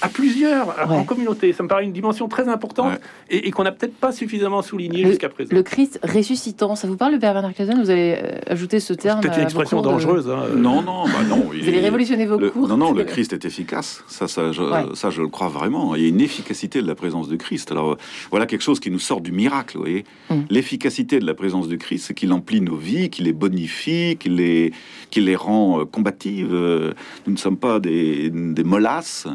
à 0.00 0.08
plusieurs, 0.08 0.74
en 0.90 1.04
communauté. 1.04 1.52
Ça 1.52 1.62
me 1.62 1.68
paraît 1.68 1.84
une 1.84 1.92
dimension 1.92 2.28
très 2.28 2.48
importante 2.48 2.92
Ouais. 2.92 2.98
et, 3.30 3.48
et 3.48 3.50
qu'on 3.50 3.64
n'a 3.64 3.72
peut-être 3.72 3.94
pas 3.96 4.12
suffisamment 4.12 4.62
souligné 4.62 5.02
Le- 5.02 5.08
jusqu'à 5.10 5.28
présent. 5.28 5.50
Le 5.52 5.62
Christ 5.62 5.98
ressuscitant, 6.02 6.76
ça 6.76 6.86
vous 6.86 6.96
parle, 6.96 7.12
le 7.14 7.18
Père 7.18 7.32
Bernard 7.32 7.52
Clazen 7.54 7.80
Vous 7.82 7.90
allez 7.90 8.16
euh, 8.22 8.38
ajouter 8.46 8.78
ce 8.80 8.92
terme 8.94 9.20
peut-être 9.20 9.38
une 9.38 9.44
expression 9.44 9.78
cours 9.78 9.86
de- 9.86 9.90
dangereuse. 9.92 10.28
hein. 10.30 10.44
Non, 10.56 10.82
non, 10.82 11.04
bah 11.04 11.24
non. 11.28 11.50
il 11.52 11.62
Vous 11.62 11.68
allez 11.68 11.78
est- 11.78 11.82
révolutionner 11.82 12.26
vos 12.26 12.38
le- 12.38 12.50
cours. 12.50 12.68
non, 12.68 12.76
non, 12.76 12.92
le 12.92 13.04
Christ 13.04 13.32
est 13.32 13.44
efficace. 13.44 14.04
Ça, 14.08 14.28
ça, 14.28 14.52
je, 14.52 14.62
Ouais. 14.62 14.84
ça, 14.94 15.10
je 15.10 15.20
le 15.20 15.28
crois 15.28 15.48
vraiment. 15.48 15.94
Il 15.96 16.02
y 16.02 16.06
a 16.06 16.08
une 16.08 16.20
efficacité 16.20 16.80
de 16.80 16.86
la 16.86 16.94
présence 16.94 17.28
de 17.28 17.36
Christ. 17.36 17.72
Alors, 17.72 17.92
euh, 17.92 17.96
voilà 18.30 18.46
quelque 18.46 18.62
chose 18.62 18.78
qui 18.80 18.90
nous 18.90 18.98
sort 19.00 19.20
du 19.20 19.32
miracle, 19.32 19.76
vous 19.78 19.82
voyez. 19.82 20.04
Mm. 20.30 20.34
L'efficacité 20.50 21.18
de 21.18 21.26
la 21.26 21.34
présence 21.34 21.66
de 21.68 21.76
Christ, 21.76 22.06
c'est 22.06 22.14
qu'il 22.14 22.32
emplit 22.32 22.60
nos 22.60 22.76
vies, 22.76 23.10
qu'il 23.10 23.24
les 23.24 23.32
bonifie, 23.32 24.16
qu'il 24.18 24.36
les, 24.36 24.72
qu'il 25.10 25.24
les 25.24 25.36
rend 25.36 25.80
euh, 25.80 25.84
combatives. 25.84 26.52
Euh, 26.54 26.92
Nous 27.26 27.32
ne 27.32 27.38
sommes 27.38 27.56
pas 27.56 27.80
des, 27.80 28.30
des 28.30 28.64
molasses. 28.64 29.26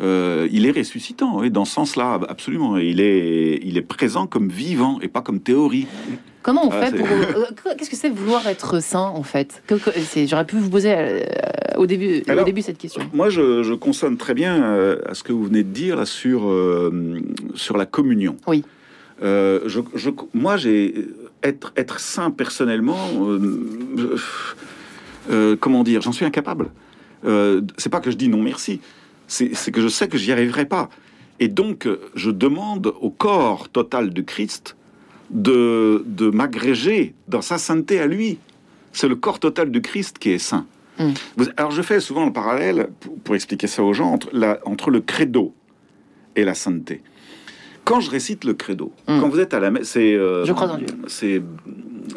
Euh, 0.00 0.48
il 0.50 0.66
est 0.66 0.70
ressuscitant, 0.70 1.38
oui, 1.38 1.50
dans 1.50 1.64
ce 1.66 1.74
sens-là, 1.74 2.18
absolument. 2.28 2.76
Il 2.78 3.00
est, 3.00 3.60
il 3.62 3.76
est 3.76 3.82
présent 3.82 4.26
comme 4.26 4.48
vivant 4.48 4.98
et 5.02 5.08
pas 5.08 5.20
comme 5.20 5.40
théorie. 5.40 5.86
Comment 6.42 6.66
on 6.66 6.70
Ah, 6.72 6.86
fait 6.86 6.96
pour. 6.96 7.06
euh, 7.06 7.74
Qu'est-ce 7.78 7.90
que 7.90 7.96
c'est 7.96 8.08
vouloir 8.08 8.46
être 8.48 8.80
saint, 8.82 9.12
en 9.14 9.22
fait? 9.22 9.62
J'aurais 10.26 10.46
pu 10.46 10.56
vous 10.56 10.70
poser 10.70 10.92
euh, 10.96 11.20
au, 11.76 11.86
début, 11.86 12.22
au 12.28 12.42
début 12.44 12.62
cette 12.62 12.78
question. 12.78 13.02
Moi, 13.12 13.28
je, 13.30 13.62
je 13.62 13.74
consonne 13.74 14.16
très 14.16 14.34
bien 14.34 14.62
euh, 14.64 14.96
à 15.06 15.14
ce 15.14 15.22
que 15.22 15.32
vous 15.32 15.44
venez 15.44 15.62
de 15.62 15.68
dire 15.72 15.96
là, 15.96 16.06
sur, 16.06 16.48
euh, 16.50 17.20
sur 17.54 17.76
la 17.76 17.86
communion. 17.86 18.36
Oui. 18.48 18.64
Euh, 19.22 19.60
je, 19.66 19.80
je- 19.94 20.10
moi, 20.34 20.56
j'ai 20.56 21.06
être, 21.44 21.72
être 21.76 22.00
saint 22.00 22.30
personnellement, 22.32 22.98
euh, 23.20 24.16
euh, 25.30 25.56
comment 25.60 25.82
dire, 25.84 26.00
j'en 26.02 26.12
suis 26.12 26.24
incapable. 26.24 26.70
Euh, 27.24 27.60
c'est 27.78 27.90
pas 27.90 28.00
que 28.00 28.10
je 28.10 28.16
dis 28.16 28.28
non 28.28 28.42
merci, 28.42 28.80
c'est 29.32 29.70
que 29.72 29.80
je 29.80 29.88
sais 29.88 30.08
que 30.08 30.18
j'y 30.18 30.30
arriverai 30.32 30.66
pas. 30.66 30.88
Et 31.40 31.48
donc, 31.48 31.86
euh, 31.86 32.00
je 32.14 32.30
demande 32.30 32.92
au 33.00 33.10
corps 33.10 33.68
total 33.68 34.12
de 34.12 34.22
Christ 34.22 34.76
de, 35.30 36.04
de 36.06 36.28
m'agréger 36.30 37.14
dans 37.28 37.42
sa 37.42 37.58
sainteté 37.58 37.98
à 38.00 38.06
lui. 38.06 38.38
C'est 38.92 39.08
le 39.08 39.16
corps 39.16 39.40
total 39.40 39.70
de 39.70 39.78
Christ 39.78 40.18
qui 40.18 40.30
est 40.30 40.38
saint. 40.38 40.66
Mm. 40.98 41.12
Alors, 41.56 41.70
je 41.70 41.80
fais 41.82 42.00
souvent 42.00 42.26
le 42.26 42.32
parallèle, 42.32 42.90
pour, 43.00 43.16
pour 43.20 43.34
expliquer 43.34 43.66
ça 43.66 43.82
aux 43.82 43.94
gens, 43.94 44.12
entre, 44.12 44.28
la- 44.32 44.60
entre 44.66 44.90
le 44.90 45.00
credo 45.00 45.54
et 46.36 46.44
la 46.44 46.54
sainteté. 46.54 47.00
Quand 47.84 48.00
je 48.00 48.10
récite 48.10 48.44
le 48.44 48.54
credo, 48.54 48.92
Mm. 49.08 49.20
quand 49.20 49.28
vous 49.28 49.40
êtes 49.40 49.54
à 49.54 49.60
la 49.60 49.70
messe, 49.70 49.88
c'est 49.90 50.14
euh, 50.14 50.44
Je 50.44 50.52
crois 50.52 50.68
en 50.70 50.76
Dieu. 50.78 50.86
c'est 51.08 51.42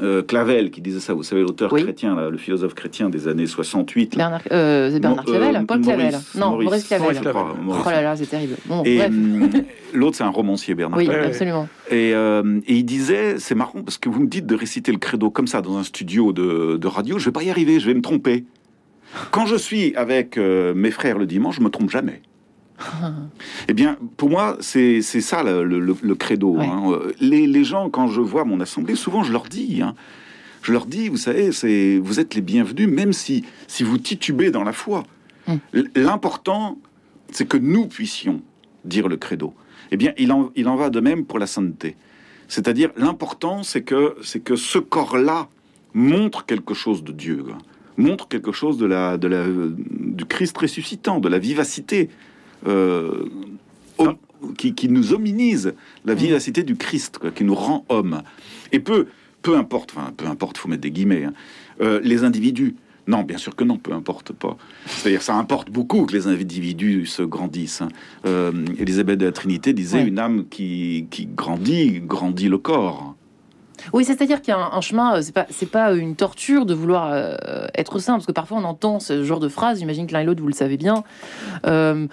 euh, 0.02 0.22
Clavel 0.22 0.70
qui 0.72 0.82
disait 0.82 1.00
ça. 1.00 1.14
Vous 1.14 1.24
savez, 1.24 1.42
l'auteur 1.42 1.72
Oui. 1.74 1.82
chrétien, 1.84 2.16
là, 2.16 2.30
le 2.30 2.38
philosophe 2.38 2.74
chrétien 2.76 3.10
des 3.10 3.28
années 3.28 3.48
68. 3.48 4.16
là. 4.16 4.26
Bernard, 4.26 4.42
euh, 4.52 4.90
c'est 4.92 5.00
Bernard 5.00 5.26
euh, 5.28 5.32
Clavel 5.32 5.66
Paul 5.66 5.82
Clavel 5.82 6.06
Maurice- 6.12 6.36
Non, 6.36 6.50
Maurice, 6.52 6.66
Maurice- 6.66 6.88
Clavel. 6.88 7.20
Crois, 7.22 7.56
Maurice. 7.62 7.84
Oh 7.86 7.90
là 7.90 8.02
là, 8.02 8.16
c'est 8.16 8.26
terrible. 8.28 8.56
Bon, 8.68 8.84
Et 8.84 8.98
bref. 8.98 9.10
hum, 9.10 9.50
l'autre, 9.94 10.18
c'est 10.18 10.24
un 10.24 10.30
romancier, 10.30 10.76
Bernard 10.76 10.98
Oui, 11.00 11.06
Clavel. 11.06 11.26
Absolument. 11.28 11.68
Et, 11.90 12.14
euh, 12.14 12.60
et 12.68 12.76
il 12.76 12.84
disait, 12.84 13.36
c'est 13.40 13.56
marrant 13.56 13.82
parce 13.82 13.98
que 13.98 14.10
vous 14.10 14.20
me 14.22 14.28
dites 14.28 14.46
de 14.46 14.56
réciter 14.56 14.92
le 14.92 14.98
credo 15.00 15.30
comme 15.32 15.48
ça 15.48 15.62
dans 15.62 15.78
un 15.78 15.84
studio 15.84 16.32
de, 16.34 16.78
de 16.78 16.88
radio, 16.88 17.18
je 17.18 17.26
vais 17.26 17.32
pas 17.32 17.44
y 17.44 17.50
arriver, 17.50 17.80
je 17.80 17.88
vais 17.88 17.94
me 17.96 18.02
tromper. 18.02 18.44
Quand 19.32 19.46
je 19.46 19.56
suis 19.56 19.96
avec 19.96 20.38
euh, 20.38 20.74
mes 20.76 20.92
frères 20.92 21.18
le 21.18 21.26
dimanche, 21.26 21.56
je 21.58 21.62
me 21.62 21.70
trompe 21.70 21.90
jamais. 21.90 22.22
Eh 23.68 23.74
bien, 23.74 23.98
pour 24.18 24.30
moi, 24.30 24.58
c'est 24.60 25.02
ça 25.02 25.44
le, 25.44 25.64
le- 25.64 26.16
credo. 26.16 26.58
Ouais. 26.58 26.66
hein. 26.68 27.00
Les, 27.20 27.48
les 27.48 27.64
gens, 27.64 27.90
quand 27.90 28.08
je 28.08 28.22
vois 28.22 28.44
mon 28.46 28.60
assemblée, 28.60 28.96
souvent 28.96 29.24
je 29.24 29.32
leur 29.32 29.44
dis, 29.44 29.82
hein, 29.82 29.96
je 30.62 30.72
leur 30.72 30.86
dis, 30.86 31.10
vous 31.10 31.18
savez, 31.18 31.52
c'est 31.52 31.98
vous 32.04 32.20
êtes 32.20 32.36
les 32.36 32.42
bienvenus, 32.42 32.90
même 32.90 33.14
si 33.14 33.44
si 33.68 33.84
vous 33.84 33.98
titubez 33.98 34.52
dans 34.52 34.64
la 34.64 34.74
foi. 34.74 35.04
L- 35.74 35.90
L'important, 35.96 36.78
c'est 37.32 37.48
que 37.48 37.58
nous 37.58 37.86
puissions 37.88 38.42
dire 38.84 39.08
le 39.08 39.18
credo. 39.18 39.54
Eh 39.92 39.98
bien, 39.98 40.14
il 40.18 40.32
en, 40.32 40.52
il 40.56 40.68
en 40.68 40.76
va 40.76 40.90
de 40.90 41.00
même 41.00 41.26
pour 41.26 41.38
la 41.40 41.48
sainteté. 41.48 41.96
C'est-à-dire, 42.48 42.90
l'important, 42.98 43.64
c'est 43.64 43.82
que, 43.84 44.16
c'est 44.24 44.40
que 44.40 44.56
ce 44.56 44.80
corps-là 44.80 45.48
montre 45.94 46.46
quelque 46.46 46.74
chose 46.74 47.04
de 47.04 47.12
Dieu, 47.12 47.44
quoi. 47.44 47.58
montre 47.98 48.28
quelque 48.28 48.52
chose 48.52 48.78
de 48.78 48.86
la, 48.86 49.18
de 49.18 49.28
la, 49.28 49.46
du 49.48 50.26
Christ 50.26 50.58
ressuscitant, 50.58 51.20
de 51.20 51.30
la 51.30 51.40
vivacité. 51.40 52.10
Euh, 52.68 53.26
qui, 54.58 54.74
qui 54.76 54.90
nous 54.90 55.14
hominise, 55.14 55.74
la 56.06 56.14
vivacité 56.14 56.64
du 56.64 56.76
Christ, 56.76 57.18
quoi, 57.18 57.32
qui 57.32 57.44
nous 57.44 57.56
rend 57.56 57.86
homme. 57.90 58.22
Et 58.72 58.80
peu, 58.80 59.08
peu 59.42 59.58
importe, 59.58 59.94
enfin, 59.96 60.12
peu 60.16 60.26
importe, 60.28 60.58
faut 60.58 60.68
mettre 60.68 60.82
des 60.82 60.92
guillemets, 60.92 61.24
hein, 61.26 61.34
euh, 61.82 62.00
les 62.04 62.24
individus. 62.24 62.76
Non, 63.08 63.24
bien 63.24 63.38
sûr 63.38 63.56
que 63.56 63.64
non, 63.64 63.78
peu 63.78 63.94
importe 63.94 64.34
pas. 64.34 64.58
C'est-à-dire, 64.88 65.22
ça 65.22 65.36
importe 65.36 65.70
beaucoup 65.70 66.06
que 66.06 66.14
les 66.14 66.28
individus 66.28 67.06
se 67.06 67.22
grandissent. 67.24 67.82
hein. 67.82 67.90
Euh, 68.26 68.52
Élisabeth 68.80 69.20
de 69.20 69.26
la 69.26 69.32
Trinité 69.32 69.74
disait 69.74 70.06
une 70.06 70.20
âme 70.20 70.46
qui, 70.50 71.08
qui 71.12 71.28
grandit, 71.28 72.02
grandit 72.02 72.50
le 72.50 72.58
corps. 72.58 73.16
Oui, 73.94 74.06
c'est-à-dire 74.06 74.42
qu'il 74.42 74.54
y 74.54 74.58
a 74.58 74.70
un, 74.74 74.82
chemin, 74.82 75.18
euh, 75.18 75.22
c'est 75.22 75.34
pas, 75.34 75.46
pas 75.72 75.94
une 75.94 76.16
torture 76.16 76.66
de 76.66 76.74
vouloir 76.74 77.10
euh, 77.12 77.68
être 77.76 78.00
saint, 78.00 78.14
parce 78.14 78.26
que 78.26 78.32
parfois 78.32 78.58
on 78.58 78.64
entend 78.64 79.00
ce 79.00 79.24
genre 79.24 79.40
de 79.40 79.50
phrase, 79.50 79.80
j'imagine 79.80 80.08
que 80.08 80.14
l'un 80.14 80.22
et 80.22 80.26
l'autre 80.26 80.42
vous 80.42 80.48
le 80.48 80.54
savez 80.54 80.78
bien. 80.78 81.04
Euh, 81.66 82.08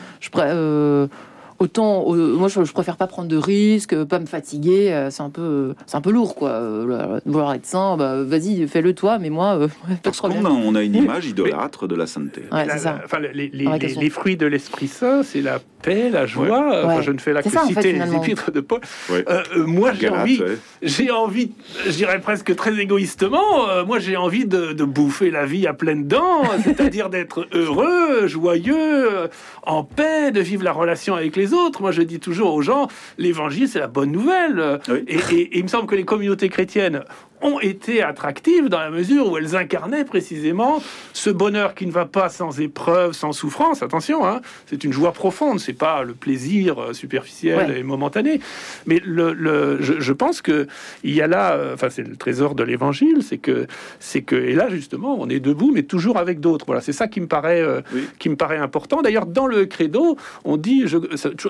autant, 1.62 2.04
euh, 2.14 2.34
moi 2.36 2.48
je, 2.48 2.64
je 2.64 2.72
préfère 2.72 2.96
pas 2.96 3.06
prendre 3.06 3.28
de 3.28 3.36
risques, 3.36 3.94
pas 4.04 4.18
me 4.18 4.26
fatiguer, 4.26 4.92
euh, 4.92 5.10
c'est 5.10 5.22
un 5.22 5.30
peu, 5.30 5.74
c'est 5.86 5.96
un 5.96 6.00
peu 6.00 6.10
lourd 6.10 6.34
quoi. 6.34 6.50
Euh, 6.50 7.20
vouloir 7.24 7.54
être 7.54 7.66
saint, 7.66 7.96
bah, 7.96 8.22
vas-y, 8.22 8.66
fais-le 8.66 8.94
toi, 8.94 9.18
mais 9.18 9.30
moi, 9.30 9.56
euh, 9.56 9.68
Parce 10.02 10.20
qu'on 10.20 10.44
a, 10.44 10.50
on 10.50 10.74
a 10.74 10.82
une 10.82 10.94
image 10.96 11.26
idolâtre 11.26 11.86
de 11.86 11.94
la 11.94 12.06
sainteté. 12.06 12.42
Ouais, 12.52 12.64
La- 12.66 12.74
c'est 12.74 12.84
ça. 12.84 12.96
la- 12.98 13.04
enfin, 13.04 13.18
les, 13.20 14.10
fruits 14.10 14.36
de 14.36 14.46
l'Esprit 14.46 14.88
Saint, 14.88 15.22
c'est 15.22 15.40
la 15.40 15.58
paix, 15.82 16.10
la 16.10 16.26
joie. 16.26 16.82
Enfin, 16.84 16.96
Ouais. 16.96 17.02
je 17.02 17.10
ne 17.12 17.18
fais 17.18 17.32
là 17.32 17.42
que 17.42 17.48
ça, 17.50 17.64
en 17.64 17.68
fait, 17.68 17.74
citer 17.82 17.92
les 17.92 18.14
épîtres 18.14 18.50
de 18.50 18.60
Paul. 18.60 18.80
Ouais. 19.10 19.24
Moi, 19.56 19.92
j'ai 19.98 20.08
envie, 20.08 20.40
j'ai 20.82 21.10
envie, 21.10 21.52
je 21.86 21.90
dirais 21.92 22.20
presque 22.20 22.54
très 22.56 22.76
égoïstement, 22.78 23.68
euh, 23.68 23.84
moi, 23.84 23.98
j'ai 23.98 24.16
envie 24.16 24.44
de, 24.46 24.72
de 24.72 24.84
bouffer 24.84 25.30
la 25.30 25.46
vie 25.46 25.66
à 25.66 25.72
pleines 25.74 26.06
dents, 26.08 26.42
c'est-à-dire 26.64 27.08
d'être 27.08 27.46
heureux, 27.54 28.26
joyeux, 28.26 29.28
en 29.64 29.84
paix, 29.84 30.30
de 30.32 30.40
vivre 30.40 30.64
la 30.64 30.72
relation 30.72 31.14
avec 31.14 31.36
les 31.36 31.51
autres. 31.52 31.80
Moi, 31.82 31.90
je 31.92 32.02
dis 32.02 32.20
toujours 32.20 32.54
aux 32.54 32.62
gens, 32.62 32.88
l'évangile, 33.18 33.68
c'est 33.68 33.78
la 33.80 33.86
bonne 33.88 34.12
nouvelle. 34.12 34.80
Oui. 34.88 35.04
Et, 35.08 35.14
et- 35.16 35.40
et 35.54 35.58
il 35.58 35.62
me 35.64 35.68
semble 35.68 35.86
que 35.86 35.94
les 35.94 36.04
communautés 36.04 36.48
chrétiennes 36.48 37.02
ont 37.42 37.60
été 37.60 38.02
attractives 38.02 38.68
dans 38.68 38.78
la 38.78 38.90
mesure 38.90 39.30
où 39.30 39.36
elles 39.36 39.56
incarnaient 39.56 40.04
précisément 40.04 40.82
ce 41.12 41.30
bonheur 41.30 41.74
qui 41.74 41.86
ne 41.86 41.92
va 41.92 42.06
pas 42.06 42.28
sans 42.28 42.60
épreuve, 42.60 43.12
sans 43.12 43.32
souffrance. 43.32 43.82
Attention, 43.82 44.26
hein, 44.26 44.40
c'est 44.66 44.84
une 44.84 44.92
joie 44.92 45.12
profonde, 45.12 45.58
c'est 45.60 45.72
pas 45.72 46.02
le 46.02 46.14
plaisir 46.14 46.80
euh, 46.80 46.92
superficiel 46.92 47.70
Ouais. 47.70 47.80
et 47.80 47.82
momentané. 47.82 48.40
Mais 48.86 49.00
le, 49.04 49.32
le- 49.32 49.78
je, 49.80 50.00
je 50.00 50.12
pense 50.12 50.40
que 50.42 50.66
il 51.04 51.14
y 51.14 51.20
a 51.22 51.26
là, 51.26 51.52
euh, 51.52 51.74
enfin 51.74 51.88
c'est 51.90 52.06
le 52.06 52.16
trésor 52.16 52.54
de 52.54 52.62
l'évangile, 52.62 53.18
c'est 53.22 53.38
que 53.38 53.66
c'est 54.00 54.22
que 54.22 54.36
et 54.36 54.54
là 54.54 54.68
justement 54.70 55.16
on 55.20 55.28
est 55.28 55.40
debout, 55.40 55.70
mais 55.74 55.82
toujours 55.82 56.16
avec 56.18 56.40
d'autres. 56.40 56.64
Voilà, 56.66 56.80
c'est 56.80 56.92
ça 56.92 57.08
qui 57.08 57.20
me 57.20 57.26
paraît 57.26 57.60
euh, 57.60 57.80
Oui. 57.94 58.02
qui 58.18 58.28
me 58.28 58.36
paraît 58.36 58.56
important. 58.58 59.02
D'ailleurs, 59.02 59.26
dans 59.26 59.46
le 59.46 59.66
credo, 59.66 60.16
on 60.44 60.56
dit, 60.56 60.84
je, 60.86 60.96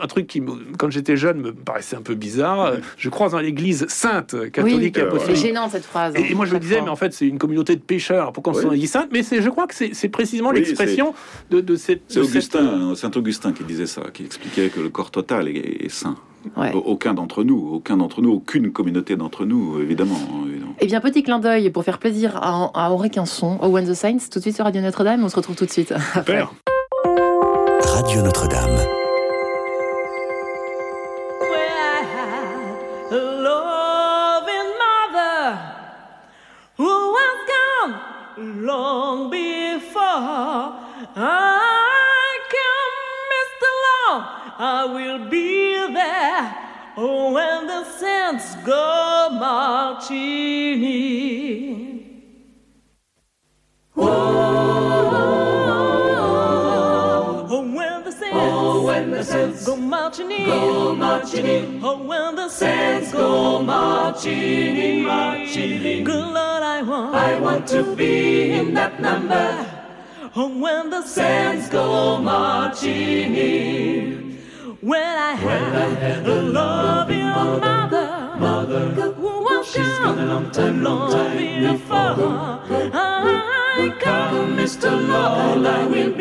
un 0.00 0.06
truc 0.06 0.26
qui, 0.26 0.42
quand 0.78 0.90
j'étais 0.90 1.16
jeune, 1.16 1.38
me 1.38 1.52
paraissait 1.52 1.96
un 1.96 2.02
peu 2.02 2.14
bizarre. 2.14 2.74
Je 2.96 3.08
crois 3.08 3.28
dans 3.28 3.38
l'Église 3.40 3.86
sainte 3.88 4.34
catholique 4.50 4.94
Oui, 4.96 5.02
et 5.02 5.06
apostolique. 5.06 5.36
gênant 5.42 5.68
cette 5.82 5.90
phrase. 5.90 6.14
Et, 6.16 6.30
et 6.30 6.34
moi 6.34 6.46
je 6.46 6.54
me 6.54 6.58
disais, 6.60 6.76
fois. 6.76 6.84
mais 6.84 6.90
en 6.90 6.96
fait 6.96 7.12
c'est 7.12 7.26
une 7.26 7.38
communauté 7.38 7.76
de 7.76 7.80
pécheurs, 7.82 8.32
pourquoi 8.32 8.52
on 8.54 8.56
Oui. 8.56 8.62
se 8.62 8.80
dit 8.80 8.86
sainte 8.86 9.08
Mais 9.12 9.22
c'est, 9.22 9.42
je 9.42 9.48
crois 9.50 9.66
que 9.66 9.74
c'est, 9.74 10.08
précisément 10.08 10.50
Oui, 10.50 10.56
l'expression 10.60 11.14
de, 11.50 11.60
de 11.60 11.76
cette... 11.76 12.02
C'est 12.08 12.20
de 12.20 12.24
cette- 12.24 12.54
Augustin, 12.56 12.94
Saint 12.94 13.10
Augustin 13.16 13.52
qui 13.52 13.64
disait 13.64 13.86
ça, 13.86 14.02
qui 14.12 14.24
expliquait 14.24 14.68
que 14.68 14.80
le 14.80 14.88
corps 14.88 15.10
total 15.10 15.48
est, 15.48 15.84
est 15.84 15.88
saint. 15.90 16.16
Ouais. 16.56 16.72
Aucun 16.74 17.14
d'entre 17.14 17.44
nous, 17.44 17.70
aucun 17.72 17.96
d'entre 17.96 18.20
nous, 18.20 18.32
aucune 18.32 18.72
communauté 18.72 19.14
d'entre 19.14 19.44
nous, 19.44 19.80
évidemment. 19.80 20.18
évidemment. 20.48 20.74
Eh 20.80 20.86
bien, 20.86 21.00
petit 21.00 21.22
clin 21.22 21.38
d'œil 21.38 21.70
pour 21.70 21.84
faire 21.84 21.98
plaisir 21.98 22.36
à, 22.36 22.70
à 22.74 22.90
Henri 22.90 23.10
Quinson, 23.10 23.58
au 23.62 23.68
When 23.68 23.86
the 23.88 23.94
Saints, 23.94 24.28
tout 24.30 24.38
de 24.40 24.42
suite 24.42 24.56
sur 24.56 24.64
Radio 24.64 24.82
Notre-Dame. 24.82 25.22
On 25.22 25.28
se 25.28 25.36
retrouve 25.36 25.54
tout 25.54 25.66
de 25.66 25.70
suite. 25.70 25.94
Super. 26.14 26.52
Radio 27.84 28.22
Notre-Dame. 28.22 28.61
Long 38.62 39.30
before 39.30 40.00
I 41.16 42.38
come, 42.54 42.96
Mr. 43.34 43.68
Long. 43.84 44.20
I 44.58 44.84
will 44.94 45.28
be 45.28 45.92
there 45.92 46.54
oh, 46.96 47.32
when 47.32 47.66
the 47.66 47.84
saints 47.84 48.54
go 48.64 49.28
marching 49.32 50.84
in. 50.84 52.22
Oh, 53.96 54.91
the 59.22 59.32
saints 59.32 59.66
go 59.66 59.76
marching 59.76 60.30
in, 60.32 60.46
go 60.46 60.94
marching 60.96 61.46
in. 61.46 61.80
Oh, 61.84 62.02
when 62.02 62.34
the 62.34 62.48
saints 62.48 63.12
go 63.12 63.62
marching 63.62 64.76
in, 64.76 65.04
marching 65.04 65.84
in. 65.84 66.04
Good 66.04 66.26
Lord, 66.26 66.62
I 66.62 66.82
want, 66.82 67.14
I 67.14 67.38
want 67.38 67.68
to 67.68 67.94
be 67.94 68.50
in 68.50 68.74
that 68.74 69.00
number. 69.00 69.66
Oh, 70.34 70.48
when 70.58 70.90
the 70.90 71.02
saints 71.06 71.68
go 71.68 72.18
marching 72.18 73.36
in. 73.36 74.38
When 74.80 75.00
I 75.00 75.34
had 75.34 76.26
a 76.26 76.42
loving 76.42 77.20
mother, 77.20 78.34
mother, 78.40 78.88
who 79.12 79.42
was 79.44 79.76
gone 79.76 80.18
a 80.18 80.26
long 80.26 80.50
time, 80.50 80.82
long 80.82 81.12
time 81.12 81.72
before. 81.72 82.60
I 82.92 83.96
come, 84.00 84.56
Mr. 84.56 84.90
Lord, 84.90 85.64
I 85.66 85.86
will 85.86 86.11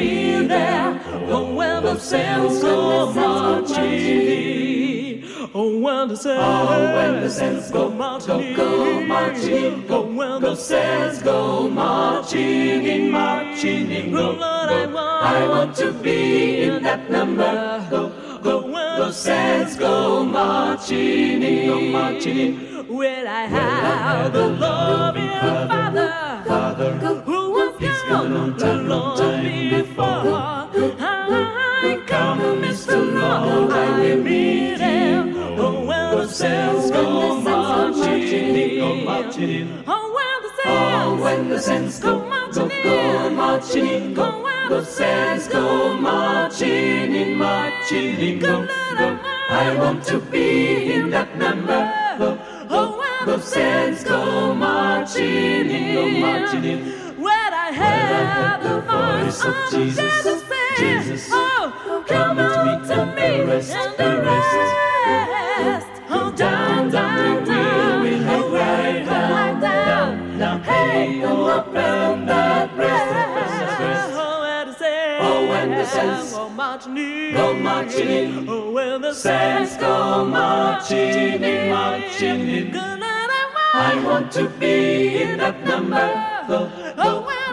there. 0.62 1.02
Oh, 1.34 1.54
when 1.54 1.84
the 1.84 1.98
saints 2.00 2.62
go 2.62 3.12
marching. 3.14 4.42
Oh, 5.54 5.80
when 5.80 6.08
the 6.08 6.16
saints, 6.16 7.70
oh, 7.70 7.74
go 7.74 7.90
marching, 7.90 8.54
go 8.56 9.02
marching, 9.02 9.88
go 9.88 10.02
when 10.02 10.42
the 10.42 10.56
saints 10.56 11.22
go 11.22 11.70
marching 11.70 12.86
in, 12.86 13.12
marching 13.12 13.92
in. 13.92 14.12
Go, 14.12 14.32
Lord, 14.32 14.70
I 14.70 14.86
want, 14.86 15.26
I 15.26 15.48
want 15.48 15.76
to 15.78 15.92
be 15.92 16.62
in 16.62 16.84
that 16.84 17.10
number. 17.10 17.86
Go, 17.90 18.40
go 18.42 18.62
when 18.66 19.00
the 19.00 19.12
saints 19.12 19.76
go 19.76 20.24
marching 20.24 21.44
in, 21.44 21.68
go 21.68 21.82
marching 21.82 22.38
in. 22.38 22.88
When 22.88 23.28
I 23.28 23.44
have 23.46 24.34
the 24.34 24.48
loving 24.48 25.30
Father, 25.30 26.44
Father, 26.48 26.92
who 27.26 27.52
a 28.64 28.76
long 28.84 29.18
time 29.18 29.21
before. 29.72 30.06
I 31.84 32.04
come, 32.06 32.40
Mr. 32.62 32.98
Lord, 33.16 33.72
I 33.72 34.00
will 34.00 34.24
be 34.24 34.76
there. 34.76 35.24
Oh, 35.58 35.86
when 35.86 36.18
the 36.18 36.28
saints 36.28 36.92
go 36.92 37.40
marching 37.40 38.56
in, 38.56 38.80
go 38.80 38.96
marching 38.96 39.50
in. 39.50 39.84
Oh, 39.88 40.06
when 40.16 40.38
the 40.44 40.52
saints, 40.58 40.66
oh, 40.66 41.24
when 41.24 41.50
the 41.50 41.60
saints 41.60 42.00
go 42.00 42.14
marching 42.28 42.72
in, 42.72 42.84
go 42.84 43.30
marching 43.30 43.88
in. 43.88 44.14
Go 44.14 44.42
the 44.70 44.86
saints 44.86 45.48
go 45.48 45.98
marching 45.98 47.16
in, 47.16 47.36
marching 47.36 48.20
in. 48.20 48.40
Go, 48.40 48.66
go. 48.66 49.20
I 49.50 49.76
want 49.78 50.04
to 50.06 50.20
be 50.20 50.94
in 50.94 51.10
that 51.10 51.38
number. 51.38 51.82
Go, 52.18 52.38
go. 52.70 53.02
The 53.26 53.40
saints 53.40 54.04
go 54.04 54.56
marching 54.56 55.70
in, 55.70 55.94
go 55.94 56.10
marching 56.20 56.64
in. 56.64 57.01
Heard 57.74 58.64
the 58.64 58.82
voice 58.82 59.46
of 59.46 59.56
Jesus, 59.72 60.44
Jesus, 60.78 61.30
oh, 61.32 62.04
come 62.06 62.38
on 62.38 62.84
to 62.84 63.06
me 63.16 63.42
and 63.42 63.94
the 63.98 64.22
rest. 64.26 65.88
Oh, 66.10 66.32
down, 66.36 66.90
down, 66.90 67.46
down, 67.46 68.04
we 68.04 68.10
will 68.10 68.28
oh, 68.28 68.52
right 68.52 69.06
down, 69.06 69.62
down, 69.62 70.38
down. 70.38 70.64
Hey, 70.64 71.24
oh, 71.24 71.60
open 71.60 71.76
oh, 71.78 72.18
the 72.20 72.76
breast. 72.76 74.12
Oh, 74.14 74.28
when 74.38 74.66
the 74.68 74.76
saints, 74.76 75.14
oh, 75.24 75.48
when 75.48 75.70
the 75.70 75.82
oh, 75.82 75.86
saints 75.86 76.34
go 76.34 76.50
marching 76.50 76.98
in, 76.98 77.34
go 77.34 77.54
marching 77.54 78.10
in. 78.10 78.50
Oh, 78.50 78.72
when 78.72 79.02
the 79.02 79.14
saints 79.14 79.78
go 79.78 80.26
marching 80.26 81.42
in, 81.42 81.70
marching 81.70 82.50
in. 82.50 82.76
I 83.74 84.04
want 84.04 84.32
to 84.34 84.50
be 84.50 85.22
in 85.22 85.38
that 85.38 85.64
number. 85.64 86.81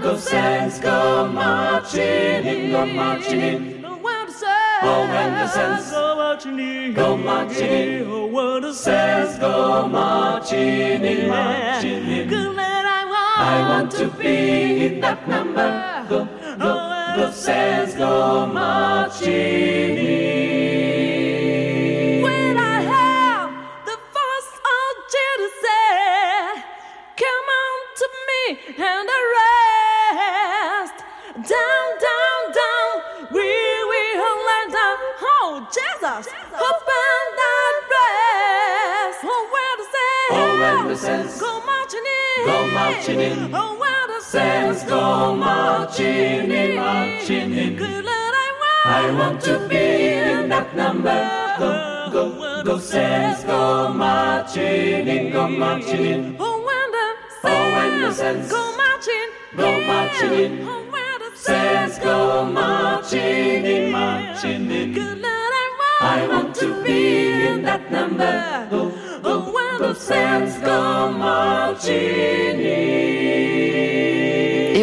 The 0.00 0.16
saints 0.16 0.78
go 0.78 1.26
marching 1.28 2.00
in, 2.46 2.70
go 2.70 2.86
marching 2.86 3.40
in. 3.40 3.84
Oh, 3.84 5.00
when 5.08 5.32
the 5.32 5.48
saints 5.48 5.90
go 5.90 6.14
marching 6.16 6.58
in, 6.58 6.94
go 6.94 7.16
marching 7.16 7.66
in. 7.66 8.06
Oh, 8.06 8.26
when 8.26 8.62
the 8.62 8.72
saints 8.72 9.38
go 9.38 9.88
marching 9.88 11.04
in, 11.04 11.28
marching 11.28 12.06
in. 12.06 12.28
Good 12.28 12.56
night, 12.56 12.84
I 12.86 13.04
want, 13.04 13.38
I 13.40 13.68
want 13.68 13.90
to 13.92 14.06
be 14.08 14.86
in 14.86 15.00
that 15.00 15.28
number. 15.28 16.06
Go, 16.08 16.28
go, 16.58 16.74
the 17.16 17.32
saints 17.32 17.94
go 17.96 18.46
marching 18.46 19.98
in. 19.98 20.07
Marching 43.08 43.44
in. 43.44 43.54
Oh, 43.54 43.78
when 43.78 44.08
the 44.08 44.20
saints 44.24 44.84
go 44.84 45.34
marching 45.34 46.50
in, 46.50 46.76
marching 46.76 47.52
in. 47.52 47.76
Good 47.76 48.04
Lord, 48.04 48.34
I 48.44 48.50
want, 48.60 48.86
I 48.86 49.18
want 49.18 49.40
to 49.42 49.68
be 49.68 49.76
in 49.76 50.48
that 50.48 50.76
number. 50.76 51.56
Go, 51.58 52.32
go, 52.32 52.62
go, 52.64 52.78
saints 52.78 53.44
go 53.44 53.92
marching 53.92 55.08
in, 55.08 55.32
go 55.32 55.48
marching 55.48 56.04
in. 56.04 56.36
Oh, 56.38 56.64
when 56.66 58.00
the 58.02 58.12
saints, 58.12 58.50
oh, 58.52 58.56
go 58.56 58.76
marching, 58.76 59.30
go 59.56 59.86
marching 59.86 60.32
in. 60.32 60.68
Oh, 60.68 60.82
when 60.90 61.18
the 61.20 61.36
saints 61.36 61.98
go 61.98 62.44
marching 62.44 63.64
in, 63.64 63.92
marching 63.92 64.70
in. 64.70 64.92
Good 64.92 65.18
Lord, 65.18 65.24
I 65.24 65.68
want, 65.80 66.02
I 66.02 66.28
want 66.28 66.54
to 66.56 66.82
be 66.84 67.46
in 67.46 67.62
that 67.62 67.90
number. 67.90 68.68
Oh, 68.70 68.97
Et 70.10 70.14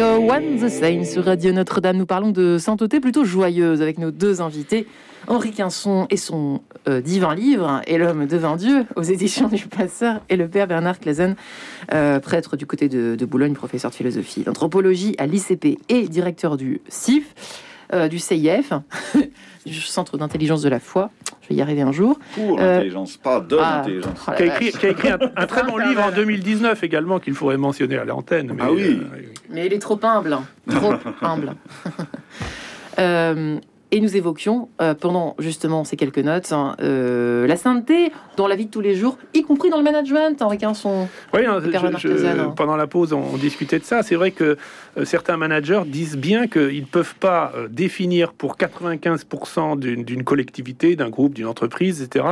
au 0.02 0.30
One 0.30 0.60
the 0.60 0.68
Same 0.68 1.04
sur 1.04 1.24
Radio 1.24 1.52
Notre-Dame, 1.52 1.96
nous 1.96 2.06
parlons 2.06 2.30
de 2.30 2.58
sainteté 2.58 3.00
plutôt 3.00 3.24
joyeuse 3.24 3.82
avec 3.82 3.98
nos 3.98 4.12
deux 4.12 4.40
invités, 4.40 4.86
Henri 5.26 5.50
Quinson 5.50 6.06
et 6.10 6.16
son 6.16 6.60
euh, 6.88 7.00
divin 7.00 7.34
livre, 7.34 7.80
Et 7.88 7.98
l'homme 7.98 8.26
devint 8.26 8.54
Dieu, 8.56 8.86
aux 8.94 9.02
éditions 9.02 9.48
du 9.48 9.66
Passeur, 9.66 10.20
et 10.28 10.36
le 10.36 10.46
père 10.48 10.68
Bernard 10.68 11.00
Clazen, 11.00 11.34
euh, 11.92 12.20
prêtre 12.20 12.56
du 12.56 12.66
côté 12.66 12.88
de, 12.88 13.16
Boulogne, 13.24 13.54
professeur 13.54 13.90
de 13.90 13.96
philosophie 13.96 14.44
d'anthropologie 14.44 15.16
à 15.18 15.26
l'ICP 15.26 15.80
et 15.88 16.08
directeur 16.08 16.56
du 16.56 16.80
CIF, 16.88 17.34
euh, 17.92 18.06
du 18.06 18.20
CIF, 18.20 18.72
Centre 19.72 20.16
d'intelligence 20.18 20.62
de 20.62 20.68
la 20.68 20.80
foi. 20.80 21.10
Je 21.42 21.48
vais 21.48 21.54
y 21.56 21.62
arriver 21.62 21.82
un 21.82 21.92
jour. 21.92 22.18
Pour 22.34 22.58
Euh, 22.60 22.74
l'intelligence, 22.76 23.16
pas 23.16 23.40
de 23.40 23.56
ah, 23.60 23.78
l'intelligence. 23.78 24.26
oh 24.28 24.32
Qui 24.36 24.42
a 24.42 24.46
écrit, 24.46 24.70
vache. 24.70 24.80
qui 24.80 24.86
a 24.86 24.88
écrit 24.90 25.08
un, 25.10 25.18
un 25.36 25.46
très 25.46 25.62
bon 25.64 25.76
livre 25.78 26.02
en 26.02 26.10
2019 26.10 26.82
également 26.82 27.18
qu'il 27.20 27.34
faudrait 27.34 27.56
mentionner 27.56 27.96
à 27.98 28.04
l'antenne. 28.04 28.52
mais, 28.54 28.62
Ah 28.64 28.72
oui. 28.72 28.82
euh, 29.00 29.22
Mais 29.50 29.66
il 29.66 29.72
est 29.72 29.78
trop 29.78 29.98
humble, 30.02 30.32
hein. 30.32 30.44
trop 30.70 30.94
humble. 31.22 31.54
Et 33.92 34.00
nous 34.00 34.16
évoquions 34.16 34.68
euh, 34.80 34.94
pendant 34.94 35.36
justement 35.38 35.84
ces 35.84 35.96
quelques 35.96 36.18
notes 36.18 36.50
hein, 36.52 36.74
euh, 36.82 37.46
la 37.46 37.56
sainteté 37.56 38.10
dans 38.36 38.48
la 38.48 38.56
vie 38.56 38.66
de 38.66 38.70
tous 38.70 38.80
les 38.80 38.96
jours, 38.96 39.16
y 39.32 39.42
compris 39.42 39.70
dans 39.70 39.76
le 39.78 39.84
management. 39.84 40.42
Henri 40.42 40.58
Quinson. 40.58 41.08
Oui, 41.32 41.42
père 41.70 41.96
je- 41.96 42.08
je- 42.16 42.26
hein. 42.26 42.52
pendant 42.56 42.76
la 42.76 42.86
pause, 42.88 43.12
on, 43.12 43.22
on 43.32 43.36
discutait 43.36 43.78
de 43.78 43.84
ça. 43.84 44.02
C'est 44.02 44.16
vrai 44.16 44.32
que 44.32 44.56
euh, 44.98 45.04
certains 45.04 45.36
managers 45.36 45.82
disent 45.86 46.16
bien 46.16 46.48
qu'ils 46.48 46.80
ne 46.80 46.86
peuvent 46.86 47.14
pas 47.14 47.52
définir 47.70 48.32
pour 48.32 48.56
95% 48.56 49.78
d'une 49.78 50.24
collectivité, 50.24 50.96
d'un 50.96 51.08
groupe, 51.08 51.34
d'une 51.34 51.46
entreprise, 51.46 52.02
etc., 52.02 52.24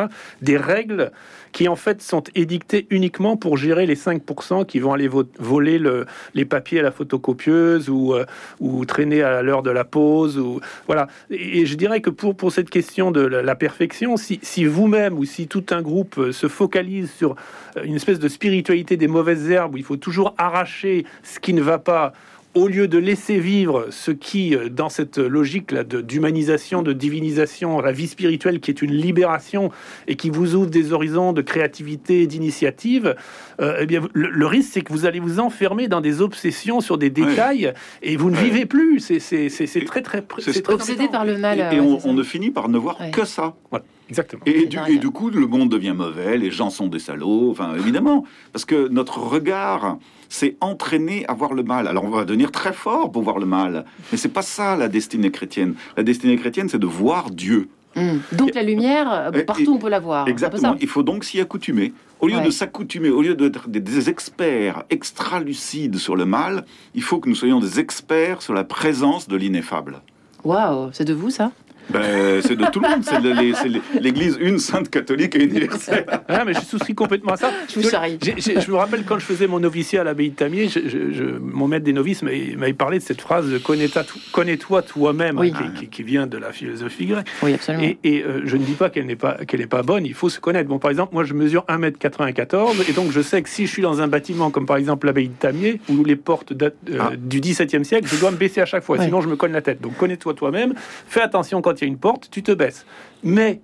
des 0.42 0.56
règles 0.56 1.12
qui 1.52 1.68
en 1.68 1.76
fait 1.76 2.02
sont 2.02 2.24
édictées 2.34 2.86
uniquement 2.90 3.36
pour 3.36 3.56
gérer 3.56 3.86
les 3.86 3.94
5% 3.94 4.66
qui 4.66 4.80
vont 4.80 4.92
aller 4.92 5.06
vo- 5.08 5.22
voler 5.38 5.78
le- 5.78 6.04
les 6.34 6.44
papiers 6.44 6.80
à 6.80 6.82
la 6.82 6.90
photocopieuse 6.90 7.88
ou, 7.88 8.14
ou 8.60 8.84
traîner 8.84 9.22
à 9.22 9.40
l'heure 9.42 9.62
de 9.62 9.70
la 9.70 9.84
pause. 9.84 10.36
Ou, 10.36 10.60
voilà. 10.88 11.06
Et, 11.30 11.43
et 11.44 11.66
je 11.66 11.74
dirais 11.76 12.00
que 12.00 12.10
pour, 12.10 12.36
pour 12.36 12.52
cette 12.52 12.70
question 12.70 13.10
de 13.10 13.20
la, 13.20 13.54
perfection, 13.54 14.16
si, 14.16 14.40
si 14.42 14.64
vous-même 14.64 15.18
ou 15.18 15.24
si 15.24 15.46
tout 15.46 15.64
un 15.70 15.82
groupe 15.82 16.18
euh, 16.18 16.32
se 16.32 16.48
focalise 16.48 17.10
sur 17.12 17.36
euh, 17.76 17.84
une 17.84 17.94
espèce 17.94 18.18
de 18.18 18.28
spiritualité 18.28 18.96
des 18.96 19.08
mauvaises 19.08 19.50
herbes 19.50 19.74
où 19.74 19.76
il 19.76 19.84
faut 19.84 19.96
toujours 19.96 20.34
arracher 20.38 21.04
ce 21.22 21.38
qui 21.40 21.52
ne 21.52 21.62
va 21.62 21.78
pas 21.78 22.12
au 22.54 22.68
lieu 22.68 22.88
de 22.88 22.98
laisser 22.98 23.38
vivre 23.38 23.86
ce 23.90 24.10
qui, 24.10 24.54
euh, 24.54 24.68
dans 24.68 24.88
cette 24.88 25.18
logique 25.18 25.72
là 25.72 25.82
de- 25.84 26.00
d'humanisation, 26.00 26.82
de 26.82 26.92
divinisation, 26.92 27.80
la 27.80 27.92
vie 27.92 28.06
spirituelle 28.06 28.60
qui 28.60 28.70
est 28.70 28.80
une 28.82 28.92
libération 28.92 29.70
et 30.06 30.16
qui 30.16 30.30
vous 30.30 30.54
ouvre 30.54 30.66
des 30.70 30.92
horizons 30.92 31.32
de 31.32 31.42
créativité, 31.42 32.26
d'initiative, 32.26 33.16
euh, 33.60 33.78
eh 33.80 33.86
bien, 33.86 34.02
le, 34.12 34.28
le 34.30 34.46
risque 34.46 34.70
c'est 34.74 34.80
que 34.82 34.92
vous 34.92 35.06
allez 35.06 35.20
vous 35.20 35.40
enfermer 35.40 35.88
dans 35.88 36.00
des 36.00 36.20
obsessions 36.20 36.80
sur 36.80 36.98
des 36.98 37.10
détails 37.10 37.72
et 38.02 38.16
vous 38.16 38.30
ne 38.30 38.36
Ouais. 38.36 38.44
vivez 38.44 38.66
plus. 38.66 39.00
C'est 39.00 39.84
très 39.86 40.02
très 40.02 40.22
C'est 40.38 40.68
Obsédé 40.70 41.08
par 41.08 41.24
le 41.24 41.38
mal. 41.38 41.58
Et, 41.72 41.80
on, 41.80 42.12
ne 42.12 42.22
finit 42.22 42.50
par 42.50 42.68
ne 42.68 42.78
voir 42.78 43.00
Ouais. 43.00 43.10
que 43.10 43.24
ça. 43.24 43.54
Voilà, 43.70 43.84
exactement. 44.08 44.42
Et, 44.46 44.66
du, 44.66 44.76
dingue. 44.76 44.90
et 44.90 44.98
du 44.98 45.10
coup, 45.10 45.30
le 45.30 45.46
monde 45.46 45.68
devient 45.70 45.94
mauvais, 45.96 46.36
les 46.38 46.50
gens 46.50 46.70
sont 46.70 46.88
des 46.88 46.98
salauds, 46.98 47.50
enfin, 47.50 47.74
évidemment. 47.76 48.24
Parce 48.52 48.64
que 48.64 48.88
notre 48.88 49.18
regard 49.18 49.98
s'est 50.28 50.56
entraîné 50.60 51.24
à 51.26 51.34
voir 51.34 51.54
le 51.54 51.62
mal. 51.62 51.86
Alors, 51.86 52.04
on 52.04 52.10
va 52.10 52.24
devenir 52.24 52.50
très 52.50 52.72
fort 52.72 53.12
pour 53.12 53.22
voir 53.22 53.38
le 53.38 53.46
mal. 53.46 53.84
Mais 54.10 54.18
c'est 54.18 54.28
pas 54.28 54.42
ça, 54.42 54.76
la 54.76 54.88
destinée 54.88 55.30
chrétienne. 55.30 55.74
La 55.96 56.02
destinée 56.02 56.36
chrétienne, 56.36 56.68
c'est 56.68 56.78
de 56.78 56.86
voir 56.86 57.30
Dieu. 57.30 57.68
Hum. 57.96 58.20
Donc 58.32 58.54
la 58.54 58.62
lumière, 58.64 59.12
euh, 59.12 59.30
Et- 59.32 59.44
partout 59.44 59.72
on 59.74 59.78
peut 59.78 59.88
la 59.88 60.00
voir. 60.00 60.26
Exactement. 60.26 60.74
Il 60.80 60.88
faut 60.88 61.04
donc 61.04 61.22
s'y 61.22 61.40
accoutumer. 61.40 61.92
Au 62.20 62.26
lieu 62.26 62.36
Ouais. 62.38 62.44
de 62.44 62.50
s'accoutumer, 62.50 63.10
au 63.10 63.22
lieu 63.22 63.34
d'être 63.36 63.68
des, 63.68 64.08
experts 64.08 64.82
extra 64.90 65.38
lucides 65.40 65.96
sur 65.98 66.16
le 66.16 66.24
mal, 66.24 66.64
il 66.94 67.02
faut 67.02 67.18
que 67.20 67.28
nous 67.28 67.34
soyons 67.36 67.60
des 67.60 67.78
experts 67.78 68.42
sur 68.42 68.54
la 68.54 68.64
présence 68.64 69.28
de 69.28 69.36
l'ineffable. 69.36 70.00
Waouh, 70.42 70.90
c'est 70.92 71.04
de 71.04 71.14
vous 71.14 71.30
ça? 71.30 71.52
Ben, 71.90 72.40
c'est 72.42 72.56
de 72.56 72.64
tout 72.72 72.80
le 72.80 72.88
monde. 72.88 73.02
C'est 73.04 74.00
l'Église 74.00 74.36
une, 74.40 74.58
sainte, 74.58 74.88
catholique 74.90 75.34
et 75.36 75.44
universelle. 75.44 76.06
Ah, 76.28 76.44
mais 76.44 76.54
je 76.54 76.60
souscris 76.60 76.94
complètement 76.94 77.32
à 77.32 77.36
ça. 77.36 77.50
Je 77.68 77.80
vous 77.80 77.88
charrie. 77.88 78.18
Je 78.22 78.70
me 78.70 78.76
rappelle 78.76 79.04
quand 79.04 79.18
je 79.18 79.24
faisais 79.24 79.46
mon 79.46 79.60
noviciat 79.60 80.00
à 80.00 80.04
l'abbaye 80.04 80.30
de 80.30 80.34
Tamier, 80.34 80.68
je- 80.68 80.80
je- 80.88 81.12
je- 81.12 81.38
mon 81.38 81.68
maître 81.68 81.84
des 81.84 81.92
novices 81.92 82.22
m'avait 82.22 82.72
parlé 82.72 82.98
de 82.98 83.02
cette 83.04 83.20
phrase 83.20 83.48
de 83.50 83.58
connais-toi 83.58 84.04
to- 84.04 84.18
connais-toi 84.32 84.82
toi-même, 84.82 85.38
Oui. 85.38 85.52
qui, 85.52 85.80
qui- 85.80 85.88
qui 85.88 86.02
vient 86.02 86.26
de 86.26 86.38
la 86.38 86.52
philosophie 86.52 87.06
grecque. 87.06 87.26
Oui, 87.42 87.54
absolument. 87.54 87.84
Et, 87.84 87.98
et, 88.04 88.22
euh, 88.24 88.40
je 88.44 88.56
ne 88.56 88.62
dis 88.64 88.72
pas 88.72 88.90
qu'elle 88.90 89.06
n'est 89.06 89.16
pas 89.16 89.34
qu'elle 89.46 89.60
n'est 89.60 89.66
pas 89.66 89.82
bonne, 89.82 90.06
il 90.06 90.14
faut 90.14 90.28
se 90.28 90.40
connaître. 90.40 90.68
Bon, 90.68 90.78
par 90.78 90.90
exemple, 90.90 91.14
moi 91.14 91.24
je 91.24 91.34
mesure 91.34 91.64
1m94 91.68 92.84
et 92.88 92.92
donc 92.92 93.10
je 93.12 93.20
sais 93.20 93.42
que 93.42 93.48
si 93.48 93.66
je 93.66 93.70
suis 93.72 93.82
dans 93.82 94.00
un 94.00 94.08
bâtiment 94.08 94.50
comme 94.50 94.66
par 94.66 94.76
exemple 94.76 95.06
l'abbaye 95.06 95.28
de 95.28 95.34
Tamier 95.34 95.80
où 95.88 96.04
les 96.04 96.16
portes 96.16 96.52
datent 96.52 96.74
euh, 96.90 96.98
Ah. 97.00 97.10
du 97.16 97.40
XVIIe 97.40 97.84
siècle, 97.84 98.08
je 98.10 98.18
dois 98.18 98.30
me 98.30 98.36
baisser 98.36 98.60
à 98.60 98.66
chaque 98.66 98.82
fois, 98.84 98.98
sinon 99.02 99.20
je 99.20 99.28
me 99.28 99.36
cogne 99.36 99.52
la 99.52 99.62
tête. 99.62 99.80
Donc 99.80 99.96
connais-toi 99.96 100.34
toi-même, 100.34 100.74
fais 101.08 101.20
attention 101.20 101.60
quand 101.62 101.73
il 101.80 101.84
y 101.84 101.86
a 101.86 101.88
une 101.88 101.98
porte, 101.98 102.28
tu 102.30 102.42
te 102.42 102.52
baisses. 102.52 102.86
Mais 103.22 103.60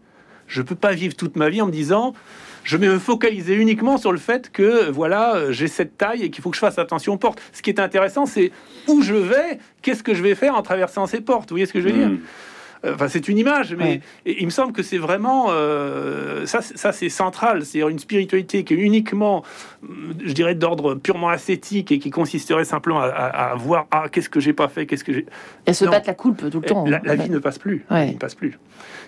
je 0.46 0.62
peux 0.62 0.74
pas 0.74 0.92
vivre 0.92 1.14
toute 1.14 1.36
ma 1.36 1.48
vie 1.48 1.62
en 1.62 1.66
me 1.66 1.72
disant 1.72 2.14
je 2.62 2.76
vais 2.76 2.88
me 2.88 2.98
focaliser 2.98 3.54
uniquement 3.54 3.96
sur 3.96 4.12
le 4.12 4.18
fait 4.18 4.50
que 4.50 4.90
voilà 4.90 5.50
j'ai 5.50 5.66
cette 5.68 5.96
taille 5.96 6.22
et 6.24 6.30
qu'il 6.30 6.42
faut 6.42 6.50
que 6.50 6.56
je 6.56 6.60
fasse 6.60 6.78
attention 6.78 7.14
aux 7.14 7.18
portes. 7.18 7.40
Ce 7.52 7.62
qui 7.62 7.70
est 7.70 7.80
intéressant, 7.80 8.26
c'est 8.26 8.52
où 8.86 9.00
je 9.02 9.14
vais, 9.14 9.58
qu'est-ce 9.82 10.02
que 10.02 10.14
je 10.14 10.22
vais 10.22 10.34
faire 10.34 10.54
en 10.54 10.62
traversant 10.62 11.06
ces 11.06 11.20
portes. 11.20 11.50
Vous 11.50 11.54
voyez 11.54 11.66
ce 11.66 11.72
que 11.72 11.80
je 11.80 11.86
veux 11.86 11.92
dire? 11.92 12.08
Mm. 12.08 12.12
Euh, 12.12 12.16
Enfin, 12.86 13.08
c'est 13.08 13.28
une 13.28 13.36
image, 13.36 13.74
mais 13.76 13.84
Ouais. 13.84 14.00
et 14.24 14.40
il 14.40 14.46
me 14.46 14.50
semble 14.50 14.72
que 14.72 14.82
c'est 14.82 14.96
vraiment 14.98 15.48
euh, 15.50 16.46
ça. 16.46 16.62
c'est- 16.62 16.76
Ça, 16.78 16.92
c'est 16.92 17.10
central. 17.10 17.64
C'est 17.66 17.80
une 17.80 17.98
spiritualité 17.98 18.64
qui 18.64 18.72
est 18.72 18.78
uniquement, 18.78 19.44
hum, 19.82 20.14
je 20.24 20.32
dirais, 20.32 20.54
d'ordre 20.54 20.94
purement 20.94 21.28
ascétique 21.28 21.92
et 21.92 21.98
qui 21.98 22.08
consisterait 22.10 22.64
simplement 22.64 23.00
à, 23.00 23.06
à- 23.08 23.50
à 23.52 23.54
voir 23.54 23.86
ah 23.90 24.04
qu'est-ce 24.10 24.30
que 24.30 24.40
j'ai 24.40 24.54
pas 24.54 24.68
fait, 24.68 24.86
qu'est-ce 24.86 25.04
que 25.04 25.12
j'ai. 25.12 25.26
Elle 25.66 25.74
se 25.74 25.84
Non. 25.84 25.90
battre 25.90 26.06
la 26.06 26.14
coulpe 26.14 26.50
tout 26.50 26.60
le 26.60 26.66
temps. 26.66 26.86
La, 26.86 27.14
vie 27.16 27.28
ne 27.28 27.38
passe 27.38 27.58
plus. 27.58 27.84
Ouais. 27.90 28.12
Ne 28.12 28.16
passe 28.18 28.34
plus. 28.34 28.58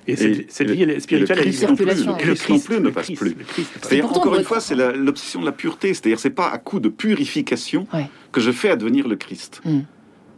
Et, 0.07 0.17
cette, 0.17 0.51
cette 0.53 0.71
vie 0.71 0.83
elle 0.83 0.91
est 0.91 0.97
et 0.97 1.01
spirituelle, 1.01 1.37
le 1.39 1.43
elle 1.43 1.49
est 1.49 1.51
Christ 1.53 1.63
non 1.69 1.77
plus, 1.77 1.85
circulation. 1.87 2.13
le 2.13 2.35
Christ 2.35 2.49
non 2.51 2.59
plus 2.59 2.81
ne 2.85 2.91
passe 2.91 3.11
plus. 3.11 3.29
le 3.39 3.45
Christ 3.45 3.59
ne 3.59 3.81
passe 3.81 3.89
C'est-à-dire, 3.89 4.05
pourtant, 4.07 4.21
encore 4.21 4.35
une 4.37 4.45
fois, 4.45 4.61
c'est 4.61 4.75
la- 4.75 4.93
l'obsession 4.93 5.41
de 5.41 5.47
la 5.47 5.53
pureté. 5.53 5.95
C'est-à-dire, 5.95 6.19
c'est 6.21 6.31
pas 6.31 6.49
à 6.51 6.59
coup 6.59 6.79
de 6.81 6.89
purification 6.91 7.87
Ouais. 7.95 8.07
que 8.33 8.41
je 8.41 8.51
fais 8.51 8.69
advenir 8.69 9.09
le 9.09 9.17
Christ. 9.17 9.61
Mm. 9.65 9.81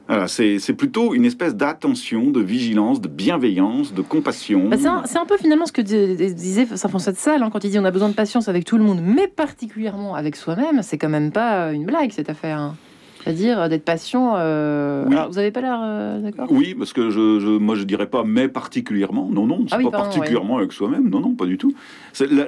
Voilà, 0.06 0.28
c'est 0.28 0.58
plutôt 0.76 1.14
une 1.14 1.24
espèce 1.24 1.54
d'attention, 1.56 2.30
de 2.30 2.40
vigilance, 2.40 3.00
de 3.00 3.08
bienveillance, 3.08 3.94
de 3.94 4.02
compassion. 4.02 4.68
Bah, 4.68 4.76
c'est, 4.78 5.16
un, 5.18 5.24
peu 5.26 5.38
finalement 5.38 5.64
ce 5.64 5.72
que 5.72 5.80
di- 5.80 6.14
di- 6.14 6.34
disait 6.34 6.66
Saint-François 6.66 7.12
de 7.12 7.16
Sales 7.16 7.42
hein, 7.42 7.48
quand 7.50 7.64
il 7.64 7.70
dit 7.70 7.78
on 7.78 7.84
a 7.86 7.90
besoin 7.90 8.10
de 8.10 8.14
patience 8.14 8.48
avec 8.48 8.64
tout 8.66 8.76
le 8.76 8.84
monde, 8.84 9.00
mais 9.02 9.28
particulièrement 9.28 10.14
avec 10.14 10.36
soi-même. 10.36 10.82
C'est 10.82 10.98
quand 10.98 11.08
même 11.08 11.32
pas 11.32 11.72
une 11.72 11.86
blague 11.86 12.10
cette 12.12 12.28
affaire. 12.28 12.58
hein. 12.58 12.76
C'est-à-dire 13.22 13.58
euh, 13.58 13.68
d'être 13.68 13.86
patient. 13.86 14.34
euh, 14.36 15.06
Oui. 15.08 15.14
alors, 15.14 15.30
vous 15.30 15.38
avez 15.38 15.50
pas 15.50 15.62
l'air 15.62 15.80
euh, 15.82 16.20
d'accord? 16.20 16.48
Oui, 16.50 16.74
parce 16.78 16.92
que 16.92 17.08
je, 17.08 17.40
je- 17.40 17.56
moi 17.58 17.74
je 17.74 17.84
dirais 17.84 18.06
pas 18.06 18.22
mais 18.24 18.48
particulièrement. 18.48 19.30
Non, 19.32 19.46
non, 19.46 19.64
c'est 19.66 19.76
Ah 19.76 19.78
oui, 19.78 19.84
pas 19.84 19.90
pardon, 19.92 20.10
particulièrement 20.10 20.58
avec 20.58 20.72
soi-même. 20.72 21.08
Non, 21.08 21.20
non, 21.20 21.32
pas 21.34 21.46
du 21.46 21.56
tout. 21.56 21.72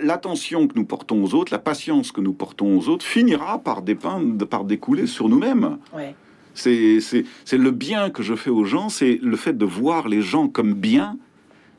L'attention 0.02 0.66
que 0.68 0.74
nous 0.76 0.84
portons 0.84 1.24
aux 1.24 1.34
autres, 1.34 1.50
la 1.54 1.58
patience 1.58 2.12
que 2.12 2.20
nous 2.20 2.34
portons 2.34 2.76
aux 2.76 2.90
autres, 2.90 3.06
finira 3.06 3.58
par 3.60 3.80
dépeindre, 3.80 4.46
par 4.46 4.64
découler 4.64 5.06
sur 5.06 5.30
nous-mêmes. 5.30 5.78
Ouais. 5.94 6.14
C'est 6.56 7.00
c'est- 7.00 7.24
c'est 7.44 7.58
le 7.58 7.70
bien 7.70 8.10
que 8.10 8.22
je 8.22 8.34
fais 8.34 8.50
aux 8.50 8.64
gens, 8.64 8.88
c'est 8.88 9.18
le 9.22 9.36
fait 9.36 9.56
de 9.56 9.64
voir 9.64 10.08
les 10.08 10.22
gens 10.22 10.48
comme 10.48 10.72
bien, 10.74 11.16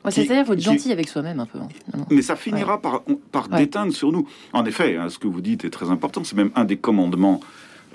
Ouais, 0.04 0.10
c'est-à-dire 0.12 0.46
faut 0.46 0.52
être 0.54 0.58
qui- 0.60 0.64
gentil 0.64 0.92
avec 0.92 1.08
soi-même 1.08 1.40
un 1.40 1.46
peu. 1.46 1.58
hein, 1.58 1.98
mais 2.10 2.22
ça 2.22 2.36
finira 2.36 2.80
par, 2.80 3.02
par 3.32 3.50
Ouais. 3.50 3.58
déteindre 3.58 3.92
sur 3.92 4.12
nous. 4.12 4.26
En 4.52 4.64
effet, 4.64 4.96
hein, 4.96 5.08
ce 5.10 5.18
que 5.18 5.26
vous 5.26 5.40
dites 5.40 5.64
est 5.64 5.70
très 5.70 5.90
important. 5.90 6.22
C'est 6.24 6.36
même 6.36 6.50
un 6.54 6.64
des 6.64 6.76
commandements, 6.76 7.40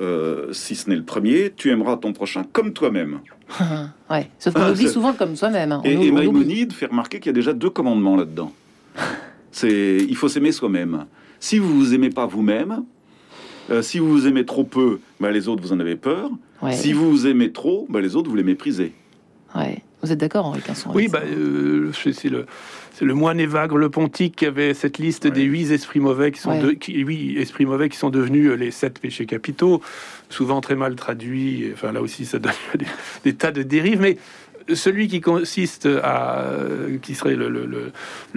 euh, 0.01 0.51
si 0.51 0.75
ce 0.75 0.89
n'est 0.89 0.97
le 0.97 1.03
premier. 1.03 1.53
Tu 1.55 1.71
aimeras 1.71 1.95
ton 1.97 2.11
prochain 2.13 2.43
comme 2.51 2.73
toi-même. 2.73 3.19
ouais. 4.11 4.29
Sauf 4.37 4.53
qu'on 4.53 4.61
Ah, 4.61 4.71
oublie 4.71 4.89
souvent 4.89 5.13
comme 5.13 5.35
soi-même. 5.37 5.71
hein. 5.71 5.81
Et, 5.85 5.93
et. 5.93 6.11
Maïmonide 6.11 6.73
fait 6.73 6.87
remarquer 6.87 7.19
qu'il 7.19 7.27
y 7.27 7.29
a 7.29 7.33
déjà 7.33 7.53
deux 7.53 7.69
commandements 7.69 8.15
là-dedans. 8.17 8.51
C'est 9.51 9.97
il 9.97 10.15
faut 10.15 10.27
s'aimer 10.27 10.51
soi-même. 10.51 11.05
Si 11.39 11.59
vous 11.59 11.73
vous 11.77 11.93
aimez 11.93 12.09
pas 12.09 12.25
vous-même, 12.25 12.83
euh, 13.69 13.81
si 13.81 13.99
vous 13.99 14.09
vous 14.09 14.27
aimez 14.27 14.45
trop 14.45 14.63
peu, 14.63 14.99
bah, 15.19 15.31
les 15.31 15.47
autres 15.47 15.61
vous 15.61 15.73
en 15.73 15.79
avez 15.79 15.95
peur. 15.95 16.29
Ouais. 16.63 16.73
Si 16.73 16.93
vous 16.93 17.09
vous 17.11 17.27
aimez 17.27 17.51
trop, 17.51 17.85
bah, 17.89 18.01
les 18.01 18.15
autres 18.15 18.29
vous 18.29 18.35
les 18.35 18.43
méprisez. 18.43 18.93
Ouais. 19.55 19.81
Vous 20.01 20.11
êtes 20.11 20.19
d'accord, 20.19 20.45
Henri 20.47 20.59
Quinson 20.61 20.89
Oui, 20.93 21.07
bah, 21.07 21.21
euh, 21.25 21.91
c'est 21.93 22.27
le, 22.29 22.45
c'est 22.91 23.05
le 23.05 23.13
moine 23.13 23.39
Évagre 23.39 23.77
le 23.77 23.89
Pontique 23.89 24.35
qui 24.35 24.45
avait 24.45 24.73
cette 24.73 24.97
liste 24.97 25.27
des 25.27 25.43
huit 25.43 25.71
esprits 25.71 26.01
mauvais 26.01 26.31
qui 26.31 26.41
sont 26.41 26.49
Ouais. 26.51 26.59
de- 26.61 26.71
qui, 26.71 26.93
huit 26.99 27.37
esprits 27.37 27.65
mauvais 27.65 27.87
qui 27.87 27.97
sont 27.97 28.09
devenus 28.09 28.49
euh, 28.49 28.55
les 28.55 28.71
sept 28.71 28.99
péchés 28.99 29.25
capitaux, 29.25 29.81
souvent 30.29 30.59
très 30.59 30.75
mal 30.75 30.95
traduits. 30.95 31.63
et, 31.63 31.71
Enfin, 31.73 31.91
là 31.93 32.01
aussi, 32.01 32.25
ça 32.25 32.39
donne 32.39 32.51
des, 32.77 32.85
des 33.23 33.33
tas 33.35 33.51
de 33.51 33.63
dérives, 33.63 34.01
mais 34.01 34.17
celui 34.73 35.07
qui 35.07 35.21
consiste 35.21 35.87
à 36.03 36.41
euh, 36.41 36.97
qui 37.01 37.15
serait 37.15 37.35
le, 37.35 37.49
le, 37.49 37.65
le, 37.65 37.91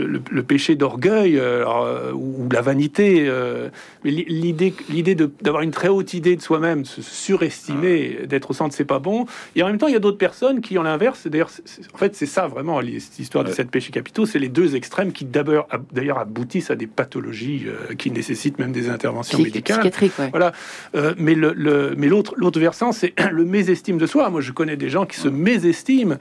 le- 0.06 0.20
le 0.30 0.42
péché 0.42 0.74
d'orgueil 0.74 1.38
euh, 1.38 1.64
euh, 1.66 2.12
ou, 2.12 2.44
ou 2.44 2.48
la 2.52 2.62
vanité 2.62 3.26
euh, 3.28 3.68
mais 4.04 4.10
li- 4.10 4.24
l'idée 4.28 4.74
l'idée 4.88 5.14
de- 5.14 5.30
d'avoir 5.42 5.62
une 5.62 5.70
très 5.70 5.88
haute 5.88 6.14
idée 6.14 6.36
de 6.36 6.42
soi-même 6.42 6.84
se 6.84 7.02
surestimer 7.02 8.20
d'être 8.28 8.50
au 8.50 8.54
centre 8.54 8.74
c'est 8.74 8.84
pas 8.84 8.98
bon 8.98 9.26
et 9.54 9.62
en 9.62 9.66
même 9.66 9.78
temps 9.78 9.86
il 9.88 9.92
y 9.92 9.96
a 9.96 10.00
d'autres 10.00 10.18
personnes 10.18 10.60
qui 10.60 10.78
ont 10.78 10.82
l'inverse 10.82 11.26
d'ailleurs 11.26 11.50
en 11.94 11.98
fait 11.98 12.14
c'est 12.14 12.26
ça 12.26 12.46
vraiment 12.46 12.80
li- 12.80 13.00
cette 13.00 13.18
histoire 13.18 13.44
de 13.44 13.50
Ouais. 13.50 13.54
sept 13.54 13.70
péchés 13.70 13.92
capitaux 13.92 14.26
c'est 14.26 14.38
les 14.38 14.48
deux 14.48 14.74
extrêmes 14.76 15.12
qui 15.12 15.24
d'abord 15.24 15.66
ab- 15.70 15.84
d'ailleurs 15.92 16.18
aboutissent 16.18 16.70
à 16.70 16.76
des 16.76 16.86
pathologies 16.86 17.64
euh, 17.66 17.94
qui 17.94 18.10
nécessitent 18.10 18.58
même 18.58 18.72
des 18.72 18.88
interventions 18.88 19.38
Psy- 19.38 19.44
médicales 19.44 19.84
ouais. 20.18 20.30
voilà. 20.30 20.52
Mais 21.18 21.34
le, 21.34 21.52
le- 21.54 21.94
mais 21.96 22.08
l'autre 22.08 22.34
l'autre 22.36 22.58
versant, 22.60 22.92
c'est 22.92 23.12
le 23.32 23.44
mésestime 23.44 23.98
de 23.98 24.06
soi. 24.06 24.30
Moi, 24.30 24.40
je 24.40 24.52
connais 24.52 24.76
des 24.76 24.88
gens 24.88 25.06
qui 25.06 25.16
se 25.18 25.28
mésestiment. 25.28 26.15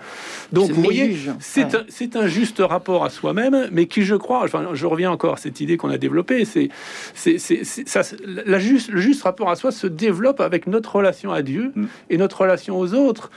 Donc, 0.51 0.71
vous 0.71 0.81
voyez, 0.81 1.17
c'est 1.39 1.75
ouais. 1.75 2.17
un, 2.17 2.27
juste 2.27 2.59
rapport 2.59 3.03
à 3.03 3.09
soi-même, 3.09 3.67
mais 3.71 3.85
qui, 3.87 4.03
je 4.03 4.15
crois, 4.15 4.43
enfin, 4.43 4.69
je 4.73 4.85
reviens 4.85 5.11
encore 5.11 5.33
à 5.33 5.37
cette 5.37 5.59
idée 5.61 5.77
qu'on 5.77 5.89
a 5.89 5.97
développée. 5.97 6.45
C'est, 6.45 6.69
le 7.25 8.59
juste 8.59 9.23
rapport 9.23 9.49
à 9.49 9.55
soi 9.55 9.71
se 9.71 9.87
développe 9.87 10.39
avec 10.39 10.67
notre 10.67 10.95
relation 10.95 11.31
à 11.31 11.41
Dieu 11.41 11.65
Mm. 11.75 11.85
et 12.09 12.17
notre 12.17 12.41
relation 12.41 12.77
aux 12.79 12.93
autres. 12.93 13.31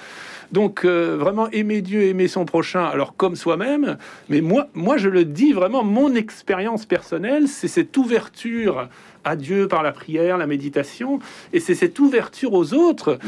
Donc 0.50 0.84
euh, 0.84 1.16
vraiment 1.18 1.50
aimer 1.50 1.82
Dieu, 1.82 2.02
aimer 2.04 2.26
son 2.26 2.46
prochain, 2.46 2.84
alors 2.84 3.16
comme 3.16 3.36
soi-même. 3.36 3.98
Mais 4.28 4.40
moi, 4.40 4.68
moi 4.74 4.96
je 4.96 5.09
le 5.09 5.24
dis 5.24 5.52
vraiment, 5.52 5.84
mon 5.84 6.14
expérience 6.14 6.86
personnelle, 6.86 7.48
c'est 7.48 7.68
cette 7.68 7.96
ouverture 7.96 8.88
à 9.24 9.36
Dieu 9.36 9.68
par 9.68 9.82
la 9.82 9.92
prière, 9.92 10.38
la 10.38 10.46
méditation, 10.46 11.18
et 11.52 11.61
c'est 11.61 11.74
cette 11.74 11.98
ouverture 11.98 12.54
aux 12.54 12.72
autres 12.72 13.18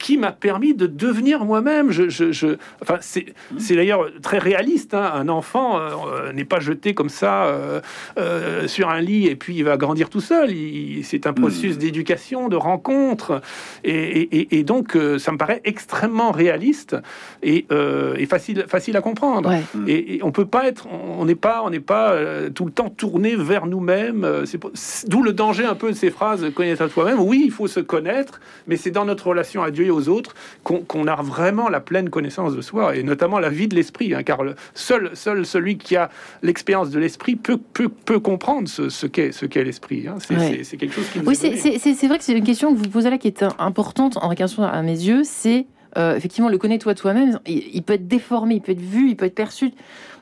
qui 0.00 0.16
m'a 0.16 0.32
permis 0.32 0.74
de 0.74 0.86
devenir 0.86 1.44
moi-même. 1.44 1.90
Je, 1.92 2.08
je- 2.08 2.32
je- 2.32 2.56
enfin, 2.82 2.96
c'est, 3.00 3.26
c'est 3.58 3.76
d'ailleurs 3.76 4.06
très 4.22 4.38
réaliste. 4.38 4.94
hein. 4.94 5.12
Un 5.14 5.28
enfant 5.28 5.78
euh, 5.78 6.32
n'est 6.32 6.44
pas 6.46 6.58
jeté 6.58 6.94
comme 6.94 7.10
ça 7.10 7.44
euh, 7.44 7.80
euh, 8.18 8.66
sur 8.66 8.88
un 8.88 9.00
lit 9.00 9.26
et 9.28 9.36
puis 9.36 9.54
il 9.56 9.64
va 9.64 9.76
grandir 9.76 10.08
tout 10.08 10.20
seul. 10.22 10.50
Il- 10.50 11.04
c'est 11.04 11.26
un 11.26 11.32
processus 11.34 11.76
d'éducation, 11.78 12.48
de 12.48 12.56
rencontre, 12.56 13.42
et, 13.84 13.92
et- 13.92 14.36
et- 14.40 14.58
et 14.58 14.64
donc 14.64 14.96
euh, 14.96 15.18
ça 15.18 15.32
me 15.32 15.36
paraît 15.38 15.60
extrêmement 15.64 16.30
réaliste 16.32 16.96
et, 17.42 17.66
euh, 17.70 18.14
et 18.16 18.26
facile, 18.26 18.64
facile 18.68 18.96
à 18.96 19.02
comprendre. 19.02 19.50
Ouais. 19.50 19.62
Et, 19.86 20.16
et 20.16 20.22
on 20.24 20.32
peut 20.32 20.46
pas 20.46 20.66
être, 20.66 20.86
on 20.90 21.24
n'est 21.26 21.34
pas, 21.34 21.62
on 21.64 21.70
n'est 21.70 21.78
pas 21.80 22.12
euh, 22.12 22.48
tout 22.48 22.64
le 22.64 22.72
temps 22.72 22.88
tourné 22.88 23.36
vers 23.36 23.66
nous-mêmes. 23.66 24.26
c'est- 24.46 25.06
d'où 25.08 25.22
le 25.22 25.32
danger 25.34 25.64
un 25.66 25.74
peu 25.74 25.90
de 25.90 25.96
ces 25.96 26.10
phrases 26.10 26.46
connaître 26.54 26.82
à 26.82 26.88
toi-même. 26.88 27.20
Oui, 27.20 27.42
il 27.44 27.50
faut 27.52 27.66
se 27.66 27.80
connaître, 27.80 28.40
mais 28.66 28.76
c'est 28.76 28.90
dans 28.90 29.04
notre 29.04 29.26
relation 29.28 29.62
à 29.62 29.70
Dieu 29.70 29.84
aux 29.90 30.08
autres 30.08 30.34
qu'on 30.64 31.06
a 31.06 31.16
vraiment 31.22 31.68
la 31.68 31.80
pleine 31.80 32.10
connaissance 32.10 32.54
de 32.54 32.60
soi 32.60 32.96
et 32.96 33.02
notamment 33.02 33.38
la 33.38 33.48
vie 33.50 33.68
de 33.68 33.74
l'esprit. 33.74 34.14
hein, 34.14 34.22
car 34.22 34.42
le, 34.42 34.54
seul, 34.74 35.10
seul 35.14 35.44
celui 35.46 35.76
qui 35.78 35.96
a 35.96 36.10
l'expérience 36.42 36.90
de 36.90 36.98
l'esprit 36.98 37.36
peut, 37.36 37.58
peut, 37.72 37.88
peut 37.88 38.20
comprendre 38.20 38.68
ce, 38.68 38.88
ce 38.88 39.06
qu'est 39.06 39.32
ce 39.32 39.46
qu'est 39.46 39.64
l'esprit. 39.64 40.06
hein. 40.08 40.16
C'est 40.20 40.34
Ouais. 40.36 40.62
quelque 40.78 40.92
chose 40.94 41.08
qui 41.12 41.18
nous 41.18 41.26
Oui, 41.26 41.34
est 41.34 41.56
c'est- 41.78 42.06
vrai 42.08 42.18
que 42.18 42.24
c'est 42.24 42.36
une 42.36 42.44
question 42.44 42.72
que 42.74 42.78
vous 42.78 42.88
posez 42.88 43.10
là 43.10 43.18
qui 43.18 43.28
est 43.28 43.44
importante 43.58 44.16
en 44.16 44.28
récapitulation 44.28 44.62
à 44.64 44.82
mes 44.82 44.92
yeux. 45.00 45.22
C'est 45.24 45.66
euh, 45.96 46.16
effectivement 46.16 46.48
le 46.48 46.58
connais-toi 46.58 46.94
toi-même. 46.94 47.40
Il, 47.46 47.64
il 47.74 47.82
peut 47.82 47.94
être 47.94 48.08
déformé, 48.08 48.56
il 48.56 48.60
peut 48.60 48.72
être 48.72 48.80
vu, 48.80 49.10
il 49.10 49.16
peut 49.16 49.26
être 49.26 49.34
perçu 49.34 49.72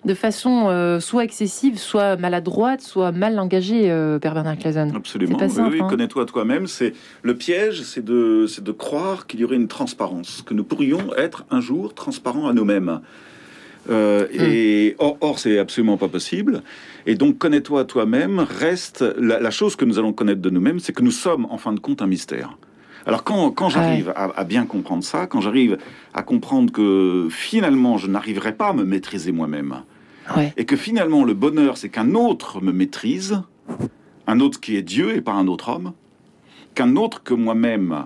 de 0.04 0.14
façon 0.14 0.68
euh, 0.68 1.00
soit 1.00 1.24
excessive, 1.24 1.78
soit 1.78 2.16
maladroite, 2.16 2.80
soit 2.80 3.12
mal 3.12 3.38
engagée, 3.38 3.90
euh, 3.90 4.18
Père 4.18 4.34
Bernard 4.34 4.58
Clazen. 4.58 4.94
Absolument. 4.94 5.38
C'est 5.38 5.46
pas 5.46 5.50
simple, 5.50 5.70
oui, 5.70 5.78
oui, 5.78 5.84
hein. 5.84 5.88
connais-toi 5.88 6.24
toi-même. 6.24 6.66
C'est 6.66 6.92
le 7.22 7.34
piège, 7.34 7.82
c'est 7.82 8.04
de, 8.04 8.46
c'est 8.46 8.62
de 8.62 8.72
croire 8.72 9.26
qu'il 9.26 9.40
y 9.40 9.44
aurait 9.44 9.56
une 9.56 9.68
transparence, 9.68 10.42
que 10.42 10.54
nous 10.54 10.64
pourrions 10.64 11.14
être 11.16 11.44
un 11.50 11.60
jour 11.60 11.94
transparents 11.94 12.48
à 12.48 12.52
nous-mêmes. 12.52 13.00
Euh, 13.90 14.26
et 14.32 14.96
or, 14.98 15.16
or, 15.20 15.38
c'est 15.38 15.58
absolument 15.58 15.96
pas 15.96 16.08
possible. 16.08 16.62
Et 17.06 17.14
donc, 17.14 17.38
connais-toi 17.38 17.84
toi-même 17.84 18.38
reste 18.38 19.02
la, 19.18 19.40
la 19.40 19.50
chose 19.50 19.76
que 19.76 19.86
nous 19.86 19.98
allons 19.98 20.12
connaître 20.12 20.42
de 20.42 20.50
nous-mêmes, 20.50 20.78
c'est 20.78 20.92
que 20.92 21.02
nous 21.02 21.10
sommes 21.10 21.46
en 21.46 21.56
fin 21.56 21.72
de 21.72 21.80
compte 21.80 22.02
un 22.02 22.06
mystère. 22.06 22.56
Alors 23.08 23.24
quand, 23.24 23.50
quand 23.50 23.68
j'arrive 23.70 24.12
à, 24.14 24.24
à 24.38 24.44
bien 24.44 24.66
comprendre 24.66 25.02
ça, 25.02 25.26
quand 25.26 25.40
j'arrive 25.40 25.78
à 26.14 26.22
comprendre 26.22 26.70
que 26.70 27.26
finalement 27.30 27.96
je 27.98 28.06
n'arriverai 28.06 28.52
pas 28.52 28.68
à 28.68 28.72
me 28.74 28.84
maîtriser 28.84 29.32
moi-même, 29.32 29.82
Ouais. 30.36 30.52
et 30.58 30.66
que 30.66 30.76
finalement 30.76 31.24
le 31.24 31.32
bonheur 31.32 31.78
c'est 31.78 31.88
qu'un 31.88 32.14
autre 32.14 32.60
me 32.60 32.70
maîtrise, 32.70 33.40
un 34.26 34.40
autre 34.40 34.60
qui 34.60 34.76
est 34.76 34.82
Dieu 34.82 35.16
et 35.16 35.22
pas 35.22 35.32
un 35.32 35.48
autre 35.48 35.70
homme, 35.70 35.92
qu'un 36.74 36.96
autre 36.96 37.22
que 37.22 37.32
moi-même 37.32 38.04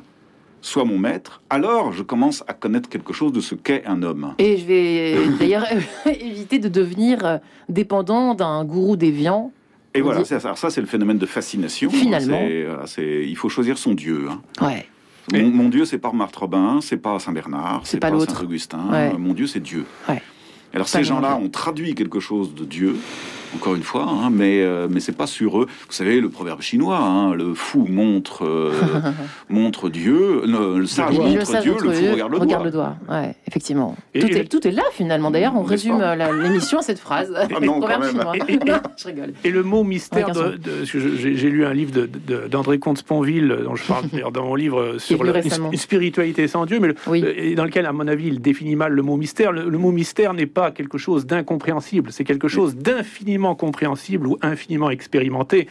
soit 0.61 0.85
mon 0.85 0.99
maître, 0.99 1.43
alors 1.51 1.93
je 1.93 2.05
commence 2.05 2.45
à 2.47 2.53
connaître 2.53 2.89
quelque 2.89 3.13
chose 3.13 3.33
de 3.33 3.41
ce 3.41 3.57
qu'est 3.57 3.85
un 3.87 4.05
homme. 4.05 4.35
Et 4.39 4.57
je 4.57 4.65
vais 4.67 5.17
d'ailleurs 5.41 5.67
éviter 6.07 6.61
de 6.61 6.69
devenir 6.69 7.27
euh, 7.27 7.39
dépendant 7.69 8.35
d'un 8.37 8.65
gourou 8.65 8.95
déviant. 8.97 9.51
Et 9.95 10.01
voilà, 10.01 10.23
dit- 10.23 10.29
ça 10.29 10.55
c'est 10.71 10.81
le 10.81 10.87
phénomène 10.87 11.19
de 11.19 11.27
fascination. 11.27 11.91
Finalement. 11.91 12.39
Voilà, 12.41 12.87
c'est- 12.87 13.25
il 13.27 13.37
faut 13.37 13.49
choisir 13.49 13.77
son 13.79 13.95
Dieu. 13.95 14.29
hein. 14.31 14.41
Ouais. 14.65 14.87
Mon, 15.33 15.51
mon 15.51 15.69
Dieu, 15.69 15.85
c'est 15.85 15.99
pas 15.99 16.13
Marthe 16.13 16.37
Robin, 16.37 16.81
c'est 16.81 16.97
pas 16.97 17.19
Saint 17.19 17.33
Bernard, 17.33 17.83
C'est 17.85 17.99
pas 17.99 18.11
pas, 18.11 18.17
l'autre. 18.17 18.37
Saint 18.37 18.45
Augustin. 18.45 18.91
Ouais. 18.91 19.13
Mon 19.19 19.35
Dieu, 19.35 19.47
c'est 19.47 19.61
Dieu. 19.61 19.87
Ouais. 20.09 20.23
Alors 20.75 20.89
ces 20.89 21.05
gens-là 21.05 21.37
ont 21.37 21.49
traduit 21.51 21.95
quelque 21.95 22.21
chose 22.21 22.55
de 22.55 22.65
Dieu, 22.65 22.97
encore 23.55 23.75
une 23.75 23.83
fois, 23.83 24.07
hein, 24.09 24.31
mais 24.31 24.63
euh, 24.63 24.89
mais 24.91 25.01
c'est 25.01 25.17
pas 25.17 25.27
sur 25.27 25.61
eux. 25.61 25.67
Vous 25.87 25.93
savez 25.93 26.21
le 26.21 26.29
proverbe 26.29 26.61
chinois, 26.63 26.99
hein, 26.99 27.35
le 27.35 27.55
fou 27.55 27.87
montre 27.89 28.45
euh, 28.45 28.73
montre 29.49 29.89
Dieu, 29.89 30.43
le, 30.47 30.79
le 30.81 30.87
sage 30.87 31.17
le 31.17 31.25
montre 31.25 31.47
sage 31.47 31.63
Dieu, 31.63 31.73
montre 31.73 31.85
le 31.85 31.93
fou 31.93 32.01
Dieu, 32.01 32.13
regarde 32.39 32.65
le 32.65 32.71
doigt. 32.71 32.97
Ouais, 33.11 33.35
effectivement. 33.47 33.97
Et- 34.15 34.21
tout, 34.21 34.27
et- 34.29 34.37
est, 34.41 34.45
tout 34.45 34.67
est 34.67 34.71
là 34.71 34.83
finalement. 34.93 35.31
D'ailleurs, 35.31 35.55
on 35.57 35.63
résume 35.63 36.01
euh, 36.01 36.15
la- 36.15 36.33
l'émission 36.33 36.79
à 36.79 36.83
cette 36.83 36.99
phrase. 36.99 37.33
Le 37.61 37.67
non, 37.67 37.79
proverbe 37.81 38.09
chinois. 38.09 38.33
Et- 38.49 38.59
je 38.97 39.07
rigole. 39.07 39.33
Et 39.45 39.51
le 39.51 39.63
mot 39.63 39.85
mystère, 39.85 40.31
de, 40.31 40.57
de- 40.57 40.85
j'ai 40.85 41.51
lu 41.51 41.65
un 41.67 41.73
livre 41.75 41.93
de- 41.93 42.07
de- 42.27 42.49
d'André 42.49 42.79
Comte-Sponville, 42.79 43.59
dont 43.65 43.75
je 43.75 43.85
parle 43.85 44.07
d'ailleurs 44.13 44.33
dans 44.33 44.45
mon 44.45 44.55
livre 44.55 44.97
sur 44.99 45.23
le- 45.25 45.33
une 45.73 45.77
spiritualité 45.79 46.49
sans 46.49 46.65
Dieu, 46.67 46.79
mais 46.81 46.89
le- 46.89 46.95
Oui. 47.07 47.23
euh, 47.25 47.33
et 47.37 47.55
dans 47.55 47.65
lequel, 47.65 47.87
à 47.87 47.93
mon 47.93 48.07
avis, 48.09 48.29
il 48.29 48.41
définit 48.41 48.77
mal 48.77 48.93
le 48.93 49.03
mot 49.03 49.17
mystère. 49.17 49.53
Le, 49.53 49.69
le 49.69 49.79
mot 49.79 49.91
mystère 49.93 50.35
n'est 50.35 50.47
pas 50.47 50.71
quelque 50.71 50.99
chose 50.99 51.27
d'incompréhensible, 51.27 52.13
c'est 52.13 52.25
quelque 52.25 52.49
chose 52.49 52.77
d'infiniment 52.77 53.42
compréhensible 53.55 54.27
ou 54.27 54.39
infiniment 54.43 54.91
expérimenté. 54.91 55.69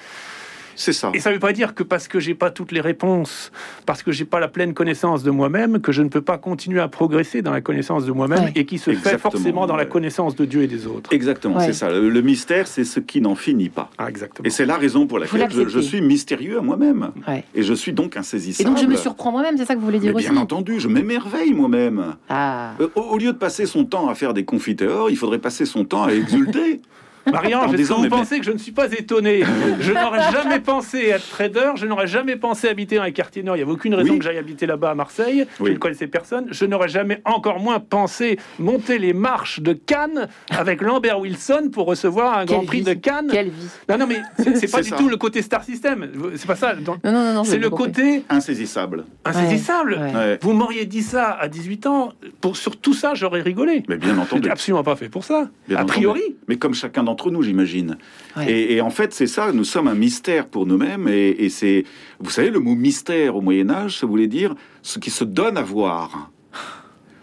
C'est 0.74 0.94
ça. 0.94 1.12
Et 1.14 1.20
ça 1.20 1.30
ne 1.30 1.36
veut 1.36 1.40
pas 1.40 1.52
dire 1.52 1.76
que 1.76 1.84
parce 1.84 2.08
que 2.08 2.20
j'ai 2.20 2.34
pas 2.34 2.50
toutes 2.50 2.72
les 2.72 2.80
réponses, 2.82 3.52
parce 3.86 4.02
que 4.04 4.12
j'ai 4.12 4.24
pas 4.26 4.40
la 4.40 4.48
pleine 4.48 4.74
connaissance 4.74 5.22
de 5.22 5.30
moi-même, 5.30 5.80
que 5.82 5.92
je 5.92 6.02
ne 6.02 6.08
peux 6.08 6.22
pas 6.22 6.38
continuer 6.38 6.80
à 6.80 6.88
progresser 6.88 7.42
dans 7.42 7.52
la 7.52 7.60
connaissance 7.62 8.06
de 8.06 8.12
moi-même 8.12 8.46
Ouais. 8.46 8.52
et 8.56 8.66
qui 8.66 8.78
se 8.80 8.92
fait 8.94 9.18
forcément 9.18 9.68
dans 9.68 9.76
la 9.76 9.86
connaissance 9.86 10.36
de 10.36 10.46
Dieu 10.46 10.64
et 10.64 10.68
des 10.68 10.88
autres. 10.88 11.12
Exactement, 11.14 11.58
Ouais. 11.58 11.66
c'est 11.68 11.74
ça. 11.74 11.92
Le, 11.92 12.10
le 12.10 12.22
mystère, 12.22 12.68
c'est 12.68 12.86
ce 12.86 13.00
qui 13.02 13.20
n'en 13.22 13.36
finit 13.36 13.70
pas. 13.70 13.92
Ah, 13.98 14.08
exactement. 14.10 14.46
Et 14.48 14.50
c'est 14.50 14.66
la 14.66 14.78
raison 14.78 15.06
pour 15.08 15.20
laquelle 15.20 15.50
je, 15.68 15.80
suis 15.80 16.02
mystérieux 16.02 16.58
à 16.58 16.62
moi-même. 16.62 17.12
Ouais. 17.28 17.44
Et 17.54 17.64
je 17.64 17.74
suis 17.74 17.92
donc 17.92 18.16
Et 18.16 18.20
insaisissable. 18.20 18.70
donc 18.70 18.80
je 18.80 18.86
me 18.88 18.96
surprends 18.96 19.32
moi-même, 19.34 19.58
c'est 19.58 19.66
ça 19.66 19.76
que 19.76 19.80
vous 19.80 19.86
voulez 19.86 20.00
Mais 20.00 20.06
dire 20.08 20.16
aussi 20.16 20.30
bien 20.30 20.38
entendu, 20.38 20.80
je 20.80 20.88
m'émerveille 20.88 21.54
moi-même. 21.54 22.16
Ah. 22.30 22.72
Euh, 22.80 22.88
Au, 22.96 23.02
au 23.02 23.18
lieu 23.18 23.34
de 23.34 23.38
passer 23.38 23.66
son 23.66 23.84
temps 23.84 24.08
à 24.10 24.16
faire 24.16 24.34
des 24.34 24.46
confiteurs, 24.46 25.10
il 25.10 25.18
faudrait 25.18 25.40
passer 25.40 25.66
son 25.66 25.84
temps 25.84 26.04
à 26.06 26.12
exulter. 26.14 26.80
Marie-Ange, 27.30 27.74
est-ce 27.74 27.90
que 27.90 27.94
vous 27.94 28.02
mais- 28.04 28.10
pensez 28.10 28.40
que 28.40 28.46
je 28.46 28.52
ne 28.52 28.58
suis 28.58 28.72
pas 28.72 28.92
étonné 28.92 29.44
Je 29.80 29.92
n'aurais 29.92 30.32
jamais 30.32 30.60
pensé 30.60 31.00
être 31.10 31.28
trader, 31.30 31.72
je 31.76 31.86
n'aurais 31.86 32.08
jamais 32.08 32.36
pensé 32.36 32.68
habiter 32.68 32.96
dans 32.96 33.04
les 33.04 33.14
quartiers 33.14 33.44
nord. 33.44 33.56
Il 33.56 33.60
n'y 33.60 33.64
avait 33.64 33.72
aucune 33.72 33.94
raison 33.94 34.14
Oui. 34.14 34.20
que 34.20 34.24
j'aille 34.26 34.38
habiter 34.38 34.66
là-bas 34.66 34.92
à 34.92 34.96
Marseille. 34.96 35.46
Je 35.60 35.64
Oui. 35.64 35.72
ne 35.74 35.78
connaissais 35.78 36.08
personne. 36.08 36.48
Je 36.52 36.66
n'aurais 36.66 36.90
jamais 36.90 37.22
encore 37.26 37.60
moins 37.60 37.80
pensé 37.80 38.40
monter 38.60 38.98
les 38.98 39.14
marches 39.14 39.60
de 39.60 39.74
Cannes 39.74 40.28
avec 40.50 40.82
Lambert 40.82 41.20
Wilson 41.20 41.70
pour 41.72 41.86
recevoir 41.86 42.38
un 42.40 42.46
Quelle 42.46 42.58
Grand 42.58 42.66
Prix 42.66 42.80
vie. 42.80 42.84
de 42.86 42.94
Cannes. 42.94 43.28
Quelle 43.32 43.50
vie. 43.50 43.68
Non, 43.90 43.98
non, 44.00 44.08
mais 44.08 44.22
c'est 44.38 44.44
pas 44.72 44.82
du 44.82 44.90
ça. 44.90 44.96
tout 44.98 45.10
le 45.10 45.18
côté 45.18 45.42
Star 45.42 45.64
System. 45.64 46.10
C'est 46.36 46.48
pas 46.48 46.56
ça. 46.56 46.74
Dans- 46.76 46.98
Non, 47.04 47.12
non, 47.12 47.24
non, 47.24 47.34
non. 47.36 47.44
C'est 47.44 47.58
le 47.60 47.70
côté 47.70 48.24
Insaisissable. 48.30 49.06
insaisissable. 49.26 49.94
Ouais. 50.02 50.16
Ouais. 50.16 50.40
Vous 50.42 50.54
m'auriez 50.54 50.86
dit 50.86 51.02
ça 51.04 51.32
à 51.32 51.48
18 51.48 51.86
ans. 51.86 52.14
Pour, 52.42 52.58
sur 52.58 52.78
tout 52.78 52.94
ça, 52.94 53.14
j'aurais 53.14 53.42
rigolé. 53.42 53.84
Mais 53.88 53.98
bien 53.98 54.16
Je 54.16 54.20
entendu. 54.20 54.50
absolument 54.50 54.84
pas 54.84 54.96
fait 54.96 55.10
pour 55.10 55.24
ça. 55.24 55.50
Bien 55.68 55.78
a 55.78 55.82
entendu. 55.84 55.94
priori. 56.00 56.22
Mais 56.48 56.58
comme 56.58 56.74
chacun 56.74 57.04
d'entre 57.12 57.30
nous, 57.30 57.42
j'imagine. 57.42 57.98
Ouais. 58.38 58.50
Et, 58.50 58.76
et 58.76 58.82
en 58.82 58.90
fait, 58.90 59.14
c'est 59.14 59.28
ça, 59.28 59.52
nous 59.52 59.66
sommes 59.66 59.88
un 59.90 59.96
mystère 59.96 60.48
pour 60.48 60.66
nous-mêmes. 60.66 61.08
Et, 61.10 61.30
et 61.44 61.50
c'est, 61.50 61.84
vous 62.20 62.30
savez, 62.30 62.50
le 62.50 62.60
mot 62.60 62.74
mystère 62.76 63.36
au 63.36 63.42
Moyen 63.42 63.70
Âge, 63.70 64.00
ça 64.00 64.08
voulait 64.08 64.28
dire 64.28 64.56
ce 64.82 64.98
qui 65.00 65.10
se 65.10 65.24
donne 65.26 65.58
à 65.58 65.62
voir, 65.62 66.32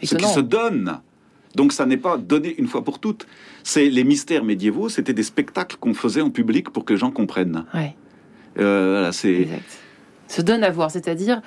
ce 0.02 0.14
qui 0.14 0.26
se 0.26 0.40
donne. 0.40 1.00
Donc 1.54 1.72
ça 1.72 1.86
n'est 1.86 1.96
pas 1.96 2.18
donné 2.18 2.54
une 2.58 2.66
fois 2.68 2.84
pour 2.84 2.98
toutes. 2.98 3.26
C'est 3.64 3.88
les 3.88 4.04
mystères 4.04 4.44
médiévaux, 4.44 4.88
c'était 4.90 5.14
des 5.14 5.22
spectacles 5.22 5.76
qu'on 5.80 5.94
faisait 5.94 6.20
en 6.20 6.30
public 6.30 6.68
pour 6.70 6.84
que 6.84 6.92
les 6.92 6.98
gens 6.98 7.10
comprennent. 7.10 7.64
Ouais, 7.74 7.96
Euh, 8.58 8.90
voilà, 8.92 9.12
c'est 9.12 9.32
exact. 9.32 9.78
Se 10.28 10.42
donne 10.42 10.62
à 10.62 10.70
voir, 10.70 10.90
c'est-à-dire 10.90 11.40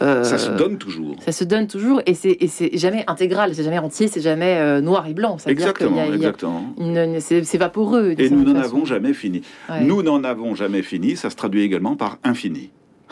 euh, 0.00 0.22
Ça 0.24 0.38
se 0.38 0.50
donne 0.50 0.78
toujours. 0.78 1.16
Ça 1.24 1.32
se 1.32 1.44
donne 1.44 1.66
toujours 1.66 2.00
et 2.06 2.14
c'est 2.14 2.36
et 2.40 2.46
c'est 2.48 2.76
jamais 2.78 3.04
intégral, 3.08 3.54
c'est 3.54 3.64
jamais 3.64 3.78
entier, 3.78 4.08
c'est 4.08 4.20
jamais 4.20 4.56
euh, 4.58 4.80
noir 4.80 5.06
et 5.06 5.14
blanc. 5.14 5.36
Y 5.46 5.50
Exactement, 5.50 6.04
il 6.04 6.10
y 6.10 6.10
a 6.12 6.14
exactement. 6.14 6.74
c'est 7.20 7.58
vaporeux. 7.58 8.14
Et 8.18 8.30
nous 8.30 8.44
n'en 8.44 8.58
avons 8.60 8.84
jamais 8.84 9.12
fini. 9.14 9.42
Ouais. 9.68 9.82
Nous 9.82 10.02
n'en 10.02 10.22
avons 10.24 10.54
jamais 10.54 10.82
fini. 10.82 11.16
Ça 11.16 11.30
se 11.30 11.36
traduit 11.36 11.62
également 11.62 11.96
par 11.96 12.18
infini. 12.24 12.70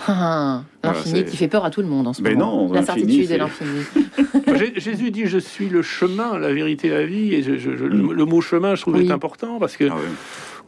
Ah, 0.08 0.62
Voilà, 0.84 0.98
L'infini 0.98 1.24
qui 1.24 1.38
fait 1.38 1.48
peur 1.48 1.64
à 1.64 1.70
tout 1.70 1.80
le 1.80 1.86
monde 1.88 2.06
en 2.06 2.12
ce 2.12 2.20
Mais 2.20 2.34
moment. 2.34 2.66
non, 2.66 2.72
la 2.74 2.80
l'infini, 2.82 3.24
certitude 3.24 3.30
et 3.30 3.38
l'infini. 3.38 3.80
Jé- 4.58 4.72
Jésus 4.78 5.10
dit 5.10 5.24
je 5.24 5.38
suis 5.38 5.70
le 5.70 5.80
chemin, 5.80 6.38
la 6.38 6.52
vérité, 6.52 6.90
la 6.90 7.06
vie. 7.06 7.32
Et 7.34 7.42
je- 7.42 7.56
je- 7.56 7.74
je- 7.76 7.84
Mm. 7.84 8.08
le, 8.10 8.14
le 8.14 8.24
mot 8.26 8.42
chemin, 8.42 8.74
je 8.74 8.82
trouve, 8.82 8.96
Oui. 8.96 9.06
est 9.08 9.10
important 9.10 9.58
parce 9.58 9.76
que 9.78 9.84
Ah. 9.90 9.96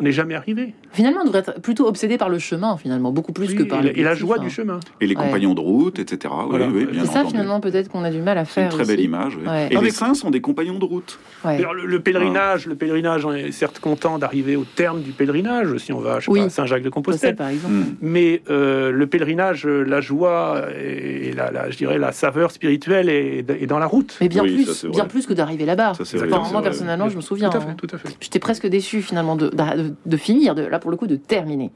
On 0.01 0.05
n'est 0.05 0.13
jamais 0.13 0.35
arrivé. 0.35 0.75
Finalement, 0.93 1.21
on 1.23 1.25
devrait 1.27 1.41
être 1.41 1.61
plutôt 1.61 1.87
obsédé 1.89 2.19
par 2.19 2.29
le 2.29 2.39
chemin, 2.39 2.77
finalement, 2.77 3.11
beaucoup 3.13 3.33
plus 3.33 3.49
Oui, 3.49 3.55
que 3.57 3.63
par 3.65 3.81
et, 3.81 3.85
la- 3.93 3.99
et 3.99 4.03
la 4.03 4.15
joie 4.15 4.37
hein. 4.39 4.43
du 4.43 4.51
chemin. 4.51 4.81
Et 5.01 5.07
les 5.07 5.17
Ouais. 5.17 5.23
compagnons 5.25 5.55
de 5.55 5.61
route, 5.61 5.99
etc. 5.99 6.33
Oui, 6.39 6.47
Voilà. 6.51 6.67
oui, 6.69 6.87
bien 6.87 7.05
C'est 7.05 7.13
ça, 7.13 7.19
entendu. 7.21 7.31
finalement, 7.33 7.61
peut-être 7.61 7.89
qu'on 7.91 8.05
a 8.05 8.11
du 8.11 8.21
mal 8.21 8.39
à 8.39 8.45
C'est 8.45 8.61
une 8.63 8.69
faire. 8.69 8.75
très 8.75 8.85
belle 8.85 8.97
aussi. 8.99 9.05
image. 9.05 9.37
oui. 9.41 9.49
Ouais. 9.49 9.69
Et 9.71 9.75
Non, 9.75 9.81
les 9.81 9.91
saints 9.91 10.15
sont 10.15 10.31
des 10.31 10.41
compagnons 10.41 10.79
de 10.79 10.85
route. 10.85 11.19
Ouais. 11.45 11.59
Le, 11.59 11.87
le 11.87 12.01
pèlerinage, 12.01 12.67
le 12.67 12.75
pèlerinage, 12.75 13.25
on 13.25 13.33
est 13.33 13.53
certes 13.53 13.79
content 13.81 14.19
d'arriver 14.19 14.57
au 14.57 14.65
terme 14.65 15.03
du 15.03 15.11
pèlerinage 15.13 15.77
si 15.79 15.93
on 15.93 16.01
va 16.01 16.21
je 16.21 16.27
sais 16.27 16.31
Oui. 16.31 16.41
pas, 16.41 16.47
à 16.47 16.51
Saint-Jacques 16.51 16.83
de 16.83 16.89
Ça, 16.89 16.91
Compostelle. 16.91 17.37
par 17.37 17.49
exemple. 17.49 17.75
Mm. 17.75 17.85
Mais 18.01 18.43
euh, 18.51 18.91
le 18.91 19.07
pèlerinage, 19.07 19.67
la 19.67 20.01
joie 20.01 20.63
et 20.81 21.33
la, 21.33 21.51
la- 21.51 21.71
je 21.71 21.77
dirais 21.77 21.99
la 21.99 22.13
saveur 22.13 22.51
spirituelle 22.51 23.09
est, 23.09 23.45
est 23.51 23.67
dans 23.67 23.79
la 23.79 23.87
route. 23.87 24.17
Mais 24.21 24.29
bien 24.29 24.43
Oui, 24.43 24.65
plus, 24.65 24.85
bien 24.87 25.05
plus 25.07 25.27
que 25.27 25.33
d'arriver 25.35 25.65
là-bas. 25.67 25.93
Enfin, 26.01 26.43
moi, 26.53 26.63
personnellement, 26.63 27.09
je 27.09 27.17
me 27.17 27.21
souviens. 27.21 27.51
Tout 27.51 27.57
à 27.59 27.61
hein. 27.61 27.67
fait, 27.81 27.87
tout 27.87 27.95
à 27.95 27.99
fait. 27.99 28.09
J'étais 28.21 28.39
presque 28.39 28.67
déçu 28.67 29.03
finalement 29.03 29.37
de, 29.37 29.49
de, 29.49 29.88
de 30.07 30.17
finir, 30.17 30.55
de, 30.55 30.63
là 30.63 30.79
pour 30.79 30.91
le 30.91 30.97
coup 30.97 31.07
de 31.07 31.17
terminer. 31.17 31.71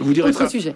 Vous 0.00 0.12
direz 0.12 0.30
Autre 0.30 0.38
ça. 0.38 0.48
sujet. 0.48 0.74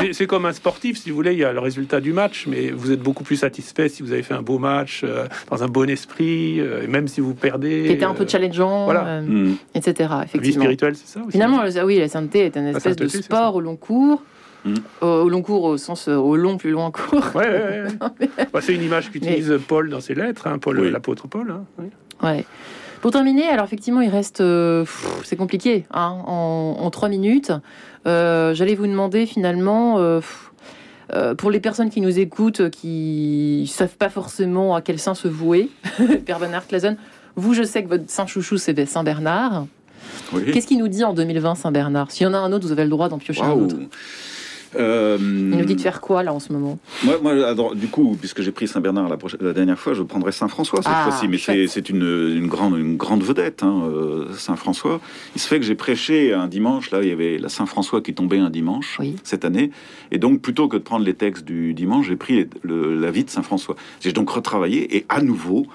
C'est- 0.00 0.12
C'est 0.12 0.26
comme 0.26 0.46
un 0.46 0.52
sportif, 0.52 0.98
si 0.98 1.10
vous 1.10 1.16
voulez, 1.16 1.32
il 1.32 1.38
y 1.38 1.44
a 1.44 1.52
le 1.52 1.60
résultat 1.60 2.00
du 2.00 2.12
match, 2.12 2.46
mais 2.48 2.70
vous 2.70 2.90
êtes 2.90 3.00
beaucoup 3.00 3.22
plus 3.22 3.36
satisfait 3.36 3.88
si 3.88 4.02
vous 4.02 4.10
avez 4.12 4.24
fait 4.24 4.34
un 4.34 4.42
beau 4.42 4.58
match, 4.58 5.02
euh, 5.04 5.26
dans 5.48 5.62
un 5.62 5.68
bon 5.68 5.88
esprit, 5.88 6.58
euh, 6.60 6.82
et 6.82 6.86
même 6.88 7.06
si 7.06 7.20
vous 7.20 7.34
perdez. 7.34 7.84
Qui 7.86 7.92
était 7.92 8.04
un 8.04 8.14
peu 8.14 8.24
euh, 8.24 8.28
challengeant, 8.28 8.84
voilà. 8.84 9.06
euh, 9.06 9.20
Mm. 9.22 9.56
etc. 9.76 9.94
La 10.10 10.16
vie 10.18 10.24
Effectivement. 10.24 10.62
spirituelle, 10.64 10.96
c'est 10.96 11.06
ça 11.06 11.20
aussi. 11.20 11.30
Finalement, 11.32 11.62
le- 11.62 11.84
oui, 11.84 11.98
la 12.00 12.08
sainteté 12.08 12.46
est 12.46 12.56
une 12.56 12.66
espèce 12.66 12.96
de 12.96 13.06
sport 13.06 13.54
au 13.54 13.60
long 13.60 13.76
cours. 13.76 14.22
Mm. 14.64 14.74
Au, 15.02 15.28
long 15.28 15.42
cours 15.42 15.62
au 15.62 15.76
sens 15.76 16.08
au 16.08 16.34
long 16.34 16.56
plus 16.56 16.72
loin 16.72 16.90
cours. 16.90 17.24
Ouais, 17.36 17.46
ouais, 17.48 17.82
ouais. 18.20 18.28
Bah, 18.52 18.60
c'est 18.60 18.74
une 18.74 18.82
image 18.82 19.12
qu'utilise 19.12 19.56
Paul 19.68 19.88
dans 19.90 20.00
ses 20.00 20.16
lettres, 20.16 20.48
hein, 20.48 20.58
Paul, 20.58 20.80
Oui. 20.80 20.90
l'apôtre 20.90 21.28
Paul. 21.28 21.48
hein, 21.52 21.64
oui. 21.78 21.86
Ouais. 22.22 22.44
Pour 23.00 23.10
terminer, 23.10 23.46
alors 23.48 23.64
effectivement, 23.66 24.00
il 24.00 24.08
reste, 24.08 24.40
euh, 24.40 24.84
c'est 25.22 25.36
compliqué, 25.36 25.84
hein, 25.92 26.16
en, 26.26 26.76
en 26.80 26.90
trois 26.90 27.08
minutes. 27.08 27.52
Euh, 28.06 28.54
J'allais 28.54 28.74
vous 28.74 28.86
demander 28.86 29.26
finalement, 29.26 29.98
euh, 29.98 31.34
pour 31.36 31.50
les 31.50 31.60
personnes 31.60 31.90
qui 31.90 32.00
nous 32.00 32.18
écoutent, 32.18 32.70
qui 32.70 33.70
savent 33.72 33.96
pas 33.96 34.08
forcément 34.08 34.74
à 34.74 34.82
quel 34.82 34.98
saint 34.98 35.14
se 35.14 35.28
vouer, 35.28 35.70
Père 36.26 36.40
Bernard 36.40 36.66
Clazen, 36.66 36.96
vous, 37.36 37.54
je 37.54 37.62
sais 37.62 37.84
que 37.84 37.88
votre 37.88 38.08
saint 38.08 38.26
chouchou 38.26 38.56
c'est 38.56 38.86
Saint 38.86 39.04
Bernard. 39.04 39.66
Oui. 40.32 40.50
Qu'est-ce 40.52 40.66
qu'il 40.66 40.78
nous 40.78 40.88
dit 40.88 41.04
en 41.04 41.12
2020 41.12 41.54
Saint 41.54 41.72
Bernard? 41.72 42.10
S'il 42.10 42.24
y 42.24 42.26
en 42.26 42.34
a 42.34 42.38
un 42.38 42.52
autre, 42.52 42.66
vous 42.66 42.72
avez 42.72 42.84
le 42.84 42.90
droit 42.90 43.08
d'en 43.08 43.18
piocher 43.18 43.42
un 43.42 43.52
autre. 43.52 43.76
Euh, 44.78 45.16
Il 45.20 45.56
nous 45.58 45.64
dit 45.64 45.76
de 45.76 45.80
faire 45.80 46.00
quoi 46.00 46.22
là 46.22 46.32
en 46.32 46.40
ce 46.40 46.52
moment? 46.52 46.78
Moi, 47.04 47.18
moi, 47.22 47.32
alors, 47.46 47.74
du 47.74 47.88
coup, 47.88 48.16
puisque 48.18 48.42
j'ai 48.42 48.52
pris 48.52 48.68
Saint-Bernard 48.68 49.08
la, 49.40 49.52
dernière 49.52 49.78
fois, 49.78 49.94
je 49.94 50.02
prendrai 50.02 50.32
Saint-François 50.32 50.82
cette 50.82 50.92
Ah, 50.94 51.04
fois-ci. 51.08 51.28
Mais 51.28 51.38
c'est 51.66 51.88
une, 51.88 52.02
une, 52.36 52.46
grande, 52.46 52.78
une 52.78 52.96
grande 52.96 53.22
vedette, 53.22 53.62
hein, 53.62 53.82
euh, 53.90 54.32
Saint-François. 54.34 55.00
Il 55.34 55.40
se 55.40 55.48
fait 55.48 55.58
que 55.58 55.64
j'ai 55.66 55.74
prêché 55.74 56.32
un 56.32 56.46
dimanche, 56.48 56.90
là, 56.90 57.02
il 57.02 57.08
y 57.08 57.12
avait 57.12 57.38
la 57.38 57.48
Saint-François 57.48 58.00
qui 58.02 58.14
tombait 58.14 58.38
un 58.38 58.50
dimanche 58.50 58.96
Oui. 59.00 59.16
cette 59.24 59.44
année. 59.44 59.70
Et 60.10 60.18
donc, 60.18 60.40
plutôt 60.42 60.68
que 60.68 60.76
de 60.76 60.82
prendre 60.82 61.04
les 61.04 61.14
textes 61.14 61.44
du 61.44 61.74
dimanche, 61.74 62.06
j'ai 62.08 62.16
pris 62.16 62.46
le- 62.62 62.98
la 62.98 63.10
vie 63.10 63.24
de 63.24 63.30
Saint-François. 63.30 63.76
J'ai 64.00 64.12
donc 64.12 64.30
retravaillé 64.30 64.96
et 64.96 65.06
à 65.08 65.20
nouveau, 65.22 65.66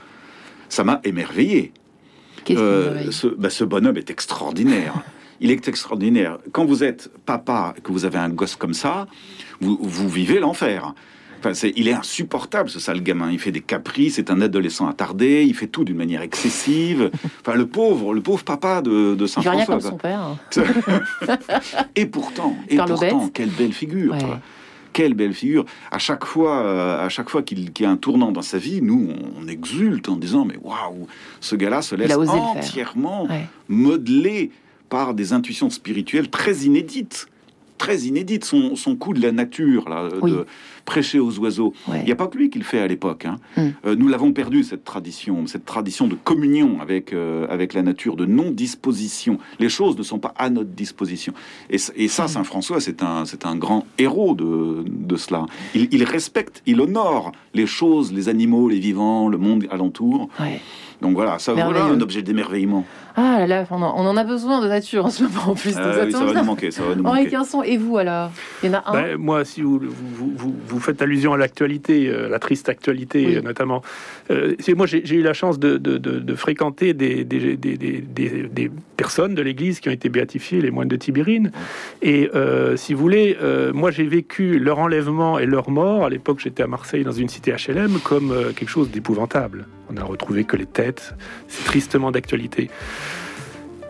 ça 0.70 0.84
m'a 0.84 1.02
émerveillé. 1.04 1.72
Qu'est-ce 2.44 2.60
qui 2.60 2.66
Euh, 2.66 2.90
réveille 2.94 3.14
ce, 3.14 3.28
bah, 3.28 3.50
ce 3.50 3.64
bonhomme 3.64 3.98
est 3.98 4.10
extraordinaire. 4.10 4.94
Il 5.42 5.52
est 5.52 5.68
extraordinaire. 5.68 6.38
Quand 6.52 6.66
vous 6.66 6.84
êtes 6.84 7.10
papa, 7.26 7.74
que 7.84 7.92
vous 7.92 8.06
avez 8.06 8.20
un 8.20 8.30
gosse 8.30 8.56
comme 8.56 8.74
ça, 8.76 9.08
vous, 9.60 9.78
vous 9.82 10.08
vivez 10.08 10.40
l'enfer. 10.40 10.94
Enfin, 11.40 11.56
c'est, 11.56 11.74
il 11.76 11.88
est 11.88 11.94
insupportable, 11.94 12.70
ce 12.70 12.80
sale 12.80 13.02
gamin. 13.02 13.32
Il 13.32 13.40
fait 13.40 13.52
des 13.52 13.62
caprices, 13.62 14.16
c'est 14.18 14.30
un 14.30 14.40
adolescent 14.42 14.88
attardé, 14.88 15.44
il 15.44 15.56
fait 15.56 15.66
tout 15.66 15.84
d'une 15.84 15.98
manière 15.98 16.22
excessive. 16.22 17.10
Enfin, 17.42 17.56
le 17.58 17.66
pauvre, 17.66 18.14
le 18.14 18.22
pauvre 18.22 18.44
papa 18.44 18.84
de, 18.84 19.16
de 19.16 19.26
Saint-François. 19.26 19.66
comme 19.66 19.82
son 19.82 19.98
père. 19.98 20.38
Et 21.96 22.06
pourtant, 22.06 22.56
et 22.70 22.78
pourtant, 22.78 23.30
quelle 23.34 23.50
belle 23.50 23.74
figure. 23.74 24.14
Ouais. 24.14 24.20
Quelle 24.94 25.14
belle 25.14 25.34
figure. 25.34 25.66
À 25.90 25.98
chaque 26.00 26.26
fois, 26.26 26.62
euh, 26.64 27.06
à 27.06 27.10
chaque 27.10 27.30
fois 27.30 27.42
qu'il 27.44 27.72
y 27.80 27.86
a 27.86 27.90
un 27.90 27.98
tournant 27.98 28.32
dans 28.32 28.42
sa 28.42 28.58
vie, 28.58 28.82
nous, 28.82 29.10
on, 29.10 29.44
on 29.44 29.48
exulte 29.48 30.10
en 30.10 30.18
disant, 30.18 30.46
mais 30.46 30.58
waouh, 30.62 31.08
ce 31.40 31.56
gars-là 31.56 31.82
se 31.82 31.96
laisse 31.96 32.12
entièrement 32.16 33.24
Ouais. 33.24 33.48
modelé 33.70 34.52
par 34.92 35.16
des 35.16 35.34
intuitions 35.34 35.72
spirituelles 35.72 36.30
très 36.30 36.56
inédites. 36.70 37.28
Très 37.80 38.02
inédites. 38.02 38.46
Son, 38.46 38.76
son 38.76 38.96
coup 38.96 39.14
de 39.14 39.22
la 39.22 39.32
nature, 39.32 39.90
là, 39.90 40.08
Oui. 40.22 40.30
de 40.32 40.46
prêcher 40.86 41.20
aux 41.20 41.40
oiseaux. 41.40 41.74
Ouais. 41.88 42.00
Il 42.02 42.06
n'y 42.06 42.12
a 42.12 42.16
pas 42.16 42.28
que 42.28 42.38
lui 42.38 42.50
qui 42.52 42.60
le 42.60 42.64
fait 42.66 42.80
à 42.80 42.88
l'époque. 42.88 43.26
hein. 43.26 43.38
Mm. 43.58 43.62
Euh, 43.88 43.96
nous 43.96 44.08
l'avons 44.08 44.34
perdu, 44.34 44.64
cette 44.64 44.84
tradition, 44.84 45.48
cette 45.48 45.66
tradition 45.66 46.08
de 46.08 46.16
communion 46.16 46.80
avec, 46.82 47.14
euh, 47.14 47.48
avec 47.50 47.74
la 47.74 47.82
nature, 47.82 48.16
de 48.18 48.26
non-disposition. 48.26 49.38
Les 49.60 49.70
choses 49.70 49.98
ne 49.98 50.04
sont 50.04 50.20
pas 50.20 50.34
à 50.38 50.50
notre 50.50 50.70
disposition. 50.72 51.34
Et, 51.72 51.78
Mm. 51.78 52.08
ça, 52.08 52.28
Saint 52.28 52.44
François, 52.44 52.80
c'est 52.82 53.02
un, 53.02 53.26
c'est 53.26 53.46
un 53.48 53.56
grand 53.56 53.86
héros 53.98 54.36
de, 54.36 54.84
de 54.88 55.16
cela. 55.16 55.46
Il, 55.74 55.88
il 55.92 56.04
respecte, 56.04 56.62
il 56.68 56.80
honore 56.82 57.32
les 57.56 57.66
choses, 57.66 58.12
les 58.14 58.28
animaux, 58.30 58.70
les 58.70 58.80
vivants, 58.80 59.28
le 59.30 59.38
monde 59.38 59.66
alentour. 59.72 60.30
Ouais. 60.40 60.60
Donc 61.02 61.16
voilà, 61.16 61.40
ça 61.40 61.54
voilà 61.54 61.86
un 61.86 62.00
objet 62.00 62.22
d'émerveillement. 62.22 62.86
Ah 63.16 63.40
là 63.40 63.48
là, 63.48 63.66
on 63.72 63.82
en, 63.82 63.94
on 63.98 64.08
en 64.08 64.16
a 64.16 64.24
besoin 64.24 64.62
de 64.62 64.68
nature 64.70 65.06
en 65.06 65.10
ce 65.10 65.24
moment 65.24 65.50
en 65.50 65.56
plus. 65.56 65.74
Ah 65.76 65.82
oui, 66.06 66.12
ça 66.14 66.24
va 66.24 66.34
nous 66.34 66.44
manquer, 66.46 66.72
ça 66.72 66.84
va 66.84 66.96
nous 66.96 67.04
Henri. 67.04 67.28
Quinson, 67.28 67.62
et 67.64 67.76
vous 67.78 67.98
alors? 67.98 68.30
Il 68.64 68.70
y 68.72 68.74
en 68.74 68.78
a 68.78 68.84
un? 68.86 68.94
Ben, 68.94 69.18
moi, 69.18 69.44
si 69.44 69.62
vous, 69.62 69.80
vous, 69.80 69.90
vous- 70.14 70.34
vous- 70.38 70.56
vous 70.66 70.80
faites 70.80 71.02
allusion 71.02 71.34
à 71.34 71.38
l'actualité, 71.38 72.08
euh, 72.08 72.30
la 72.30 72.40
triste 72.40 72.70
actualité 72.70 73.26
Oui. 73.28 73.36
euh, 73.38 73.42
notamment, 73.42 73.82
euh, 74.30 74.54
moi 74.78 74.86
j'ai 74.86 75.02
j'ai 75.04 75.16
eu 75.18 75.24
la 75.24 75.34
chance 75.34 75.60
de, 75.60 75.78
de- 75.78 75.98
de- 75.98 76.20
de 76.20 76.36
fréquenter 76.36 76.94
des, 76.94 77.26
des- 77.26 77.58
des- 77.58 77.78
des- 77.78 78.02
des- 78.02 78.48
des 78.48 78.72
personnes 78.96 79.36
de 79.36 79.42
l'Église 79.42 79.80
qui 79.82 79.90
ont 79.90 79.94
été 79.94 80.08
béatifiées, 80.08 80.62
les 80.62 80.72
moines 80.72 80.88
de 80.88 80.96
Tibérine. 80.96 81.52
Et 82.02 82.30
euh, 82.34 82.78
si 82.78 82.94
vous 82.94 83.02
voulez, 83.02 83.38
euh, 83.42 83.74
moi 83.74 83.92
j'ai 83.92 84.06
vécu 84.06 84.58
leur 84.60 84.80
enlèvement 84.80 85.38
et 85.40 85.46
leur 85.48 85.70
mort. 85.70 86.06
À 86.06 86.10
l'époque, 86.10 86.40
j'étais 86.42 86.64
à 86.64 86.68
Marseille 86.68 87.04
dans 87.04 87.12
une 87.12 87.28
cité 87.28 87.52
HLM 87.52 88.00
comme 88.04 88.32
euh, 88.32 88.52
quelque 88.56 88.70
chose 88.70 88.90
d'épouvantable. 88.90 89.66
On 89.92 89.96
n'a 89.96 90.06
retrouvé 90.06 90.46
que 90.46 90.56
les 90.56 90.66
têtes. 90.66 91.16
C'est 91.50 91.66
tristement 91.66 92.12
d'actualité. 92.12 92.70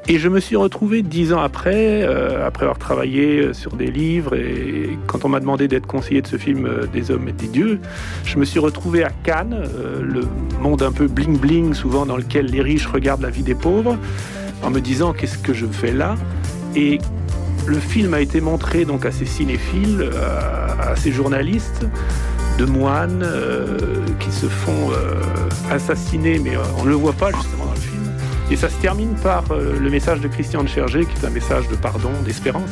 Et 0.07 0.17
je 0.17 0.29
me 0.29 0.39
suis 0.39 0.55
retrouvé 0.55 1.03
dix 1.03 1.31
ans 1.31 1.41
après, 1.41 2.01
euh, 2.01 2.47
après 2.47 2.63
avoir 2.63 2.79
travaillé 2.79 3.37
euh, 3.37 3.53
sur 3.53 3.75
des 3.75 3.91
livres, 3.91 4.35
et 4.35 4.97
quand 5.05 5.25
on 5.25 5.29
m'a 5.29 5.39
demandé 5.39 5.67
d'être 5.67 5.85
conseiller 5.85 6.23
de 6.23 6.27
ce 6.27 6.37
film 6.37 6.65
euh, 6.65 6.87
Des 6.87 7.11
hommes 7.11 7.29
et 7.29 7.33
des 7.33 7.47
dieux, 7.47 7.79
je 8.25 8.39
me 8.39 8.45
suis 8.45 8.57
retrouvé 8.57 9.03
à 9.03 9.11
Cannes, 9.11 9.63
le 10.01 10.27
monde 10.59 10.81
un 10.81 10.91
peu 10.91 11.05
bling-bling, 11.05 11.75
souvent 11.75 12.07
dans 12.07 12.17
lequel 12.17 12.47
les 12.47 12.63
riches 12.63 12.87
regardent 12.87 13.21
la 13.21 13.29
vie 13.29 13.43
des 13.43 13.53
pauvres, 13.53 13.95
en 14.63 14.71
me 14.71 14.79
disant 14.79 15.13
qu'est-ce 15.13 15.37
que 15.37 15.53
je 15.53 15.67
fais 15.67 15.93
là? 15.93 16.15
Et 16.75 16.97
le 17.67 17.77
film 17.77 18.15
a 18.15 18.21
été 18.21 18.41
montré 18.41 18.85
donc 18.85 19.05
à 19.05 19.11
ces 19.11 19.27
cinéphiles, 19.27 20.09
à 20.79 20.95
ces 20.95 21.11
journalistes, 21.11 21.85
de 22.61 22.65
moines 22.65 23.23
euh, 23.23 23.75
qui 24.19 24.31
se 24.31 24.45
font 24.45 24.91
euh, 24.91 25.15
assassiner, 25.71 26.37
mais 26.37 26.55
euh, 26.55 26.61
on 26.77 26.83
ne 26.83 26.89
le 26.89 26.95
voit 26.95 27.13
pas 27.13 27.31
justement 27.31 27.65
dans 27.65 27.73
le 27.73 27.79
film. 27.79 28.03
Et 28.51 28.55
ça 28.55 28.69
se 28.69 28.75
termine 28.75 29.15
par 29.15 29.43
le 29.49 29.89
message 29.89 30.19
de 30.19 30.27
Christian 30.27 30.61
de 30.61 30.67
Chergé, 30.67 31.05
qui 31.05 31.13
est 31.19 31.25
un 31.25 31.31
message 31.31 31.67
de 31.69 31.75
pardon, 31.75 32.11
d'espérance. 32.23 32.69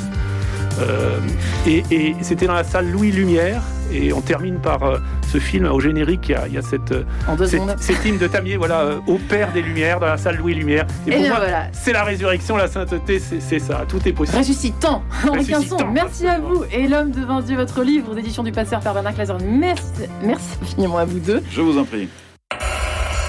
Euh, 0.81 1.19
et 1.67 1.83
et 1.91 2.15
c'était 2.21 2.47
dans 2.47 2.53
la 2.53 2.63
salle 2.63 2.89
Louis 2.91 3.11
Lumière, 3.11 3.61
et 3.91 4.13
on 4.13 4.21
termine 4.21 4.59
par 4.59 4.83
euh, 4.83 4.97
ce 5.31 5.37
film 5.39 5.65
au 5.65 5.79
générique. 5.79 6.29
Il 6.29 6.31
y 6.31 6.35
a, 6.35 6.47
il 6.47 6.53
y 6.53 6.57
a 6.57 6.61
cette, 6.61 6.93
En 7.27 7.35
deux 7.35 7.45
cette- 7.45 7.61
secondes. 7.61 7.75
cet 7.79 8.05
hymne 8.05 8.17
de 8.17 8.27
Tamier, 8.27 8.57
voilà, 8.57 8.79
euh, 8.81 8.99
au 9.07 9.17
Père 9.17 9.51
des 9.51 9.61
Lumières, 9.61 9.99
dans 9.99 10.07
la 10.07 10.17
salle 10.17 10.37
Louis 10.37 10.55
Lumière. 10.55 10.85
Et, 11.05 11.09
Et 11.09 11.13
pour 11.13 11.21
bien 11.21 11.29
moi, 11.31 11.39
voilà. 11.39 11.67
c'est 11.73 11.91
la 11.93 12.03
résurrection, 12.03 12.55
la 12.57 12.67
sainteté, 12.67 13.19
c'est 13.19 13.59
ça, 13.59 13.83
tout 13.87 13.99
est 14.07 14.13
possible. 14.13 14.37
Ressuscitant 14.37 15.03
Henri 15.27 15.39
Ressuscitant. 15.53 15.87
Merci 15.91 16.27
à 16.27 16.39
vous 16.39 16.63
Et 16.71 16.87
l'homme 16.87 17.11
devant 17.11 17.41
Dieu, 17.41 17.55
votre 17.55 17.81
livre 17.83 18.13
d'édition 18.15 18.43
du 18.43 18.51
Passeur 18.51 18.79
par 18.79 18.93
Bernard 18.93 19.13
Clazer. 19.15 19.37
Merci, 19.43 19.83
merci 20.23 20.47
infiniment 20.61 20.97
à 20.99 21.05
vous 21.05 21.19
deux. 21.19 21.41
Je 21.51 21.61
vous 21.61 21.77
en 21.77 21.83
prie. 21.85 22.07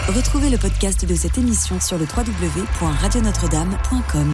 Retrouvez 0.09 0.49
le 0.51 0.57
podcast 0.59 1.05
de 1.07 1.15
cette 1.15 1.39
émission 1.39 1.79
sur 1.81 1.97
le 1.99 2.05
www.radionotre-dame.com. 2.05 4.27